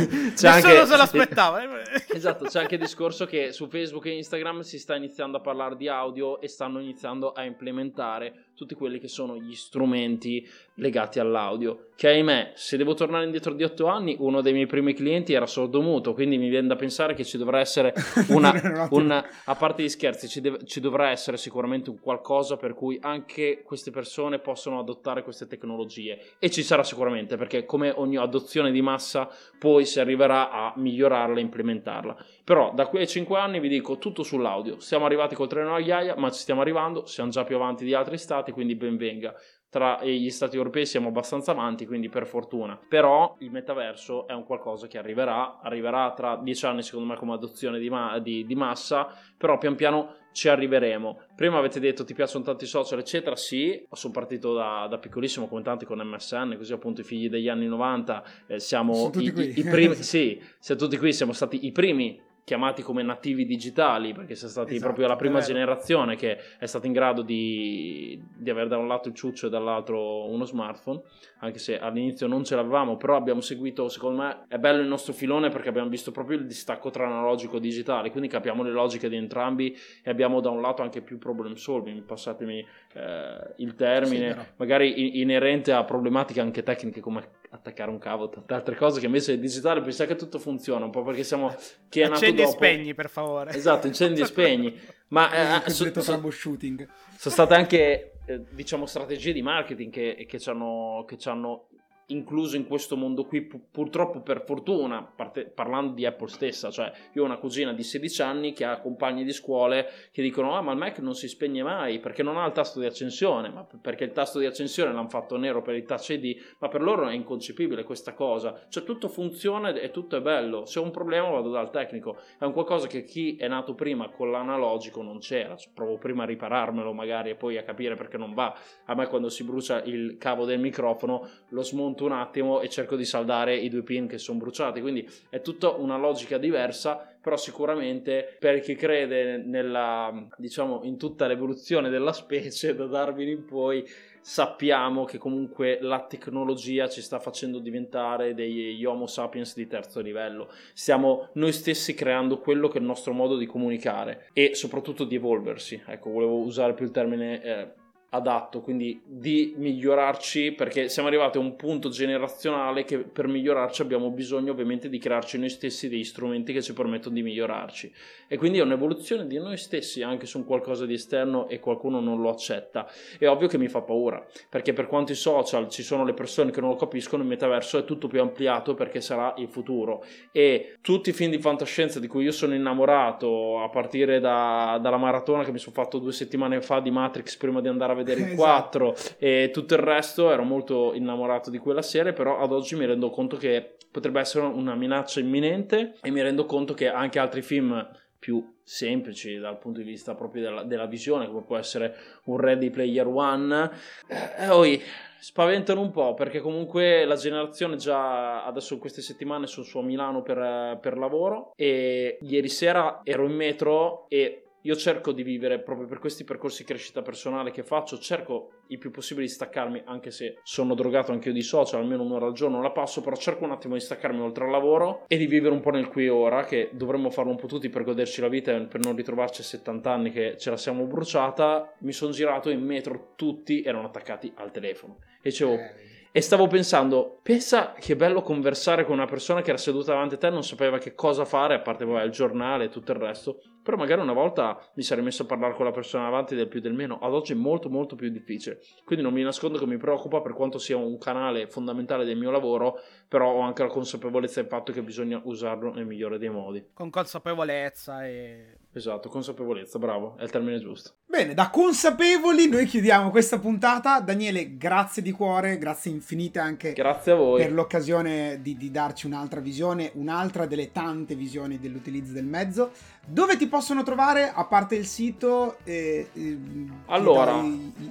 Nessuno 0.09 0.51
anche... 0.51 0.85
se 0.85 0.97
l'aspettava. 0.97 1.59
esatto, 2.07 2.45
c'è 2.45 2.59
anche 2.59 2.75
il 2.75 2.81
discorso 2.81 3.25
che 3.25 3.51
su 3.51 3.67
Facebook 3.67 4.05
e 4.05 4.17
Instagram 4.17 4.61
si 4.61 4.79
sta 4.79 4.95
iniziando 4.95 5.37
a 5.37 5.41
parlare 5.41 5.75
di 5.75 5.87
audio 5.87 6.39
e 6.41 6.47
stanno 6.47 6.79
iniziando 6.79 7.31
a 7.31 7.43
implementare 7.43 8.48
tutti 8.59 8.75
quelli 8.75 8.99
che 8.99 9.07
sono 9.07 9.37
gli 9.37 9.55
strumenti 9.55 10.45
legati 10.73 11.19
all'audio. 11.19 11.85
Che 11.95 12.09
ahimè, 12.09 12.51
se 12.55 12.75
devo 12.75 12.93
tornare 12.93 13.23
indietro 13.23 13.53
di 13.53 13.63
otto 13.63 13.87
anni, 13.87 14.17
uno 14.19 14.41
dei 14.41 14.51
miei 14.51 14.65
primi 14.65 14.93
clienti 14.93 15.31
era 15.31 15.45
sordomuto, 15.45 16.13
quindi 16.13 16.37
mi 16.37 16.49
viene 16.49 16.67
da 16.67 16.75
pensare 16.75 17.13
che 17.13 17.23
ci 17.23 17.37
dovrà 17.37 17.59
essere 17.59 17.93
una, 18.29 18.87
una 18.91 19.25
a 19.45 19.55
parte 19.55 19.83
gli 19.83 19.89
scherzi, 19.89 20.27
ci, 20.27 20.41
deve, 20.41 20.65
ci, 20.65 20.81
dovrà 20.81 21.09
essere 21.09 21.37
sicuramente 21.37 21.89
un 21.89 21.99
qualcosa 21.99 22.57
per 22.57 22.73
cui 22.73 22.97
anche 23.01 23.61
queste 23.63 23.91
persone 23.91 24.39
possono 24.39 24.79
adottare 24.79 25.23
queste 25.23 25.47
tecnologie 25.47 26.19
e 26.37 26.49
ci 26.49 26.63
sarà 26.63 26.83
sicuramente 26.83 27.37
perché 27.37 27.63
come 27.63 27.93
ogni 27.95 28.17
adozione 28.17 28.71
di 28.71 28.81
massa 28.81 29.29
poi 29.57 29.85
si 29.85 30.01
arriverà 30.01 30.51
a 30.51 30.73
migliorarla 30.75 31.37
e 31.37 31.41
implementarla. 31.41 32.25
Però 32.49 32.73
da 32.73 32.87
qui 32.87 32.97
ai 33.01 33.07
5 33.07 33.37
anni 33.37 33.59
vi 33.59 33.69
dico 33.69 33.99
tutto 33.99 34.23
sull'audio. 34.23 34.79
Siamo 34.79 35.05
arrivati 35.05 35.35
col 35.35 35.47
treno 35.47 35.75
a 35.75 35.81
ghiaia, 35.81 36.15
ma 36.17 36.31
ci 36.31 36.39
stiamo 36.39 36.61
arrivando, 36.61 37.05
siamo 37.05 37.29
già 37.29 37.43
più 37.43 37.55
avanti 37.55 37.85
di 37.85 37.93
altri 37.93 38.17
stati, 38.17 38.51
quindi 38.51 38.73
ben 38.73 38.97
venga 38.97 39.35
tra 39.69 40.03
gli 40.03 40.31
stati 40.31 40.57
europei 40.57 40.87
siamo 40.87 41.09
abbastanza 41.09 41.51
avanti, 41.51 41.85
quindi 41.85 42.09
per 42.09 42.25
fortuna. 42.25 42.79
Però 42.87 43.35
il 43.41 43.51
metaverso 43.51 44.25
è 44.25 44.33
un 44.33 44.45
qualcosa 44.45 44.87
che 44.87 44.97
arriverà, 44.97 45.59
arriverà 45.61 46.11
tra 46.13 46.37
dieci 46.37 46.65
anni 46.65 46.81
secondo 46.81 47.07
me 47.07 47.15
come 47.17 47.33
adozione 47.33 47.77
di, 47.77 47.87
ma- 47.87 48.17
di, 48.17 48.43
di 48.47 48.55
massa, 48.55 49.15
però 49.37 49.59
pian 49.59 49.75
piano 49.75 50.15
ci 50.31 50.49
arriveremo. 50.49 51.21
Prima 51.35 51.59
avete 51.59 51.79
detto 51.79 52.03
ti 52.03 52.15
piacciono 52.15 52.43
tanti 52.43 52.65
social, 52.65 52.97
eccetera. 52.97 53.35
Sì, 53.35 53.85
sono 53.91 54.11
partito 54.11 54.55
da, 54.55 54.87
da 54.89 54.97
piccolissimo 54.97 55.47
come 55.47 55.61
tanti 55.61 55.85
con 55.85 55.99
MSN, 55.99 56.55
così 56.57 56.73
appunto 56.73 57.01
i 57.01 57.03
figli 57.03 57.29
degli 57.29 57.47
anni 57.47 57.67
90 57.67 58.23
eh, 58.47 58.59
siamo 58.59 59.11
i, 59.13 59.23
i, 59.23 59.59
i, 59.59 59.63
primi. 59.63 59.93
sì, 60.01 60.41
siamo 60.57 60.81
tutti 60.81 60.97
qui, 60.97 61.13
siamo 61.13 61.31
stati 61.31 61.67
i 61.67 61.71
primi 61.71 62.19
chiamati 62.49 62.81
come 62.81 63.03
nativi 63.03 63.45
digitali, 63.45 64.11
perché 64.11 64.33
siamo 64.33 64.51
stati 64.51 64.71
esatto, 64.71 64.85
proprio 64.85 65.07
la 65.07 65.15
prima 65.15 65.39
generazione 65.39 66.15
che 66.15 66.39
è 66.57 66.65
stata 66.65 66.87
in 66.87 66.93
grado 66.93 67.21
di, 67.21 68.19
di, 68.35 68.49
avere 68.49 68.67
da 68.67 68.77
un 68.77 68.87
lato 68.87 69.07
il 69.07 69.13
ciuccio 69.13 69.45
e 69.45 69.49
dall'altro 69.51 70.27
uno 70.27 70.45
smartphone, 70.45 70.99
anche 71.41 71.59
se 71.59 71.77
all'inizio 71.77 72.25
non 72.25 72.43
ce 72.43 72.55
l'avevamo, 72.55 72.97
però 72.97 73.15
abbiamo 73.15 73.41
seguito, 73.41 73.87
secondo 73.87 74.23
me, 74.23 74.45
è 74.47 74.57
bello 74.57 74.81
il 74.81 74.87
nostro 74.87 75.13
filone 75.13 75.49
perché 75.49 75.69
abbiamo 75.69 75.89
visto 75.89 76.09
proprio 76.09 76.39
il 76.39 76.47
distacco 76.47 76.89
tra 76.89 77.05
analogico 77.05 77.57
e 77.57 77.59
digitale, 77.59 78.09
quindi 78.09 78.29
capiamo 78.29 78.63
le 78.63 78.71
logiche 78.71 79.09
di 79.09 79.15
entrambi 79.15 79.77
e 80.03 80.09
abbiamo 80.09 80.39
da 80.39 80.49
un 80.49 80.59
lato 80.59 80.81
anche 80.81 81.01
più 81.03 81.19
problem 81.19 81.53
solving, 81.53 82.01
passatemi 82.01 82.65
eh, 82.93 83.53
il 83.57 83.75
termine, 83.75 84.31
sì, 84.33 84.39
magari 84.55 85.19
inerente 85.21 85.71
a 85.71 85.83
problematiche 85.83 86.41
anche 86.41 86.63
tecniche 86.63 86.99
come 86.99 87.37
attaccare 87.51 87.89
un 87.89 87.97
cavo, 87.97 88.29
tante 88.29 88.53
altre 88.53 88.75
cose 88.75 88.99
che 88.99 89.07
invece 89.07 89.33
il 89.33 89.39
digitale 89.39 89.81
pensa 89.81 90.05
che 90.05 90.15
tutto 90.15 90.37
funziona 90.37 90.85
un 90.85 90.91
po' 90.91 91.03
perché 91.03 91.23
siamo 91.23 91.53
chi 91.89 92.01
è 92.01 92.07
nato 92.07 92.19
Accendi 92.41 92.51
dopo. 92.51 92.63
e 92.63 92.67
spegni 92.67 92.93
per 92.93 93.09
favore. 93.09 93.51
Esatto, 93.53 93.87
incendi 93.87 94.21
e 94.21 94.25
spegni. 94.25 94.79
Ma 95.09 95.63
eh, 95.63 95.69
so, 95.69 95.91
so. 96.01 96.21
Sono 96.21 97.33
state 97.33 97.53
anche 97.55 98.13
eh, 98.25 98.41
diciamo 98.51 98.85
strategie 98.85 99.33
di 99.33 99.41
marketing 99.41 99.91
che, 99.91 100.25
che, 100.27 100.39
ci 100.39 100.49
hanno, 100.49 101.03
che 101.07 101.17
ci 101.17 101.29
hanno 101.29 101.68
incluso 102.09 102.55
in 102.55 102.67
questo 102.67 102.95
mondo 102.95 103.25
qui, 103.25 103.41
purtroppo 103.41 104.21
per 104.21 104.43
fortuna, 104.45 105.03
parte, 105.03 105.45
parlando 105.45 105.93
di 105.93 106.05
Apple 106.05 106.27
stessa, 106.27 106.69
cioè 106.69 106.91
io 107.13 107.23
ho 107.23 107.25
una 107.25 107.37
cugina 107.37 107.73
di 107.73 107.83
16 107.83 108.21
anni 108.21 108.53
che 108.53 108.65
ha 108.65 108.79
compagni 108.79 109.23
di 109.23 109.33
scuole 109.33 109.87
che 110.11 110.21
dicono 110.21 110.55
ah 110.55 110.61
ma 110.61 110.71
il 110.71 110.77
Mac 110.77 110.99
non 110.99 111.15
si 111.15 111.27
spegne 111.27 111.63
mai 111.63 111.99
perché 111.99 112.23
non 112.23 112.37
ha 112.37 112.45
il 112.45 112.51
tasto 112.51 112.79
di 112.79 112.85
accensione, 112.85 113.49
ma 113.49 113.67
perché 113.81 114.05
il 114.05 114.11
tasto 114.11 114.39
di 114.39 114.45
accensione 114.45 114.93
l'hanno 114.93 115.09
fatto 115.09 115.37
nero 115.37 115.61
per 115.61 115.75
il 115.75 115.85
Touch 115.85 116.09
ID, 116.09 116.37
ma 116.59 116.67
per 116.67 116.81
loro 116.81 117.07
è 117.07 117.13
inconcepibile 117.13 117.83
questa 117.83 118.13
cosa, 118.13 118.65
cioè 118.69 118.83
tutto 118.83 119.07
funziona 119.07 119.73
e 119.73 119.91
tutto 119.91 120.15
è 120.15 120.21
bello, 120.21 120.65
se 120.65 120.79
ho 120.79 120.83
un 120.83 120.91
problema 120.91 121.29
vado 121.29 121.49
dal 121.49 121.69
tecnico, 121.69 122.17
è 122.37 122.43
un 122.43 122.53
qualcosa 122.53 122.87
che 122.87 123.03
chi 123.03 123.35
è 123.35 123.47
nato 123.47 123.75
prima 123.75 124.09
con 124.09 124.31
l'analogico 124.31 125.01
non 125.01 125.19
c'era, 125.19 125.55
cioè, 125.55 125.71
provo 125.73 125.97
prima 125.97 126.23
a 126.23 126.25
ripararmelo 126.25 126.93
magari 126.93 127.31
e 127.31 127.35
poi 127.35 127.57
a 127.57 127.63
capire 127.63 127.95
perché 127.95 128.17
non 128.17 128.33
va, 128.33 128.57
a 128.85 128.95
me 128.95 129.07
quando 129.07 129.29
si 129.29 129.43
brucia 129.43 129.83
il 129.83 130.17
cavo 130.17 130.45
del 130.45 130.59
microfono 130.59 131.27
lo 131.49 131.63
smonto 131.63 131.98
smonto 131.99 132.05
un 132.05 132.11
attimo 132.13 132.61
e 132.61 132.69
cerco 132.69 132.95
di 132.95 133.05
saldare 133.05 133.55
i 133.55 133.69
due 133.69 133.83
pin 133.83 134.07
che 134.07 134.17
sono 134.17 134.39
bruciati. 134.39 134.79
Quindi 134.81 135.07
è 135.29 135.41
tutta 135.41 135.69
una 135.69 135.97
logica 135.97 136.37
diversa, 136.37 136.95
però 137.21 137.35
sicuramente 137.35 138.37
per 138.39 138.61
chi 138.61 138.75
crede 138.75 139.37
nella, 139.37 140.27
diciamo, 140.37 140.81
in 140.83 140.97
tutta 140.97 141.27
l'evoluzione 141.27 141.89
della 141.89 142.13
specie 142.13 142.73
da 142.73 142.85
Darwin 142.85 143.27
in 143.27 143.45
poi 143.45 143.85
sappiamo 144.21 145.05
che 145.05 145.17
comunque 145.17 145.79
la 145.81 146.05
tecnologia 146.05 146.89
ci 146.89 147.01
sta 147.01 147.19
facendo 147.19 147.59
diventare 147.59 148.33
degli 148.33 148.83
Homo 148.85 149.07
sapiens 149.07 149.55
di 149.55 149.67
terzo 149.67 150.01
livello. 150.01 150.49
Stiamo 150.73 151.29
noi 151.33 151.51
stessi 151.51 151.93
creando 151.93 152.39
quello 152.39 152.67
che 152.67 152.77
è 152.77 152.81
il 152.81 152.87
nostro 152.87 153.13
modo 153.13 153.37
di 153.37 153.45
comunicare 153.45 154.29
e 154.33 154.55
soprattutto 154.55 155.05
di 155.05 155.15
evolversi. 155.15 155.81
Ecco, 155.85 156.11
volevo 156.11 156.37
usare 156.39 156.73
più 156.73 156.85
il 156.85 156.91
termine 156.91 157.41
eh, 157.41 157.67
adatto, 158.09 158.61
quindi 158.61 158.99
di 159.05 159.53
migliorarci 159.55 160.53
perché 160.53 160.89
siamo 160.89 161.07
arrivati 161.07 161.37
a 161.37 161.41
un 161.41 161.55
punto 161.55 161.89
generazionale 161.89 162.83
che 162.83 162.99
per 162.99 163.27
migliorarci 163.27 163.81
abbiamo 163.83 164.09
bisogno 164.09 164.51
ovviamente 164.51 164.89
di 164.89 164.97
crearci 164.97 165.37
noi 165.37 165.49
stessi 165.49 165.89
degli 165.89 166.03
strumenti 166.03 166.51
che 166.51 166.61
ci 166.61 166.73
permettono 166.73 167.15
di 167.15 167.21
migliorarci 167.21 167.93
e 168.27 168.37
quindi 168.37 168.57
è 168.57 168.63
un'evoluzione 168.63 169.27
di 169.27 169.37
noi 169.37 169.57
stessi 169.57 170.01
anche 170.01 170.25
su 170.25 170.39
un 170.39 170.45
qualcosa 170.45 170.85
di 170.87 170.93
esterno 170.93 171.47
e 171.47 171.59
qualcuno 171.59 171.99
non 171.99 172.19
lo 172.19 172.29
accetta. 172.29 172.89
È 173.17 173.27
ovvio 173.27 173.47
che 173.47 173.59
mi 173.59 173.67
fa 173.67 173.81
paura 173.81 174.25
perché 174.49 174.73
per 174.73 174.87
quanto 174.87 175.11
i 175.11 175.15
social 175.15 175.69
ci 175.69 175.83
sono 175.83 176.03
le 176.03 176.13
persone 176.13 176.49
che 176.49 176.61
non 176.61 176.71
lo 176.71 176.75
capiscono, 176.75 177.21
il 177.21 177.29
metaverso 177.29 177.77
è 177.77 177.85
tutto 177.85 178.07
più 178.07 178.21
ampliato 178.21 178.73
perché 178.73 179.01
sarà 179.01 179.35
il 179.37 179.49
futuro 179.49 180.03
e 180.31 180.77
tutti 180.81 181.11
i 181.11 181.13
film 181.13 181.29
di 181.29 181.39
fantascienza 181.39 181.99
di 181.99 182.07
cui 182.07 182.23
io 182.23 182.31
sono 182.31 182.55
innamorato 182.55 183.61
a 183.61 183.69
partire 183.69 184.19
da, 184.19 184.79
dalla 184.81 184.97
maratona 184.97 185.43
che 185.43 185.51
mi 185.51 185.59
sono 185.59 185.75
fatto 185.75 185.99
due 185.99 186.11
settimane 186.11 186.59
fa 186.61 186.79
di 186.79 186.89
Matrix 186.89 187.37
prima 187.37 187.61
di 187.61 187.67
andare 187.67 187.93
a 187.93 187.98
vedere 188.03 188.21
il 188.27 188.31
Esatto. 188.33 188.93
4 188.93 188.95
e 189.17 189.49
tutto 189.53 189.73
il 189.73 189.79
resto 189.79 190.31
ero 190.31 190.43
molto 190.43 190.93
innamorato 190.93 191.49
di 191.49 191.57
quella 191.57 191.81
serie 191.81 192.13
però 192.13 192.39
ad 192.39 192.51
oggi 192.51 192.75
mi 192.75 192.85
rendo 192.85 193.09
conto 193.09 193.37
che 193.37 193.75
potrebbe 193.91 194.19
essere 194.19 194.45
una 194.45 194.75
minaccia 194.75 195.19
imminente 195.19 195.95
e 196.01 196.11
mi 196.11 196.21
rendo 196.21 196.45
conto 196.45 196.73
che 196.73 196.87
anche 196.89 197.19
altri 197.19 197.41
film 197.41 197.87
più 198.19 198.57
semplici 198.63 199.37
dal 199.37 199.57
punto 199.57 199.79
di 199.79 199.85
vista 199.85 200.13
proprio 200.13 200.43
della, 200.43 200.63
della 200.63 200.85
visione 200.85 201.27
come 201.27 201.43
può 201.43 201.57
essere 201.57 201.95
un 202.25 202.37
Ready 202.37 202.69
Player 202.69 203.07
One 203.07 203.71
eh, 204.07 204.49
oi, 204.49 204.81
spaventano 205.19 205.81
un 205.81 205.91
po' 205.91 206.13
perché 206.13 206.39
comunque 206.39 207.05
la 207.05 207.15
generazione 207.15 207.77
già 207.77 208.43
adesso 208.45 208.73
in 208.73 208.79
queste 208.79 209.01
settimane 209.01 209.47
sono 209.47 209.65
su 209.65 209.77
a 209.79 209.83
Milano 209.83 210.21
per, 210.21 210.77
per 210.81 210.97
lavoro 210.97 211.53
e 211.55 212.17
ieri 212.21 212.49
sera 212.49 212.99
ero 213.03 213.25
in 213.25 213.33
metro 213.33 214.05
e 214.09 214.48
io 214.61 214.75
cerco 214.75 215.11
di 215.11 215.23
vivere 215.23 215.59
proprio 215.59 215.87
per 215.87 215.99
questi 215.99 216.23
percorsi 216.23 216.63
di 216.63 216.67
crescita 216.67 217.01
personale 217.01 217.51
che 217.51 217.63
faccio, 217.63 217.97
cerco 217.97 218.51
il 218.67 218.77
più 218.77 218.91
possibile 218.91 219.25
di 219.25 219.31
staccarmi, 219.31 219.83
anche 219.85 220.11
se 220.11 220.39
sono 220.43 220.75
drogato 220.75 221.11
anche 221.11 221.29
io 221.29 221.33
di 221.33 221.41
social, 221.41 221.81
almeno 221.81 222.03
un'ora 222.03 222.25
al 222.25 222.33
giorno 222.33 222.61
la 222.61 222.71
passo, 222.71 223.01
però 223.01 223.15
cerco 223.15 223.45
un 223.45 223.51
attimo 223.51 223.75
di 223.75 223.79
staccarmi 223.79 224.19
oltre 224.19 224.45
al 224.45 224.51
lavoro 224.51 225.05
e 225.07 225.17
di 225.17 225.27
vivere 225.27 225.53
un 225.53 225.61
po' 225.61 225.71
nel 225.71 225.87
qui 225.87 226.05
e 226.05 226.09
ora, 226.09 226.43
che 226.43 226.69
dovremmo 226.73 227.09
farlo 227.09 227.31
un 227.31 227.37
po' 227.37 227.47
tutti 227.47 227.69
per 227.69 227.83
goderci 227.83 228.21
la 228.21 228.27
vita 228.27 228.55
e 228.55 228.61
per 228.65 228.81
non 228.81 228.95
ritrovarci 228.95 229.41
a 229.41 229.45
70 229.45 229.91
anni 229.91 230.11
che 230.11 230.35
ce 230.37 230.49
la 230.49 230.57
siamo 230.57 230.85
bruciata. 230.85 231.75
Mi 231.79 231.93
sono 231.93 232.11
girato 232.11 232.49
in 232.49 232.61
metro, 232.61 233.13
tutti 233.15 233.61
erano 233.61 233.87
attaccati 233.87 234.31
al 234.35 234.51
telefono 234.51 234.97
e 235.21 235.29
dicevo... 235.29 235.53
Eh, 235.53 235.88
E 236.11 236.21
stavo 236.21 236.47
pensando, 236.47 237.19
pensa 237.21 237.73
che 237.73 237.95
bello 237.95 238.23
conversare 238.23 238.83
con 238.83 238.95
una 238.95 239.05
persona 239.05 239.43
che 239.43 239.49
era 239.49 239.59
seduta 239.59 239.91
davanti 239.91 240.15
a 240.15 240.17
te, 240.17 240.31
non 240.31 240.43
sapeva 240.43 240.79
che 240.79 240.95
cosa 240.95 241.23
fare, 241.23 241.53
a 241.53 241.59
parte 241.59 241.85
vabbè, 241.85 242.03
il 242.03 242.09
giornale 242.09 242.65
e 242.65 242.69
tutto 242.69 242.93
il 242.93 242.97
resto. 242.97 243.41
Però 243.61 243.77
magari 243.77 244.01
una 244.01 244.13
volta 244.13 244.59
mi 244.73 244.81
sarei 244.81 245.03
messo 245.03 245.21
a 245.21 245.25
parlare 245.27 245.53
con 245.53 245.65
la 245.65 245.71
persona 245.71 246.05
davanti 246.05 246.33
del 246.33 246.47
più 246.47 246.61
del 246.61 246.73
meno. 246.73 246.97
Ad 246.97 247.13
oggi 247.13 247.33
è 247.33 247.35
molto 247.35 247.69
molto 247.69 247.95
più 247.95 248.09
difficile. 248.09 248.59
Quindi 248.85 249.03
non 249.03 249.13
mi 249.13 249.21
nascondo 249.21 249.59
che 249.59 249.67
mi 249.67 249.77
preoccupa 249.77 250.19
per 250.21 250.33
quanto 250.33 250.57
sia 250.57 250.77
un 250.77 250.97
canale 250.97 251.45
fondamentale 251.45 252.05
del 252.05 252.17
mio 252.17 252.31
lavoro, 252.31 252.79
però 253.07 253.31
ho 253.31 253.41
anche 253.41 253.61
la 253.61 253.69
consapevolezza 253.69 254.41
del 254.41 254.49
fatto 254.49 254.71
che 254.71 254.81
bisogna 254.81 255.21
usarlo 255.23 255.71
nel 255.71 255.85
migliore 255.85 256.17
dei 256.17 256.29
modi. 256.29 256.69
Con 256.73 256.89
consapevolezza 256.89 258.07
e... 258.07 258.57
Esatto, 258.73 259.09
consapevolezza, 259.09 259.77
bravo, 259.77 260.17
è 260.17 260.23
il 260.23 260.31
termine 260.31 260.57
giusto. 260.57 260.93
Bene, 261.11 261.33
da 261.33 261.49
consapevoli 261.49 262.47
noi 262.47 262.67
chiudiamo 262.67 263.09
questa 263.09 263.39
puntata. 263.39 263.99
Daniele, 263.99 264.57
grazie 264.57 265.01
di 265.01 265.09
cuore, 265.11 265.57
grazie 265.57 265.89
infinite 265.89 266.37
anche 266.37 266.73
Grazie 266.73 267.15
per 267.15 267.51
l'occasione 267.51 268.37
di, 268.43 268.55
di 268.55 268.69
darci 268.69 269.07
un'altra 269.07 269.39
visione, 269.39 269.89
un'altra 269.95 270.45
delle 270.45 270.71
tante 270.71 271.15
visioni 271.15 271.57
dell'utilizzo 271.59 272.13
del 272.13 272.25
mezzo. 272.25 272.69
Dove 273.03 273.37
ti 273.37 273.47
possono 273.47 273.81
trovare, 273.81 274.31
a 274.31 274.45
parte 274.45 274.75
il 274.75 274.85
sito? 274.85 275.57
eh, 275.63 276.09
eh, 276.13 276.37
Allora, 276.85 277.39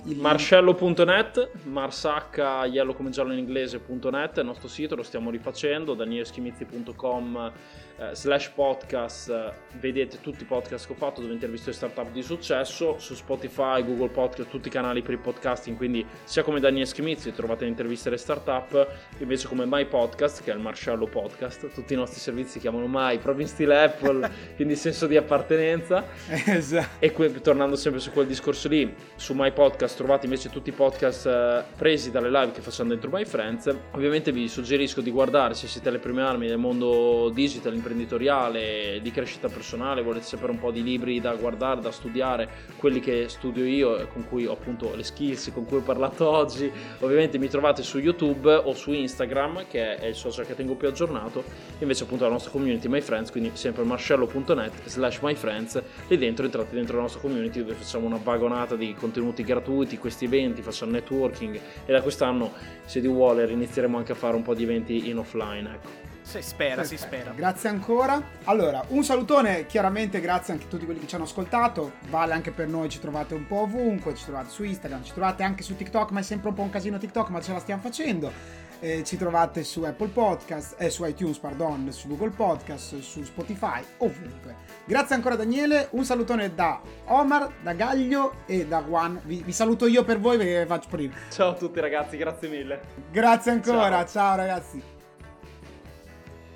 il- 0.05 0.17
Marcello.net, 0.21 1.51
marsacca, 1.65 2.67
yellow 2.67 2.95
come 2.95 3.11
giallo 3.11 3.33
in 3.33 3.41
inglese.net 3.41 4.37
è 4.37 4.41
il 4.41 4.47
nostro 4.47 4.69
sito, 4.69 4.95
lo 4.95 5.03
stiamo 5.03 5.31
rifacendo, 5.31 5.95
danielschimizzi.com 5.95 7.53
eh, 7.99 8.15
slash 8.15 8.51
podcast, 8.51 9.29
eh, 9.31 9.53
vedete 9.79 10.21
tutti 10.21 10.43
i 10.43 10.47
podcast 10.47 10.87
che 10.87 10.93
ho 10.93 10.97
fatto 10.97 11.21
dove 11.21 11.33
intervisto 11.33 11.71
le 11.71 11.77
startup 11.77 12.11
di 12.11 12.23
successo, 12.23 12.99
su 12.99 13.15
Spotify, 13.15 13.85
Google 13.85 14.09
Podcast, 14.09 14.49
tutti 14.49 14.69
i 14.69 14.71
canali 14.71 15.03
per 15.03 15.13
il 15.13 15.19
podcasting, 15.19 15.77
quindi 15.77 16.07
sia 16.25 16.43
come 16.43 16.61
Daniel 16.61 16.87
Schimizzi 16.87 17.33
trovate 17.33 17.65
le 17.65 17.71
interviste 17.71 18.09
alle 18.09 18.19
startup, 18.19 18.87
invece 19.19 19.49
come 19.49 19.65
My 19.67 19.85
Podcast, 19.87 20.43
che 20.43 20.53
è 20.53 20.55
il 20.55 20.61
Marcello 20.61 21.07
Podcast, 21.07 21.73
tutti 21.73 21.93
i 21.93 21.97
nostri 21.97 22.21
servizi 22.21 22.53
si 22.53 22.61
chiamano 22.61 22.87
My, 22.89 23.19
proprio 23.19 23.45
in 23.45 23.51
stile 23.51 23.83
Apple, 23.83 24.31
quindi 24.57 24.77
senso 24.77 25.07
di 25.07 25.17
appartenenza. 25.17 26.05
Esatto. 26.29 26.97
E 26.99 27.13
que- 27.13 27.41
tornando 27.41 27.77
sempre 27.77 28.01
su 28.01 28.11
quel 28.11 28.27
discorso 28.27 28.69
lì, 28.69 28.95
su 29.17 29.35
My 29.35 29.53
Podcast 29.53 29.97
trovate 29.97 30.27
invece 30.27 30.51
tutti 30.51 30.71
i 30.71 30.73
podcast 30.73 31.27
eh, 31.27 31.65
presi 31.77 32.11
dalle 32.11 32.31
live 32.31 32.53
che 32.53 32.61
facciamo 32.61 32.91
dentro 32.91 33.11
My 33.11 33.25
Friends. 33.25 33.75
Ovviamente 33.93 34.33
vi 34.33 34.49
suggerisco 34.49 35.01
di 35.01 35.11
guardare 35.11 35.55
se 35.55 35.67
siete 35.67 35.89
alle 35.89 35.99
prime 35.99 36.23
armi 36.23 36.47
del 36.47 36.59
mondo 36.59 37.31
digital, 37.33 37.73
imprenditoriale, 37.89 39.01
di 39.03 39.11
crescita 39.11 39.49
personale, 39.49 40.03
volete 40.03 40.27
sapere 40.27 40.53
un 40.53 40.59
po' 40.59 40.71
di 40.71 40.83
libri 40.83 41.21
da 41.21 41.35
guardare, 41.35 41.81
da 41.81 41.91
studiare, 41.91 42.49
quelli 42.77 43.01
che 43.01 43.29
studio 43.29 43.65
io 43.65 43.99
e 43.99 44.09
con 44.09 44.27
cui 44.29 44.47
ho 44.47 44.53
appunto 44.53 44.95
le 44.95 45.03
skills 45.03 45.51
con 45.53 45.65
cui 45.65 45.79
ho 45.79 45.83
parlato 45.83 46.29
oggi. 46.29 46.71
Ovviamente 47.01 47.39
mi 47.39 47.49
trovate 47.49 47.83
su 47.83 47.99
YouTube 47.99 48.53
o 48.53 48.75
su 48.75 48.93
Instagram, 48.93 49.67
che 49.69 49.97
è 49.97 50.07
il 50.07 50.15
social 50.15 50.47
che 50.47 50.55
tengo 50.55 50.75
più 50.75 50.89
aggiornato. 50.89 51.43
Invece 51.79 52.05
appunto 52.05 52.25
la 52.25 52.31
nostra 52.31 52.51
community 52.51 52.89
My 52.89 53.01
Friends, 53.01 53.31
quindi 53.31 53.51
sempre 53.55 53.85
marcello.net 53.85 54.73
slash 54.85 55.21
my 55.21 55.35
friends 55.35 55.81
lì 56.09 56.17
dentro 56.17 56.45
entrate 56.45 56.75
dentro 56.75 56.97
la 56.97 57.03
nostra 57.03 57.21
community 57.21 57.61
dove 57.61 57.75
facciamo 57.75 58.07
una 58.07 58.21
vagonata 58.23 58.77
di 58.77 58.95
contenuti 58.95 59.43
gratuiti, 59.43 59.99
questi 59.99 60.27
eventi, 60.27 60.63
facciamo 60.63 60.93
networking 60.93 61.61
e 61.87 61.93
da 61.93 62.03
quest'anno 62.03 62.53
se 62.85 63.01
Dio 63.01 63.13
vuole 63.13 63.51
inizieremo 63.51 63.97
anche 63.97 64.13
a 64.13 64.15
fare 64.15 64.37
un 64.37 64.43
po' 64.43 64.55
di 64.55 64.63
eventi 64.63 65.09
in 65.09 65.19
offline 65.19 65.71
ecco. 65.73 66.18
Si 66.29 66.43
spera, 66.43 66.85
si 66.85 66.97
Perfetto, 66.97 67.17
spera. 67.17 67.31
Grazie 67.35 67.71
ancora. 67.71 68.23
Allora, 68.45 68.85
un 68.89 69.03
salutone, 69.03 69.65
chiaramente 69.65 70.21
grazie 70.21 70.53
anche 70.53 70.67
a 70.67 70.69
tutti 70.69 70.85
quelli 70.85 71.01
che 71.01 71.07
ci 71.07 71.15
hanno 71.15 71.25
ascoltato. 71.25 71.93
Vale 72.11 72.35
anche 72.35 72.51
per 72.51 72.69
noi, 72.69 72.91
ci 72.91 73.01
trovate 73.01 73.33
un 73.33 73.47
po' 73.47 73.61
ovunque, 73.63 74.15
ci 74.15 74.25
trovate 74.25 74.51
su 74.51 74.63
Instagram, 74.63 75.03
ci 75.05 75.13
trovate 75.13 75.43
anche 75.43 75.63
su 75.63 75.75
TikTok, 75.75 76.11
ma 76.11 76.21
è 76.21 76.23
sempre 76.23 76.51
un 76.51 76.55
po' 76.55 76.61
un 76.61 76.69
casino 76.69 76.99
TikTok, 76.99 77.31
ma 77.31 77.41
ce 77.41 77.53
la 77.55 77.61
stiamo 77.61 77.81
facendo. 77.81 78.31
Eh, 78.81 79.03
ci 79.05 79.17
trovate 79.17 79.65
su 79.65 79.83
Apple 79.85 80.09
Podcast, 80.09 80.75
eh, 80.79 80.91
su 80.91 81.03
iTunes, 81.07 81.39
pardon, 81.39 81.91
su 81.93 82.09
Google 82.09 82.31
Podcast, 82.31 82.99
su 83.01 83.25
Spotify, 83.25 83.83
ovunque. 83.97 84.55
Grazie 84.85 85.15
ancora 85.15 85.35
Daniele, 85.35 85.89
un 85.93 86.05
salutone 86.05 86.55
da 86.55 86.79
Omar, 87.07 87.49
da 87.63 87.73
Gaglio 87.73 88.43
e 88.45 88.67
da 88.67 88.83
Juan. 88.83 89.19
Vi, 89.25 89.43
vi 89.43 89.53
saluto 89.53 89.87
io 89.87 90.05
per 90.05 90.21
voi 90.21 90.37
perché 90.37 90.67
faccio 90.67 90.89
prima. 90.91 91.15
ciao 91.31 91.53
a 91.53 91.55
tutti 91.55 91.81
ragazzi 91.81 92.19
grazie 92.19 92.49
mille 92.49 92.81
Grazie 93.11 93.51
ancora, 93.53 94.05
Ciao. 94.05 94.07
ciao 94.07 94.37
ragazzi. 94.37 94.97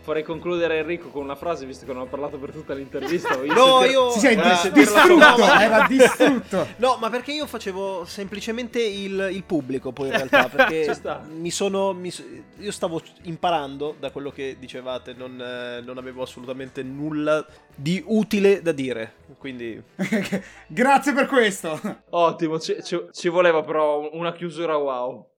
Vorrei 0.05 0.22
concludere 0.22 0.78
Enrico 0.78 1.09
con 1.09 1.22
una 1.22 1.34
frase 1.34 1.64
visto 1.66 1.86
che 1.86 1.92
non 1.92 2.03
ho 2.03 2.07
parlato 2.07 2.38
per 2.38 2.50
tutta 2.50 2.74
l'intervista 2.74 3.36
No, 3.36 3.84
io... 3.84 4.11
Si 4.11 4.20
sei 4.20 4.36
eh, 4.36 4.42
dis- 4.42 4.70
distrutto, 4.72 5.36
no, 5.36 5.61
era 5.61 5.86
distrutto. 5.86 6.66
No, 6.76 6.96
ma 7.00 7.11
perché 7.11 7.32
io 7.32 7.46
facevo 7.46 8.05
semplicemente 8.05 8.82
il, 8.82 9.28
il 9.32 9.42
pubblico 9.44 9.92
poi 9.92 10.09
in 10.09 10.12
realtà, 10.14 10.48
perché 10.53 11.00
mi 11.30 11.50
sono... 11.50 11.92
mi 11.92 12.12
io 12.59 12.72
stavo 12.72 13.00
imparando 13.22 13.94
da 13.98 14.11
quello 14.11 14.30
che 14.30 14.57
dicevate, 14.59 15.14
non, 15.16 15.40
eh, 15.40 15.80
non 15.80 15.98
avevo 15.98 16.22
assolutamente 16.22 16.82
nulla 16.82 17.44
di 17.74 18.03
utile 18.07 18.62
da 18.62 18.72
dire, 18.72 19.14
quindi... 19.38 19.80
Grazie 20.66 21.12
per 21.12 21.26
questo. 21.26 21.78
ottimo 22.11 22.59
ci, 22.59 22.76
ci- 22.82 23.07
ci 23.12 23.28
voleva 23.28 23.62
però 23.62 24.09
una 24.12 24.32
chiusura 24.32 24.76
wow 24.76 25.30